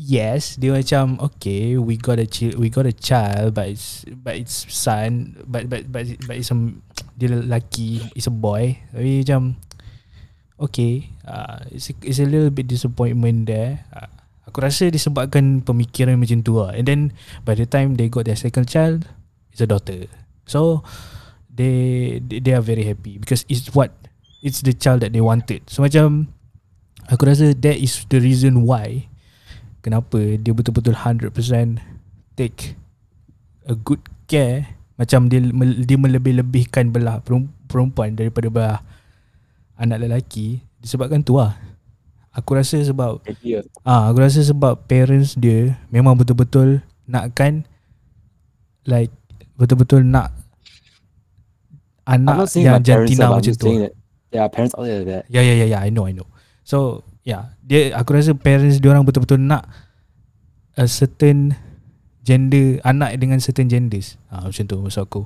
[0.00, 4.32] yes dia macam okay we got a child we got a child but it's but
[4.32, 6.56] it's son but but but but it's a
[7.20, 9.60] dia lelaki it's a boy tapi macam
[10.60, 13.82] okay uh, it's, a, it's a little bit disappointment there.
[13.90, 14.06] Uh,
[14.44, 16.76] aku rasa disebabkan pemikiran macam tu lah.
[16.76, 17.00] And then
[17.48, 19.08] by the time they got their second child
[19.50, 20.06] it's a daughter.
[20.44, 20.84] So
[21.48, 23.90] they they, are very happy because it's what
[24.44, 25.64] it's the child that they wanted.
[25.66, 26.30] So macam
[27.08, 29.08] aku rasa that is the reason why
[29.80, 31.32] kenapa dia betul-betul 100%
[32.36, 32.76] take
[33.64, 35.40] a good care macam dia
[35.80, 37.24] dia melebih-lebihkan belah
[37.66, 38.78] perempuan daripada belah
[39.80, 41.56] anak lelaki disebabkan tu lah.
[42.30, 43.64] Aku rasa sebab Idea.
[43.82, 46.78] Ah, aku rasa sebab parents dia memang betul-betul
[47.10, 47.66] nakkan
[48.86, 49.10] like
[49.58, 50.30] betul-betul nak
[52.06, 53.66] anak yang jantina I'm macam tu.
[54.30, 56.26] that are parents out there that Ya ya ya ya, I know I know.
[56.62, 59.66] So, yeah, dia aku rasa parents dia orang betul-betul nak
[60.78, 61.58] a certain
[62.22, 64.14] gender anak dengan certain genders.
[64.30, 65.22] Ah macam tu maksud aku.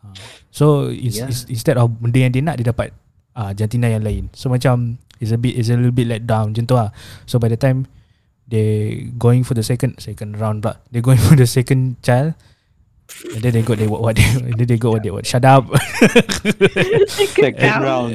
[0.00, 0.14] Ah,
[0.54, 1.26] so Yeah.
[1.50, 2.94] instead of benda yang dia nak dia dapat
[3.34, 4.24] ah jantina yang lain.
[4.34, 6.90] So macam it's a bit it's a little bit let down macam tu lah.
[7.26, 7.86] So by the time
[8.50, 10.82] they going for the second second round pula.
[10.90, 12.34] They going for the second child
[13.34, 15.26] and then they got they what, what they and then they got what they what
[15.26, 15.66] shut up
[17.10, 18.14] second round.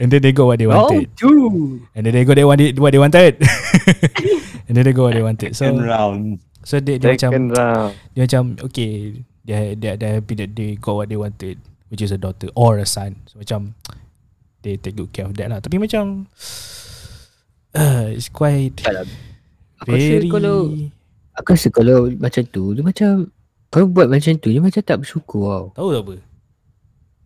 [0.00, 1.80] and then they got what they Oh, wanted two.
[1.94, 3.36] and then they got they wanted what they wanted
[4.68, 6.20] and then they got what they wanted so Second round.
[6.64, 7.92] so dia, dia macam round.
[8.16, 11.60] dia macam okay they they they happy that they got what they wanted
[11.92, 13.76] which is a daughter or a son so macam
[14.62, 16.26] they take good care of that lah tapi macam
[17.74, 19.06] uh, it's quite Tak lah.
[19.80, 20.56] Aku rasa very kalau
[21.34, 23.10] aku rasa kalau macam tu dia macam
[23.66, 25.66] kalau buat macam tu dia macam tak bersyukur tau.
[25.74, 26.14] tahu tak apa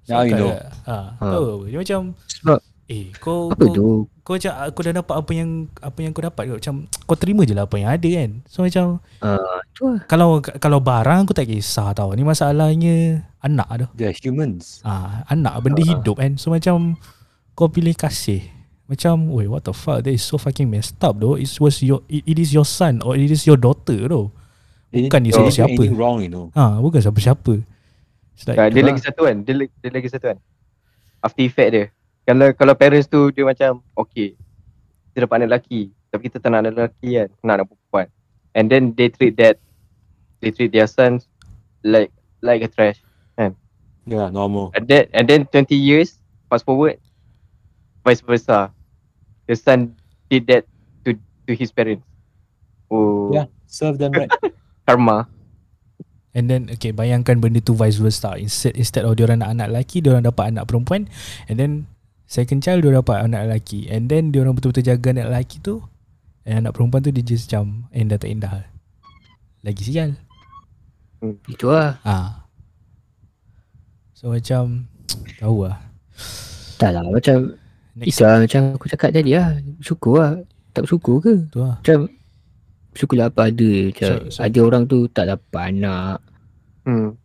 [0.07, 0.51] Now you know.
[0.51, 0.63] tak?
[0.87, 1.27] ha, Ha.
[1.29, 3.87] tahu apa dia macam Sebab eh kau apa kau, tu?
[4.23, 7.43] kau macam aku dah dapat apa yang apa yang kau dapat kau macam kau terima
[7.43, 10.07] je lah apa yang ada kan so macam Ah, tu lah.
[10.07, 12.97] kalau kalau barang aku tak kisah tau ni masalahnya
[13.41, 14.79] anak dah They're humans.
[14.81, 15.89] ah anak benda Ah.
[15.93, 16.95] hidup kan so macam
[17.57, 18.45] kau pilih kasih
[18.87, 22.05] macam wait what the fuck that is so fucking messed up though it was your
[22.07, 24.31] it, it is your son or it is your daughter though
[24.97, 25.77] Bukan dia do siapa-siapa.
[25.77, 26.49] anything wrong, you know.
[26.57, 27.61] ah bukan siapa-siapa
[28.33, 29.37] it's like dia lagi satu kan.
[29.45, 30.39] Dia, lagi- dia lagi satu kan.
[31.25, 31.85] After effect dia.
[32.29, 34.37] Kalau kalau parents tu dia macam okay.
[35.13, 35.89] Kita dapat anak lelaki.
[36.13, 37.29] Tapi kita tak nak anak lelaki kan.
[37.45, 38.07] Nak anak perempuan.
[38.57, 39.57] And then they treat that
[40.45, 41.25] they treat their sons
[41.81, 43.01] like like a trash.
[44.07, 44.71] Yeah, normal.
[44.79, 47.03] And then and then 20 years fast forward
[48.07, 48.71] vice versa.
[49.51, 49.99] The son
[50.31, 50.63] did that
[51.03, 52.07] to to his parents.
[52.87, 54.31] Oh, Yeah, serve them right.
[54.87, 55.27] karma.
[56.31, 60.05] And then okay bayangkan benda tu vice versa instead instead of diorang nak anak lelaki
[60.05, 61.09] diorang dapat anak perempuan
[61.49, 61.89] and then
[62.29, 65.81] second child diorang dapat anak lelaki and then diorang betul-betul jaga anak lelaki tu
[66.45, 68.53] and anak perempuan tu dia just macam indah tak indah
[69.65, 70.13] lagi sial
[71.49, 72.05] Itu lah.
[72.05, 72.45] ah
[74.13, 74.85] so macam
[75.41, 75.81] tahu lah
[76.77, 77.57] Tak lah macam
[77.97, 79.57] next lah macam aku cakap tadi lah.
[79.81, 80.33] Syukur lah.
[80.71, 81.35] Tak bersyukur ke?
[81.49, 81.99] tu lah Macam
[82.93, 83.73] syukurlah apa ada.
[83.87, 86.21] Macam So- so- ada orang tu tak dapat anak.
[86.83, 87.17] Hmm.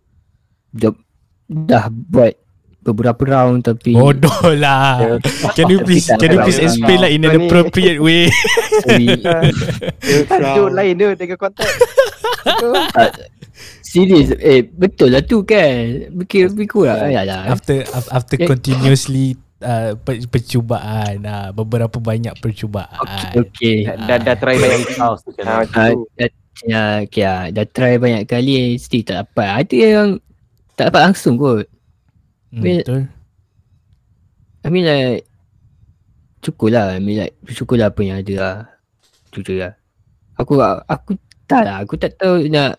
[0.72, 0.96] Dah,
[1.46, 2.32] dah buat
[2.82, 5.22] beberapa round tapi bodoh lah
[5.54, 8.26] can you please can you please explain like in an appropriate way
[10.26, 11.62] Tajuk lain dia dengan konten.
[13.84, 18.48] serius eh betul lah tu kan fikir fikir lah ya lah after af- after Eh.
[18.48, 23.02] continuously uh, per- percubaan uh, beberapa banyak percubaan.
[23.38, 24.96] Okey Dah dah try banyak kali.
[25.46, 25.86] Ah, kan.
[25.88, 25.90] Ah,
[26.68, 29.66] ya, okay, ah, dah try banyak kali still tak dapat.
[29.66, 30.10] Ada yang
[30.78, 31.66] tak dapat langsung kot.
[32.52, 33.02] Hmm, Well- betul.
[34.62, 35.26] I mean like
[36.42, 36.98] Cukup lah.
[36.98, 38.56] I mean like Cukup lah apa yang ada lah.
[39.32, 39.74] Je lah.
[40.38, 41.82] Aku Aku tak lah.
[41.86, 42.78] Aku tak tahu nak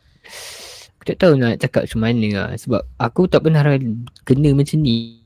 [0.98, 2.48] Aku tak tahu nak cakap macam mana lah.
[2.54, 3.66] Sebab aku tak pernah
[4.22, 5.22] Kena macam ni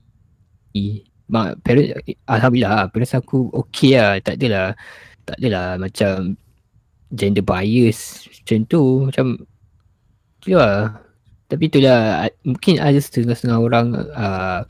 [1.26, 1.90] Mak, parents,
[2.30, 4.78] Alhamdulillah lah Parents aku okay lah Tak adalah
[5.26, 6.38] Tak adalah macam
[7.10, 9.26] Gender bias Macam tu Macam
[10.38, 11.02] Tu lah
[11.50, 14.62] Tapi itulah Mungkin ada setengah-setengah orang uh,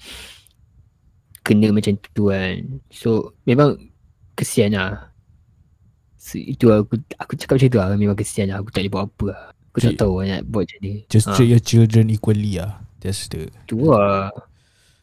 [1.47, 2.83] kena macam tu kan.
[2.91, 3.79] So memang
[4.35, 5.15] kesian lah.
[6.19, 8.59] So, itu aku aku cakap macam tu lah memang kesian lah.
[8.59, 9.43] Aku tak boleh buat apa lah.
[9.71, 10.93] Aku tak tahu lah nak buat macam ni.
[11.07, 11.39] just Ah.
[11.39, 14.35] treat your children equally ah that's the Tu lah.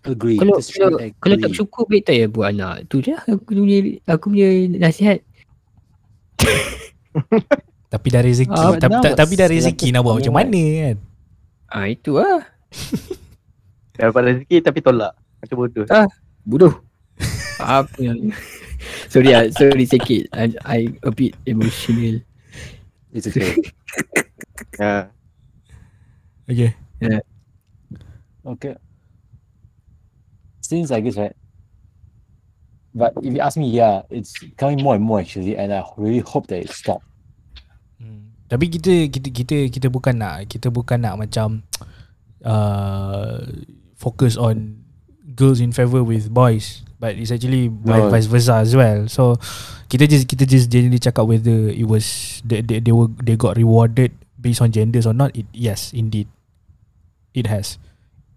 [0.03, 0.35] Agree.
[0.35, 1.15] Kalau kalau, agree.
[1.15, 2.91] kalau tak bersyukur baik tak ya buat anak.
[2.91, 5.23] Tu je lah aku punya aku punya nasihat.
[7.93, 10.63] Tapi dah rezeki Ah, tapi, now ta- tapi dah what's rezeki nak buat macam mana
[10.81, 10.97] kan
[11.69, 12.41] Ah itu lah.
[14.01, 15.13] Dapat rezeki tapi tolak.
[15.37, 15.85] Macam bodoh.
[16.41, 16.73] Bodoh.
[17.61, 18.33] apa yang
[19.13, 20.25] Sorry ah, sorry sikit.
[20.33, 22.19] I, I a bit emotional.
[23.13, 23.53] It's okay.
[24.81, 25.05] Ha.
[26.43, 26.75] Okay
[28.43, 28.75] Okay.
[30.63, 31.35] Since I guess right.
[32.95, 36.23] But if you ask me, yeah, it's coming more and more actually, and I really
[36.23, 37.01] hope that it stop.
[37.99, 38.37] Hmm.
[38.47, 41.65] Tapi kita kita kita kita bukan nak kita bukan nak macam
[42.45, 43.43] uh,
[43.97, 44.85] fokus on
[45.33, 48.13] girls in favor with boys, but it's actually No.
[48.13, 49.09] vice versa as well.
[49.09, 49.41] So
[49.89, 53.57] kita just kita just generally cakap whether it was they, they, they were they got
[53.57, 55.33] rewarded based on genders or not.
[55.33, 56.29] It yes, indeed,
[57.33, 57.81] it has,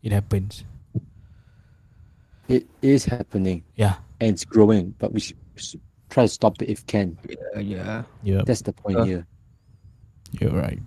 [0.01, 0.65] it happens.
[2.49, 6.61] It is happening Yeah, and it's growing, but we should, we should try to stop
[6.63, 7.19] it if can.
[7.59, 8.05] Yeah.
[8.23, 9.05] yeah, That's the point Uh.
[9.05, 9.27] here.
[10.41, 10.81] you're right.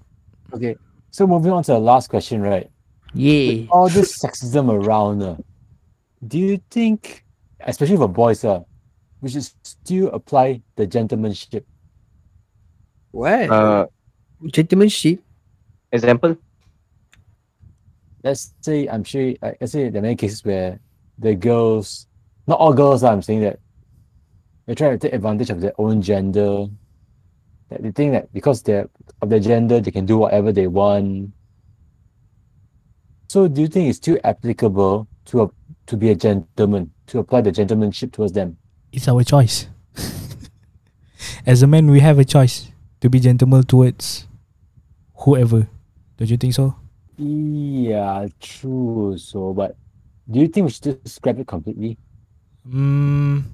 [0.53, 0.75] Okay.
[1.11, 2.69] So moving on to the last question, right?
[3.13, 3.47] Yeah.
[3.63, 5.35] With all this sexism around, uh,
[6.27, 7.25] do you think,
[7.61, 8.61] especially for boys, uh,
[9.21, 11.65] we should still apply the gentlemanship?
[13.11, 13.49] What?
[13.49, 13.87] Uh,
[14.47, 15.19] Gentlemanship?
[15.91, 16.37] example,
[18.23, 19.33] Let's say I'm sure.
[19.41, 20.79] uh, Let's say there are many cases where
[21.19, 22.07] the girls,
[22.47, 23.59] not all girls, I'm saying that
[24.65, 26.67] they're trying to take advantage of their own gender.
[27.69, 28.89] That they think that because they're
[29.21, 31.31] of their gender, they can do whatever they want.
[33.27, 35.49] So, do you think it's still applicable to a,
[35.87, 38.57] to be a gentleman to apply the gentlemanship towards them?
[38.91, 39.67] It's our choice.
[41.45, 42.71] As a man, we have a choice
[43.01, 44.27] to be gentleman towards
[45.13, 45.67] whoever.
[46.17, 46.75] Don't you think so?
[47.17, 49.15] Yeah, true.
[49.17, 49.75] So, but
[50.29, 51.97] do you think we should just scrap it completely,
[52.69, 53.49] Mm,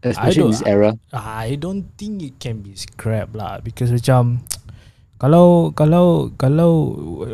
[0.00, 0.96] especially in this era?
[1.12, 4.40] I don't think it can be scrapped lah because macam
[5.22, 6.72] kalau kalau kalau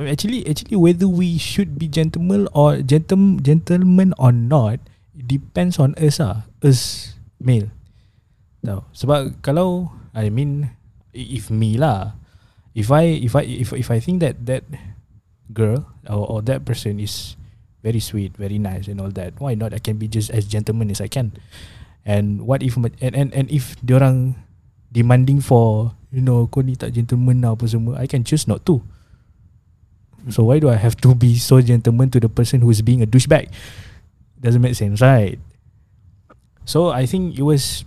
[0.06, 4.82] actually actually whether we should be gentleman or gentle gentleman or not
[5.14, 7.70] it depends on us ah us male
[8.62, 10.70] Tahu sebab kalau I mean
[11.10, 12.14] if me lah
[12.78, 14.62] if I if I if if I think that that
[15.50, 17.34] girl or, or that person is
[17.82, 20.88] very sweet very nice and all that why not I can be just as gentleman
[20.88, 21.34] as I can
[22.02, 24.34] And what if and and, and if diorang
[24.90, 28.66] demanding for you know kau ni tak gentleman lah apa semua I can choose not
[28.66, 28.82] to.
[30.30, 33.02] So why do I have to be so gentleman to the person who is being
[33.02, 33.50] a douchebag?
[34.38, 35.38] Doesn't make sense, right?
[36.66, 37.86] So I think it was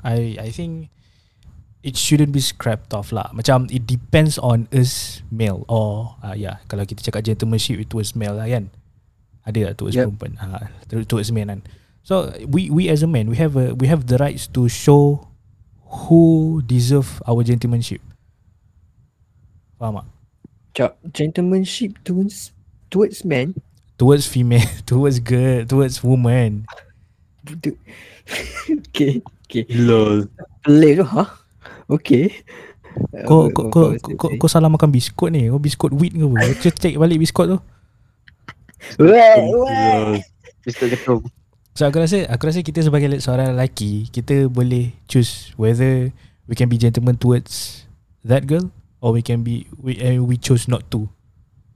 [0.00, 0.88] I I think
[1.84, 3.28] it shouldn't be scrapped off lah.
[3.36, 8.16] Macam it depends on us male or uh, yeah kalau kita cakap gentlemanship it was
[8.16, 8.72] male lah kan.
[9.42, 10.06] Ada tak towards Yep.
[10.14, 10.32] perempuan?
[10.38, 10.46] Ha,
[11.06, 11.60] towards men kan.
[12.02, 15.26] So we we as a man we have a we have the rights to show
[16.06, 18.02] who deserve our gentlemanship.
[19.78, 20.06] Faham tak?
[20.72, 22.54] Cak, gentlemanship towards
[22.88, 23.52] towards men.
[24.00, 26.66] Towards female, towards girl, towards woman.
[28.70, 29.18] Okay.
[29.50, 29.66] Okay.
[29.74, 30.30] Lol.
[30.62, 31.24] Pelik tu, ha?
[31.90, 32.30] Okay.
[33.26, 35.50] Kau Uh, kau kau, kau, kau, salah makan biskut ni.
[35.50, 36.54] Kau biskut wheat ke apa?
[36.54, 37.58] Kau check balik biskut tu.
[38.98, 39.66] Weh, Lol.
[39.66, 40.22] weh.
[40.62, 40.86] Mr.
[40.92, 41.20] Ketum.
[41.72, 46.12] So aku rasa aku rasa kita sebagai seorang lelaki, kita boleh choose whether
[46.44, 47.84] we can be gentleman towards
[48.28, 48.68] that girl
[49.00, 51.08] or we can be we uh, we choose not to.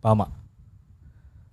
[0.05, 0.31] Faham tak?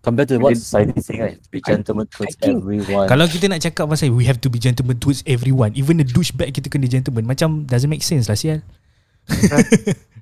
[0.03, 1.39] Compared to what society is saying, right?
[1.47, 3.07] Be gentleman towards think- everyone.
[3.07, 6.51] Kalau kita nak cakap pasal we have to be gentleman towards everyone, even the douchebag
[6.51, 8.59] kita kena gentleman, macam doesn't make sense lah sial.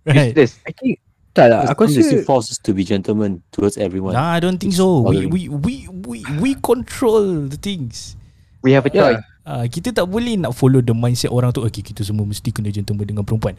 [0.06, 0.38] right.
[0.38, 0.62] Useless.
[0.70, 1.02] I think
[1.32, 1.64] tak lah.
[1.68, 4.12] Aku Because rasa still forces to be gentleman towards everyone.
[4.14, 5.08] Nah, I don't think so.
[5.08, 8.20] We we we we we control the things.
[8.62, 9.16] We have a Yeah.
[9.16, 9.24] choice.
[9.41, 12.70] Uh, kita tak boleh nak follow the mindset orang tu Okay kita semua mesti kena
[12.70, 13.58] gentleman dengan perempuan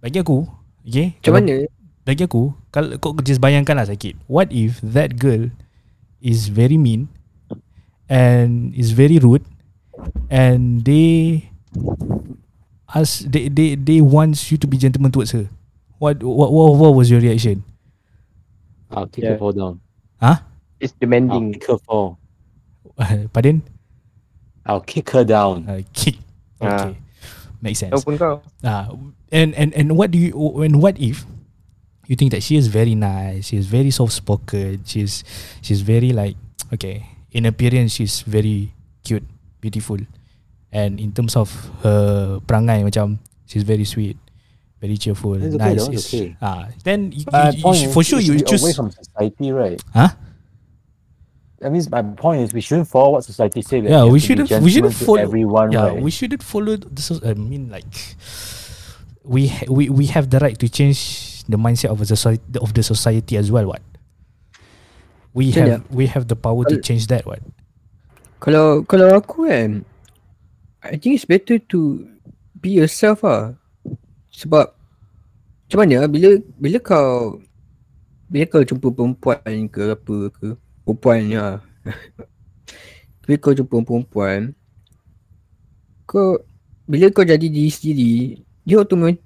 [0.00, 0.48] Bagi aku
[0.88, 1.56] Okay macam kalau- mana?
[2.08, 2.42] Bagi aku
[2.72, 5.52] Kalau kau just bayangkan lah sakit What if that girl
[6.24, 7.12] Is very mean
[8.08, 9.44] And is very rude
[10.32, 11.44] And they
[12.88, 15.44] Ask They they they wants you to be gentleman towards her
[16.02, 17.62] What what what, what was your reaction?
[18.90, 19.38] I'll kick Yeah.
[19.38, 19.78] her fall down.
[20.18, 20.42] Huh?
[20.82, 21.54] It's I'll demanding.
[21.54, 22.18] kick her fall.
[23.32, 23.62] Pardon?
[24.66, 25.62] I'll kick her down.
[25.70, 26.18] Uh, kick
[26.58, 26.98] Okay
[27.62, 28.34] Makes sense Ataupun kau.
[28.66, 28.90] Ah,
[29.30, 30.34] and and and what do you
[30.66, 31.22] and what if
[32.10, 35.22] you think that she is very nice, she is very soft spoken, she's
[35.62, 36.34] she's very like
[36.74, 38.74] okay in appearance she's very
[39.06, 39.22] cute,
[39.62, 40.02] beautiful,
[40.74, 41.54] and in terms of
[41.86, 44.18] her perangai macam she's very sweet,
[44.82, 45.86] very cheerful, That's okay, nice.
[45.94, 46.34] It's- okay.
[46.42, 48.62] Ah, then you, you- you point for sure you should choose.
[48.66, 49.78] away from society, right?
[49.94, 50.10] Huh?
[51.62, 53.78] That means my point is we shouldn't follow what society say.
[53.80, 56.02] that Yeah, we have to be shouldn't we shouldn't follow everyone, Yeah, right?
[56.02, 57.06] we shouldn't follow This.
[57.14, 57.86] so- I mean like
[59.22, 62.74] we ha- we we have the right to change the mindset of the society of
[62.74, 63.70] the society as well.
[63.70, 63.86] What
[65.30, 67.22] we Macam have we have the power to change that.
[67.30, 67.38] What
[68.42, 69.86] Kalau kalau aku kan
[70.82, 72.10] I think it's better to
[72.58, 73.54] be yourself ah.
[74.32, 74.66] Sebab
[75.68, 77.40] macam mana bila bila kau
[78.28, 80.46] bila kau jumpa perempuan ke apa ke
[80.84, 81.46] perempuan ya.
[83.24, 84.56] bila kau jumpa perempuan
[86.08, 86.40] kau
[86.88, 88.12] bila kau jadi diri sendiri
[88.64, 89.20] dia automatic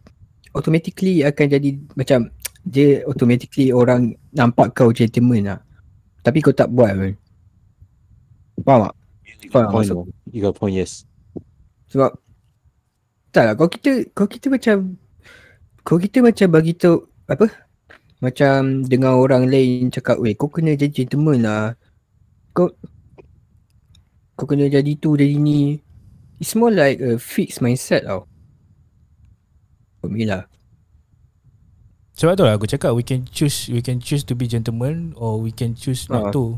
[0.56, 2.20] automatically akan jadi macam
[2.66, 5.60] dia automatically orang nampak kau gentleman lah.
[6.26, 7.14] Tapi kau tak buat kan.
[8.66, 8.94] Faham tak?
[9.22, 9.90] You got a Faham, point.
[10.34, 11.06] You got point, yes.
[11.92, 12.18] Sebab
[13.36, 14.76] tak lah kalau kita kalau kita macam
[15.84, 17.46] kalau kita macam bagi tahu apa
[18.16, 21.76] macam dengar orang lain cakap weh kau kena jadi gentleman lah
[22.56, 22.72] kau
[24.32, 25.76] kau kena jadi tu jadi ni
[26.40, 28.24] it's more like a fixed mindset tau
[30.00, 30.48] for me lah
[32.16, 35.36] Sebab tu lah aku cakap we can choose we can choose to be gentleman or
[35.36, 36.32] we can choose not Ah.
[36.32, 36.56] to.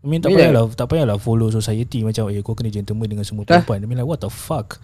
[0.00, 3.44] I mean tak payahlah tak payahlah follow society macam eh kau kena gentleman dengan semua
[3.44, 3.68] Tak.
[3.68, 3.84] perempuan.
[3.84, 4.80] I mean like what the fuck?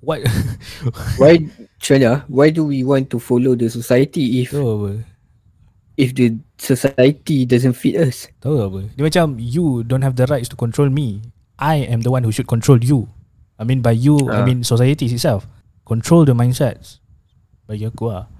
[0.00, 0.22] What
[1.20, 1.42] why
[1.82, 4.92] Chana why do we want to follow the society if Tahu apa?
[5.98, 8.80] if the society doesn't fit us Tahu apa?
[8.94, 11.26] Dia macam you don't have the rights to control me.
[11.58, 13.10] I am the one who should control you.
[13.58, 14.46] I mean by you, I Ah.
[14.46, 15.50] mean society itself.
[15.82, 17.02] Control the mindsets.
[17.66, 18.30] Bagi aku lah.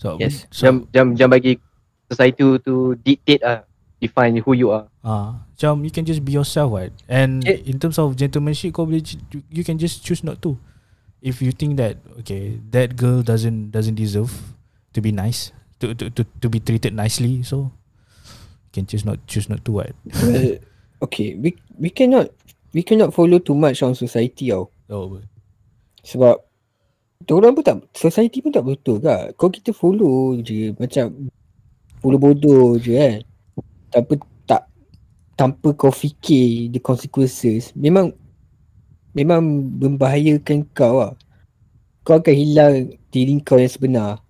[0.00, 0.48] So, Yes.
[0.48, 1.60] so Jam jam jam bagi
[2.08, 2.74] society to, to
[3.04, 3.68] dictate ah
[4.00, 4.88] define who you are.
[5.04, 6.94] ah, macam you can just be yourself right.
[7.04, 7.60] And Yeah.
[7.68, 9.04] in terms of gentlemanship, kau boleh
[9.52, 10.56] you can just choose not to.
[11.18, 14.30] If you think that okay, that girl doesn't doesn't deserve
[14.94, 15.50] to be nice,
[15.82, 17.74] to to to, to be treated nicely, so
[18.70, 19.96] you can choose not choose not to right.
[20.22, 20.62] well,
[21.02, 22.30] okay we we cannot
[22.74, 25.18] we cannot follow too much on society tau Tahu apa?
[26.04, 26.36] Sebab
[27.28, 31.28] Orang pun tak Society pun tak betul kak Kau kita follow je Macam
[32.00, 33.20] Follow bodoh je kan
[33.92, 34.12] Tanpa
[34.48, 34.62] tak
[35.36, 38.16] Tanpa kau fikir The consequences Memang
[39.16, 39.40] Memang
[39.78, 41.12] membahayakan kau lah
[42.04, 42.74] Kau akan hilang
[43.08, 44.20] Diri kau yang sebenar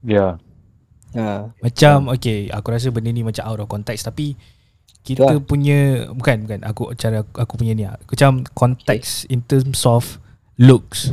[0.00, 0.40] Yeah.
[1.12, 1.52] ha.
[1.60, 4.32] Macam okay, aku rasa benda ni macam out of context tapi
[5.00, 5.40] kita lah.
[5.40, 7.96] punya bukan bukan aku cara aku, aku punya ni lah.
[8.04, 10.20] Macam context in terms of
[10.60, 11.12] looks.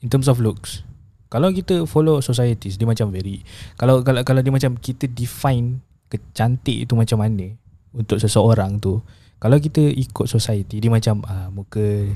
[0.00, 0.84] In terms of looks.
[1.28, 3.44] Kalau kita follow societies dia macam very
[3.76, 7.52] kalau kalau kalau dia macam kita define kecantik itu macam mana
[7.92, 9.00] untuk seseorang tu.
[9.38, 12.10] Kalau kita ikut society dia macam ah, muka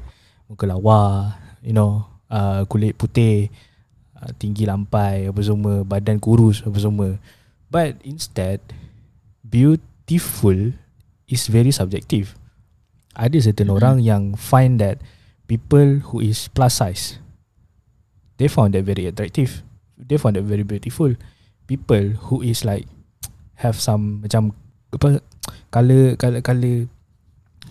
[0.50, 1.32] muka lawa,
[1.62, 3.48] you know, uh, kulit putih,
[4.18, 7.16] uh, tinggi lampai apa semua, badan kurus apa semua.
[7.70, 8.60] But instead
[9.46, 10.74] beautiful
[11.30, 12.34] is very subjective.
[13.14, 13.76] Ada certain Mhm.
[13.78, 14.98] orang yang find that
[15.46, 17.22] people who is plus size
[18.42, 19.62] they found that very attractive.
[19.94, 21.14] They found that very beautiful.
[21.70, 22.90] People who is like
[23.62, 24.50] have some macam
[24.90, 25.22] apa
[25.70, 26.90] color color color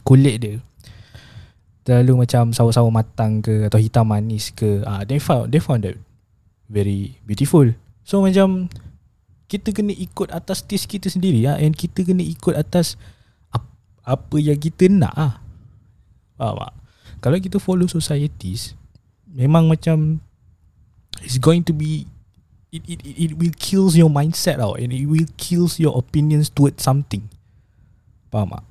[0.01, 0.55] kulit dia
[1.81, 5.97] terlalu macam sawo-sawo matang ke atau hitam manis ke ah they found they found that
[6.71, 7.67] very beautiful.
[8.05, 8.71] So macam
[9.51, 12.95] kita kena ikut atas taste kita sendiri ah and kita kena ikut atas
[13.51, 13.75] ap-
[14.05, 15.33] apa yang kita nak ah.
[16.39, 16.73] Faham tak?
[17.21, 18.77] Kalau kita follow societies
[19.27, 20.23] memang macam
[21.19, 22.07] it's going to be
[22.71, 26.47] it it it, it will kills your mindset out and it will kills your opinions
[26.47, 27.27] towards something.
[28.31, 28.70] Faham tak?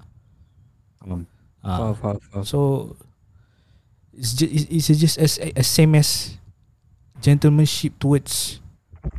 [1.04, 1.26] Um,
[1.60, 1.92] Ah.
[1.92, 2.44] Faham, faham, faham.
[2.48, 2.58] So
[4.16, 6.40] it's just it's just as as same as
[7.20, 8.64] gentlemanship towards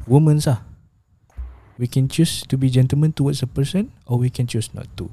[0.10, 0.66] women lah.
[1.78, 5.10] We can choose to be gentleman towards a person or we can choose not to.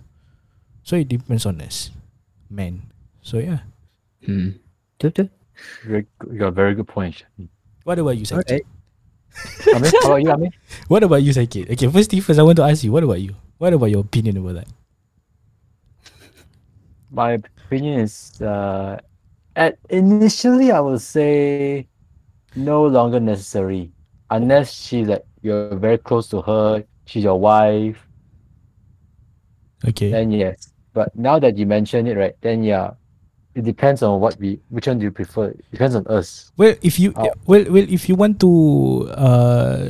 [0.84, 1.92] So it depends on us,
[2.48, 2.88] men.
[3.20, 3.68] So yeah.
[4.24, 4.56] hmm.
[4.96, 5.28] Betul betul
[5.84, 7.24] very you got a very good point.
[7.84, 8.62] What about you, Saikit?
[8.62, 8.66] Alright.
[9.74, 10.52] I mean, how about you, I mean?
[10.92, 11.70] What about you, Saikit?
[11.72, 12.92] Okay, first thing first, I want to ask you.
[12.92, 13.34] What about you?
[13.58, 14.68] What about your opinion about that?
[17.10, 18.98] My opinion is uh,
[19.56, 21.86] at initially I would say
[22.56, 23.90] no longer necessary
[24.30, 27.96] unless she like you're very close to her, she's your wife,
[29.86, 30.10] Okay.
[30.10, 30.72] then yes.
[30.92, 32.92] But now that you mention it, right, then yeah,
[33.54, 35.50] it depends on what we which one do you prefer.
[35.54, 36.50] It depends on us.
[36.56, 37.30] Well, if you Oh.
[37.46, 39.88] well well if you want to uh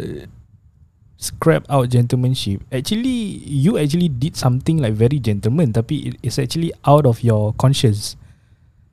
[1.18, 7.04] scrap out gentlemanship, actually you actually did something like very gentleman, tapi it's actually out
[7.04, 8.14] of your conscience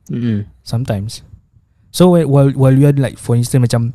[0.09, 0.49] hmm.
[0.65, 1.21] sometimes.
[1.93, 3.93] So while while you are like for instance macam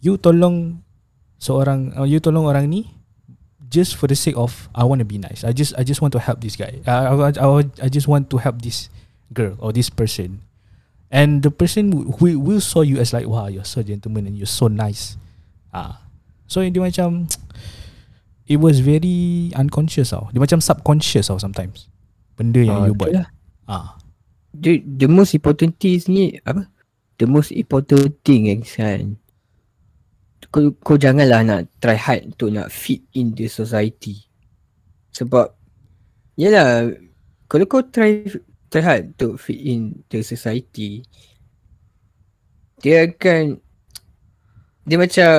[0.00, 0.86] you tolong
[1.42, 2.94] seorang uh, you tolong orang ni
[3.68, 5.42] just for the sake of I want to be nice.
[5.42, 6.78] I just I just want to help this guy.
[6.86, 7.46] I I, I,
[7.82, 8.86] I just want to help this
[9.34, 10.46] girl or this person.
[11.10, 14.38] And the person who will, will saw you as like wow you're so gentleman and
[14.38, 15.18] you're so nice.
[15.74, 16.03] Ah.
[16.46, 17.26] So dia macam
[18.52, 20.28] it was very unconscious tau.
[20.30, 21.88] Dia macam subconscious tau sometimes.
[22.34, 23.10] Benda yang Ah, you buat.
[23.14, 23.28] lah.
[23.64, 23.88] Ah.
[24.54, 26.68] the, the most important thing ni apa?
[27.18, 29.16] The most important thing eh, kan.
[30.54, 34.22] Kau, kau janganlah nak try hard untuk nak fit in the society.
[35.14, 35.54] Sebab
[36.34, 36.90] Yalah
[37.46, 38.26] Kalau kau try
[38.68, 41.06] Try hard untuk fit in the society
[42.82, 43.62] Dia akan
[44.84, 45.32] Dia macam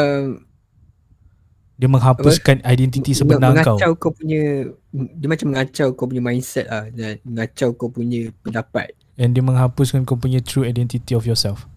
[1.76, 3.76] Dia menghapuskan identiti sebenar kau.
[3.76, 8.95] mengacau kau punya dia macam mengacau kau punya mindset ah dan mengacau kau punya pendapat.
[9.19, 11.68] And dia menghapuskan kau punya true identity of yourself.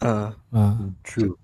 [0.00, 0.92] Ah, Ha.
[1.04, 1.36] True.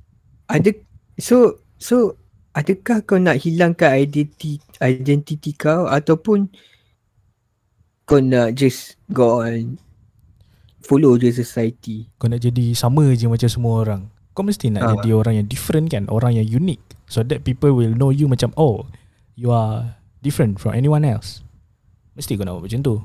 [0.48, 0.73] ada
[1.16, 2.16] so so
[2.52, 6.48] adakah kau nak hilangkan identiti identiti kau ataupun
[8.05, 9.77] kau nak just go on
[10.81, 12.09] follow je society.
[12.16, 14.02] Kau nak jadi sama je macam semua orang.
[14.32, 14.90] Kau mesti nak Ah.
[14.97, 16.81] jadi orang yang different kan, orang yang unique.
[17.13, 18.89] So that people will know you macam oh,
[19.37, 21.45] you are different from anyone else.
[22.17, 22.97] Mesti kau nak buat macam tu.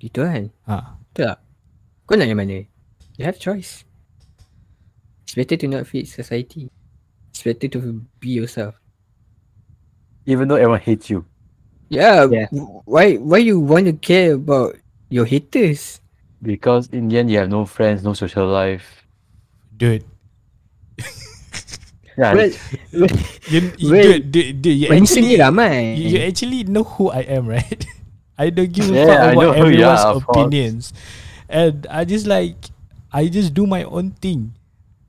[0.00, 0.48] Gitu kan?
[0.64, 0.96] Ha.
[1.12, 1.38] Betul tak?
[2.08, 2.64] Kau nak yang mana?
[3.20, 3.84] You have choice.
[5.28, 6.72] It's better to not fit society.
[7.28, 8.80] It's better to be yourself.
[10.24, 11.28] Even though everyone hates you.
[11.92, 12.48] Yeah, Yeah.
[12.88, 14.80] why why you want to care about
[15.12, 16.00] your haters?
[16.40, 19.04] Because in the end you have no friends, no social life.
[19.76, 20.08] Dude,
[22.18, 22.34] Yeah.
[22.34, 22.50] Well,
[23.48, 25.96] you, you, Well, dude, dude, dude, you actually ramai.
[25.96, 27.80] you, you actually know who I am, right?
[28.38, 30.24] I don't give a Yeah, fuck about everyone's course.
[30.28, 30.84] opinions.
[31.48, 32.56] And I just like
[33.12, 34.54] I just do my own thing.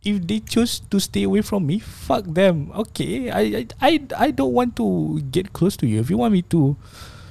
[0.04, 2.74] If they choose to stay away from me, fuck them.
[2.90, 3.30] Okay.
[3.30, 6.02] I I I, I don't want to get close to you.
[6.02, 6.76] If you want me to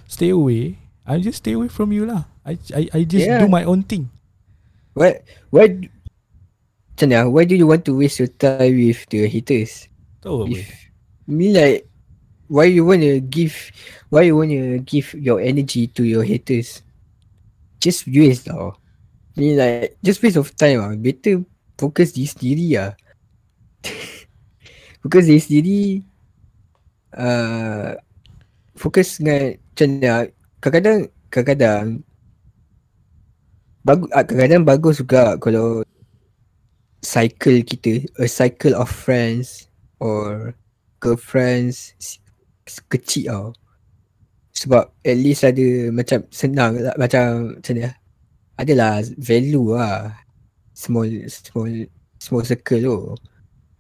[0.07, 2.31] stay away, I just stay away from you lah.
[2.47, 3.43] I I, I just Yeah.
[3.43, 4.09] do my own thing.
[4.95, 5.91] Why d-
[7.01, 7.33] macam mana?
[7.33, 9.89] Why do you want to waste your time with the haters?
[10.21, 10.53] Tahu apa?
[10.53, 10.69] If
[11.25, 11.89] I mean like
[12.53, 13.57] why you wanna give
[14.13, 16.85] why you wanna give your energy to your haters?
[17.81, 18.77] Just waste tau.
[19.33, 20.93] I mean like just waste of time ah.
[20.93, 21.41] Better
[21.81, 22.93] focus diri sendiri ah.
[25.01, 25.81] focus diri sendiri
[27.17, 27.97] uh,
[28.77, 30.25] fokus dengan macam mana ah,
[30.61, 30.99] kadang-kadang
[31.33, 31.85] kadang-kadang
[33.81, 35.81] bagus kadang-kadang bagus juga kalau
[37.01, 39.69] cycle kita a cycle of friends
[39.99, 40.53] or
[41.01, 41.97] girlfriends
[42.89, 43.47] kecil tau
[44.53, 47.95] sebab at least ada macam senang lah, macam macam ni lah.
[48.61, 50.13] adalah value lah
[50.77, 51.73] small small
[52.21, 52.97] small circle tu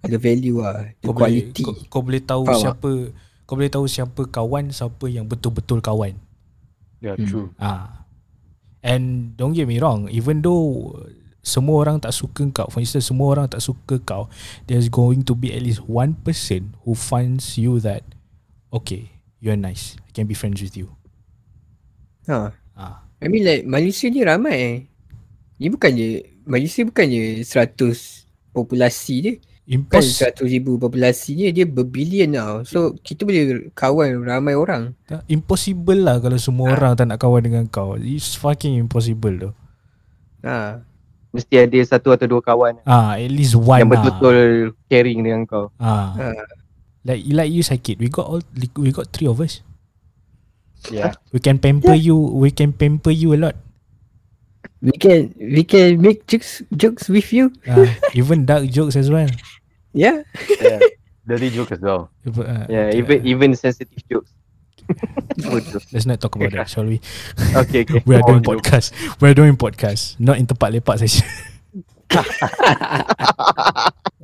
[0.01, 2.63] ada value lah the Kau boleh quality kau, kau boleh tahu Faham tak?
[2.65, 2.91] siapa
[3.45, 6.15] kau boleh tahu siapa kawan, siapa yang betul-betul kawan.
[7.03, 7.27] Yeah, Hmm.
[7.27, 7.49] true.
[7.59, 8.07] Ah.
[8.79, 10.95] And don't get me wrong, even though
[11.41, 14.29] semua orang tak suka kau, for instance semua orang tak suka kau,
[14.65, 18.05] there's going to be at least one person who finds you that
[18.69, 19.09] okay,
[19.41, 19.97] you're nice.
[20.05, 20.93] I can be friends with you.
[22.27, 23.05] ha Ah.
[23.21, 24.89] I mean like manusia ni ramai
[25.57, 27.77] ni bukannya manusia bukannya 100
[28.57, 29.35] populasi dia
[29.71, 32.67] Kan Impos 100 ribu populasi ni dia berbilion tau.
[32.67, 34.99] So kita boleh kawan ramai orang.
[35.07, 36.75] tak- impossible lah kalau semua Ah.
[36.75, 37.95] orang tak nak kawan dengan kau.
[37.95, 39.51] It's fucking impossible tu.
[40.43, 40.83] Ha.
[41.31, 44.03] Mesti ada satu atau dua kawan Ah, at least one yang lah.
[44.03, 44.39] betul-betul
[44.91, 45.71] caring dengan kau.
[45.79, 46.11] Ah.
[46.19, 46.35] Ha.
[47.07, 48.43] Like like you Sakit, we got all
[48.77, 49.63] we got three of us.
[50.91, 51.15] Yeah.
[51.33, 53.57] We can pamper you, we can pamper you a lot.
[54.81, 57.53] We can we can make jokes jokes with you.
[57.69, 59.29] Ah, even dark jokes as well.
[59.93, 60.25] Yeah.
[60.61, 60.81] yeah.
[61.29, 62.09] Dirty joke as well.
[62.27, 64.33] Uh, Yeah, even uh, even sensitive jokes.
[65.41, 65.81] Bodoh.
[65.93, 67.01] Let's not talk about that, shall we?
[67.57, 68.03] okay, okay.
[68.05, 68.59] We are doing Bodoh.
[68.61, 68.93] podcast.
[69.21, 71.27] We are doing podcast, not in tempat lepak session.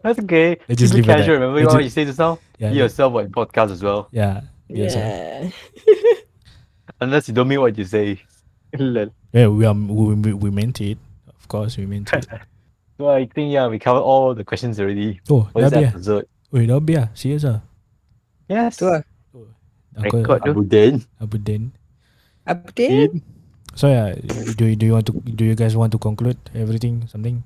[0.02, 0.58] That's okay.
[0.68, 1.26] Let's just Keep leave casual.
[1.26, 1.32] that.
[1.40, 2.38] Remember Let's what ju- you say just now?
[2.58, 4.08] Yeah, You yourself were in podcast as well.
[4.12, 5.50] yeah, yeah.
[7.00, 8.22] Unless you don't mean what you say.
[8.72, 10.98] Yeah, we are we, we, we meant it.
[11.28, 12.26] Of course, we meant it.
[12.98, 15.84] So I think yeah, we covered all the questions already Oh, for dah this habis
[15.86, 15.92] ah?
[15.92, 16.24] episode.
[16.54, 17.08] Oi, dah habis ah?
[17.12, 17.58] Serius ah?
[18.48, 18.76] Yes.
[18.80, 19.02] Tu lah.
[19.96, 20.50] Aku, Record tu.
[20.52, 20.94] Abu Dhain.
[21.16, 21.62] Abu Dhain.
[22.46, 23.10] Apa dia?
[23.76, 24.14] So yeah,
[24.56, 27.42] do you- do you want to do you guys want to conclude everything something?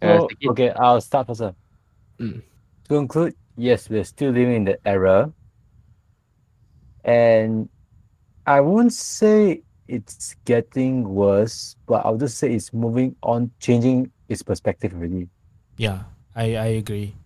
[0.00, 1.52] Uh, So, okay, I'll start first.
[2.22, 2.40] Mm.
[2.88, 5.28] To conclude, yes, we're still living in that era.
[7.04, 7.68] And
[8.48, 9.60] I won't say
[9.92, 15.28] it's getting worse, but I'll just say it's moving on, changing its perspective already.
[15.76, 17.17] Yeah, I I agree.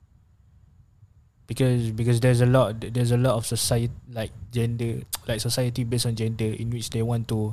[1.46, 6.06] Because because there's a lot there's a lot of society like gender like society based
[6.06, 7.52] on gender in which they want to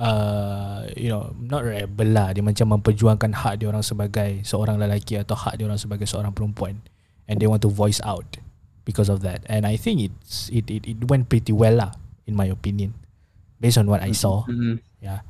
[0.00, 2.30] uh you know not rebel lah.
[2.32, 6.32] Dia macam memperjuangkan hak dia orang sebagai seorang lelaki atau hak dia orang sebagai seorang
[6.32, 6.80] perempuan.
[7.26, 8.38] And they want to voice out
[8.86, 9.42] because of that.
[9.50, 11.92] And I think it's it it, it went pretty well lah
[12.24, 12.94] in my opinion.
[13.60, 14.48] Based on what I saw.
[14.48, 14.80] Hmm.
[15.04, 15.26] yeah.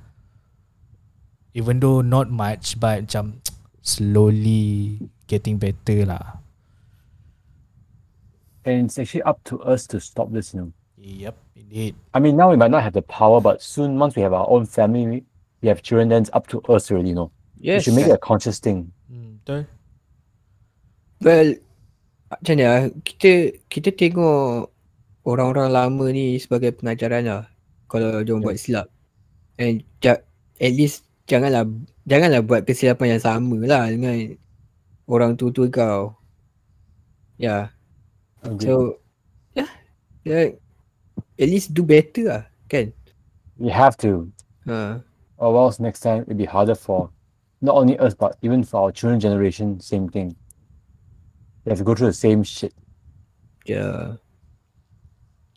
[1.50, 3.42] Even though not much but macam
[3.82, 6.39] slowly getting better lah
[8.64, 10.72] And it's actually up to us to stop this, you know.
[11.00, 14.22] yep indeed I mean, now we might not have the power, but soon, once we
[14.22, 15.24] have our own family, we,
[15.62, 17.32] we have children, then it's up to us already, you know.
[17.56, 17.84] We Yes.
[17.84, 18.92] should make it a conscious thing.
[19.08, 19.64] hmm, betul
[21.20, 21.48] Well,
[22.30, 24.70] macam mana ah, kita kita tengok
[25.26, 27.42] orang-orang lama ni sebagai pengajaran lah
[27.90, 28.86] kalau dia orang buat silap
[29.58, 30.16] and ja,
[30.62, 31.66] at least janganlah
[32.06, 34.38] janganlah buat kesilapan yang sama lah dengan
[35.10, 36.14] orang tua-tua kau
[37.36, 37.62] ya yeah.
[38.42, 38.66] Agree.
[38.66, 38.98] so
[39.52, 39.68] yeah,
[40.24, 40.56] yeah
[41.36, 42.42] at least do better lah
[42.72, 42.92] kan
[43.60, 44.32] we have to,
[44.64, 45.00] ha
[45.36, 47.12] or else next time it'll be harder for
[47.60, 49.76] not only us but even for our children generation.
[49.80, 50.32] Same thing.
[51.64, 52.72] They have to go through the same shit.
[53.68, 54.16] yeah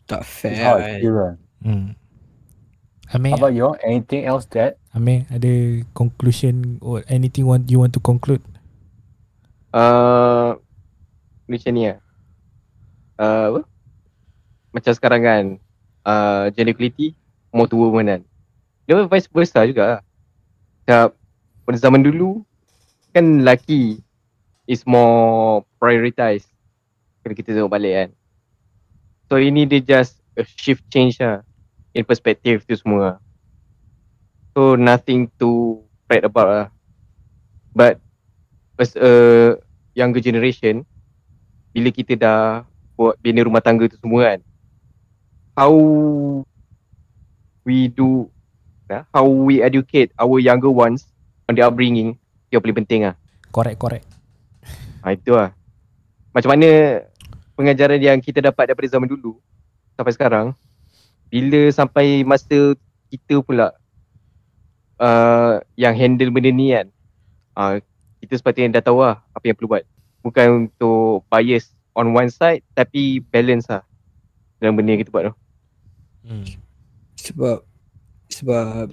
[0.04, 1.14] tak That's fair how I kan feel.
[1.16, 1.32] lah.
[1.64, 1.88] Hmm.
[3.08, 3.72] How about you?
[3.80, 4.76] Anything else that?
[4.92, 8.44] Amir, ada conclusion or anything want you want to conclude?
[9.72, 10.60] Uh,
[11.48, 12.03] macam ni lah.
[13.14, 13.60] Uh, apa?
[14.74, 15.44] Macam sekarang kan,
[16.02, 17.14] uh, gender equality,
[17.54, 18.22] more to women kan.
[18.84, 20.00] Dia pun vice versa juga lah.
[20.82, 21.02] Macam
[21.64, 22.42] pada zaman dulu,
[23.14, 24.02] kan lelaki
[24.66, 26.50] is more prioritized.
[27.22, 28.10] Kalau kita tengok balik kan.
[29.30, 31.40] So ini dia just a shift change lah.
[31.94, 33.22] In perspective tu semua.
[34.52, 35.80] So nothing to
[36.10, 36.68] fret about lah.
[37.72, 38.02] But
[38.76, 39.12] as a
[39.94, 40.82] younger generation
[41.70, 44.40] bila kita dah buat bina rumah tangga tu semua kan?
[45.54, 45.74] How
[47.62, 48.28] we do
[48.90, 51.06] nah, how we educate our younger ones
[51.46, 52.18] on their upbringing
[52.50, 53.14] yang paling penting lah.
[53.50, 54.06] Correct, correct.
[55.02, 55.50] ha, itu lah.
[56.34, 57.02] Macam mana
[57.54, 59.38] pengajaran yang kita dapat daripada zaman dulu
[59.94, 60.46] sampai sekarang
[61.30, 62.74] bila sampai masa
[63.10, 63.70] kita pula
[64.98, 66.90] uh, yang handle benda ni kan
[67.54, 67.78] uh,
[68.22, 69.84] kita sepatutnya dah tahu lah apa yang perlu buat.
[70.24, 73.82] Bukan untuk bias on one side tapi balance lah
[74.58, 75.34] dalam benda yang kita buat tu
[76.24, 76.46] Hmm.
[77.14, 77.60] sebab
[78.26, 78.88] sebab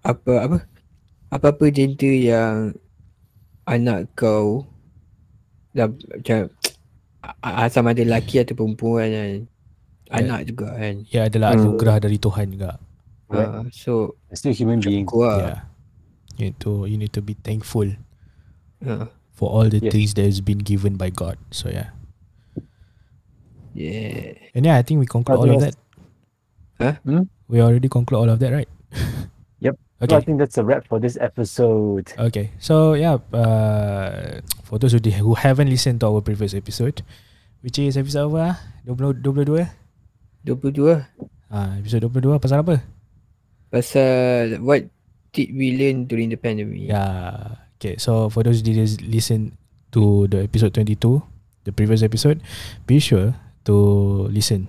[0.00, 0.56] apa apa
[1.28, 2.72] apa-apa gender yang
[3.64, 4.62] anak kau
[5.70, 6.46] dah macam
[7.20, 9.30] a- a- sama ada lelaki atau perempuan kan
[10.08, 11.74] anak juga kan Ya adalah Hmm.
[11.74, 12.78] anugerah dari Tuhan juga.
[13.28, 15.04] uh, so still human beings.
[15.04, 15.60] syukur lah Yeah.
[16.38, 17.98] You need to you need to be thankful
[18.80, 19.90] uh, for all the Yes.
[19.90, 21.34] things that has been given by God.
[21.50, 21.90] So yeah.
[23.78, 25.78] Yeah And yeah, I think we conclude all of that.
[26.82, 26.94] Huh?
[27.06, 27.30] Hmm?
[27.46, 28.66] We already conclude all of that, right?
[29.62, 29.78] Yep.
[29.98, 32.14] So I think that's a wrap for this episode.
[32.30, 32.54] Okay.
[32.62, 37.02] So yeah, uh, for those who, di- who haven't listened to our previous episode,
[37.66, 38.54] which is episode apa?
[38.54, 38.56] ah?
[38.86, 39.66] 20, 22?
[40.46, 41.02] 22
[41.50, 42.78] Ah, episode 22 pasal apa?
[43.74, 44.86] pasal what
[45.34, 47.58] did we learn during the pandemic Yeah.
[47.82, 47.98] Okay.
[47.98, 49.58] So for those who didn't listen
[49.98, 50.94] to the episode 22,
[51.66, 52.38] the previous episode,
[52.86, 53.34] be sure
[53.64, 53.76] to
[54.28, 54.68] listen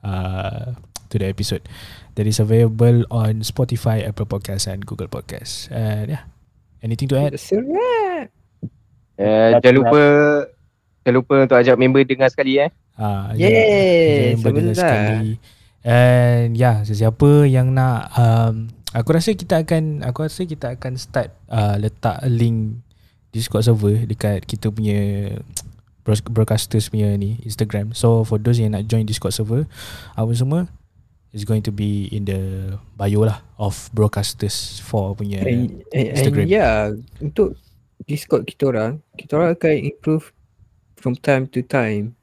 [0.00, 0.74] uh,
[1.06, 1.62] to the episode
[2.14, 5.68] that is available on Spotify, Apple Podcasts, and Google Podcasts.
[5.68, 6.22] And yeah,
[6.80, 7.32] anything to add?
[7.32, 8.28] That's a wrap.
[9.16, 10.02] uh, jangan lupa
[11.00, 14.80] jangan lupa untuk ajak member dengar sekali eh Ah, Yes, jangan berdengar betul.
[14.80, 15.32] sekali.
[15.84, 18.54] And yeah, sesiapa yang nak um,
[18.90, 22.80] aku rasa kita akan aku rasa kita akan start uh, letak link
[23.30, 24.96] Discord server dekat kita punya
[25.36, 25.65] broad-
[26.06, 27.90] broadcasters punya ni Instagram.
[27.92, 29.66] So for those yang nak join Discord server
[30.14, 30.70] apa semua
[31.34, 32.40] is going to be in the
[32.94, 36.46] bio lah of broadcasters for punya And, and, Instagram.
[36.46, 36.78] and yeah,
[37.18, 37.58] untuk
[38.06, 40.30] Discord kita orang, kita orang akan improve
[40.96, 42.14] from time to time.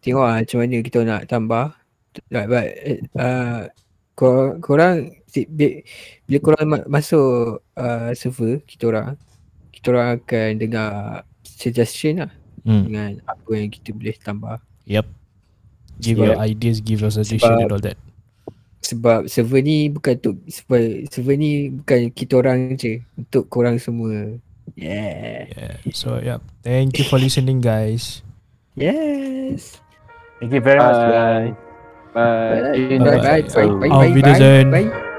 [0.00, 1.74] Tengok lah macam mana kita nak tambah.
[2.30, 2.66] Like, but,
[3.18, 3.60] uh,
[4.14, 4.96] korang, korang
[6.26, 9.18] bila korang ma- masuk uh, server kita orang,
[9.74, 10.90] kita orang akan dengar
[11.44, 12.32] suggestion lah
[12.64, 12.84] hmm.
[12.88, 14.56] dengan apa yang kita boleh tambah.
[14.86, 15.06] Yep.
[16.00, 17.98] Give Sebab- your ideas, give your suggestion sebab- and all that.
[18.80, 24.40] Sebab server ni bukan untuk server, server ni bukan kita orang je, untuk korang semua.
[24.74, 25.52] Yeah.
[25.52, 25.74] Yeah.
[25.92, 28.24] So yeah, thank you for listening guys.
[28.72, 29.76] Yes.
[30.40, 31.12] Thank you very much, Bye.
[31.12, 31.52] guys.
[32.16, 32.96] bye Bye.
[32.96, 33.20] Bye.
[33.20, 33.20] Bye.
[33.20, 33.42] Bye.
[33.44, 33.68] Bye.
[33.76, 33.90] Bye.
[33.92, 34.14] Auf Bye.
[34.16, 34.66] Wiedersehen.
[34.72, 35.09] Bye.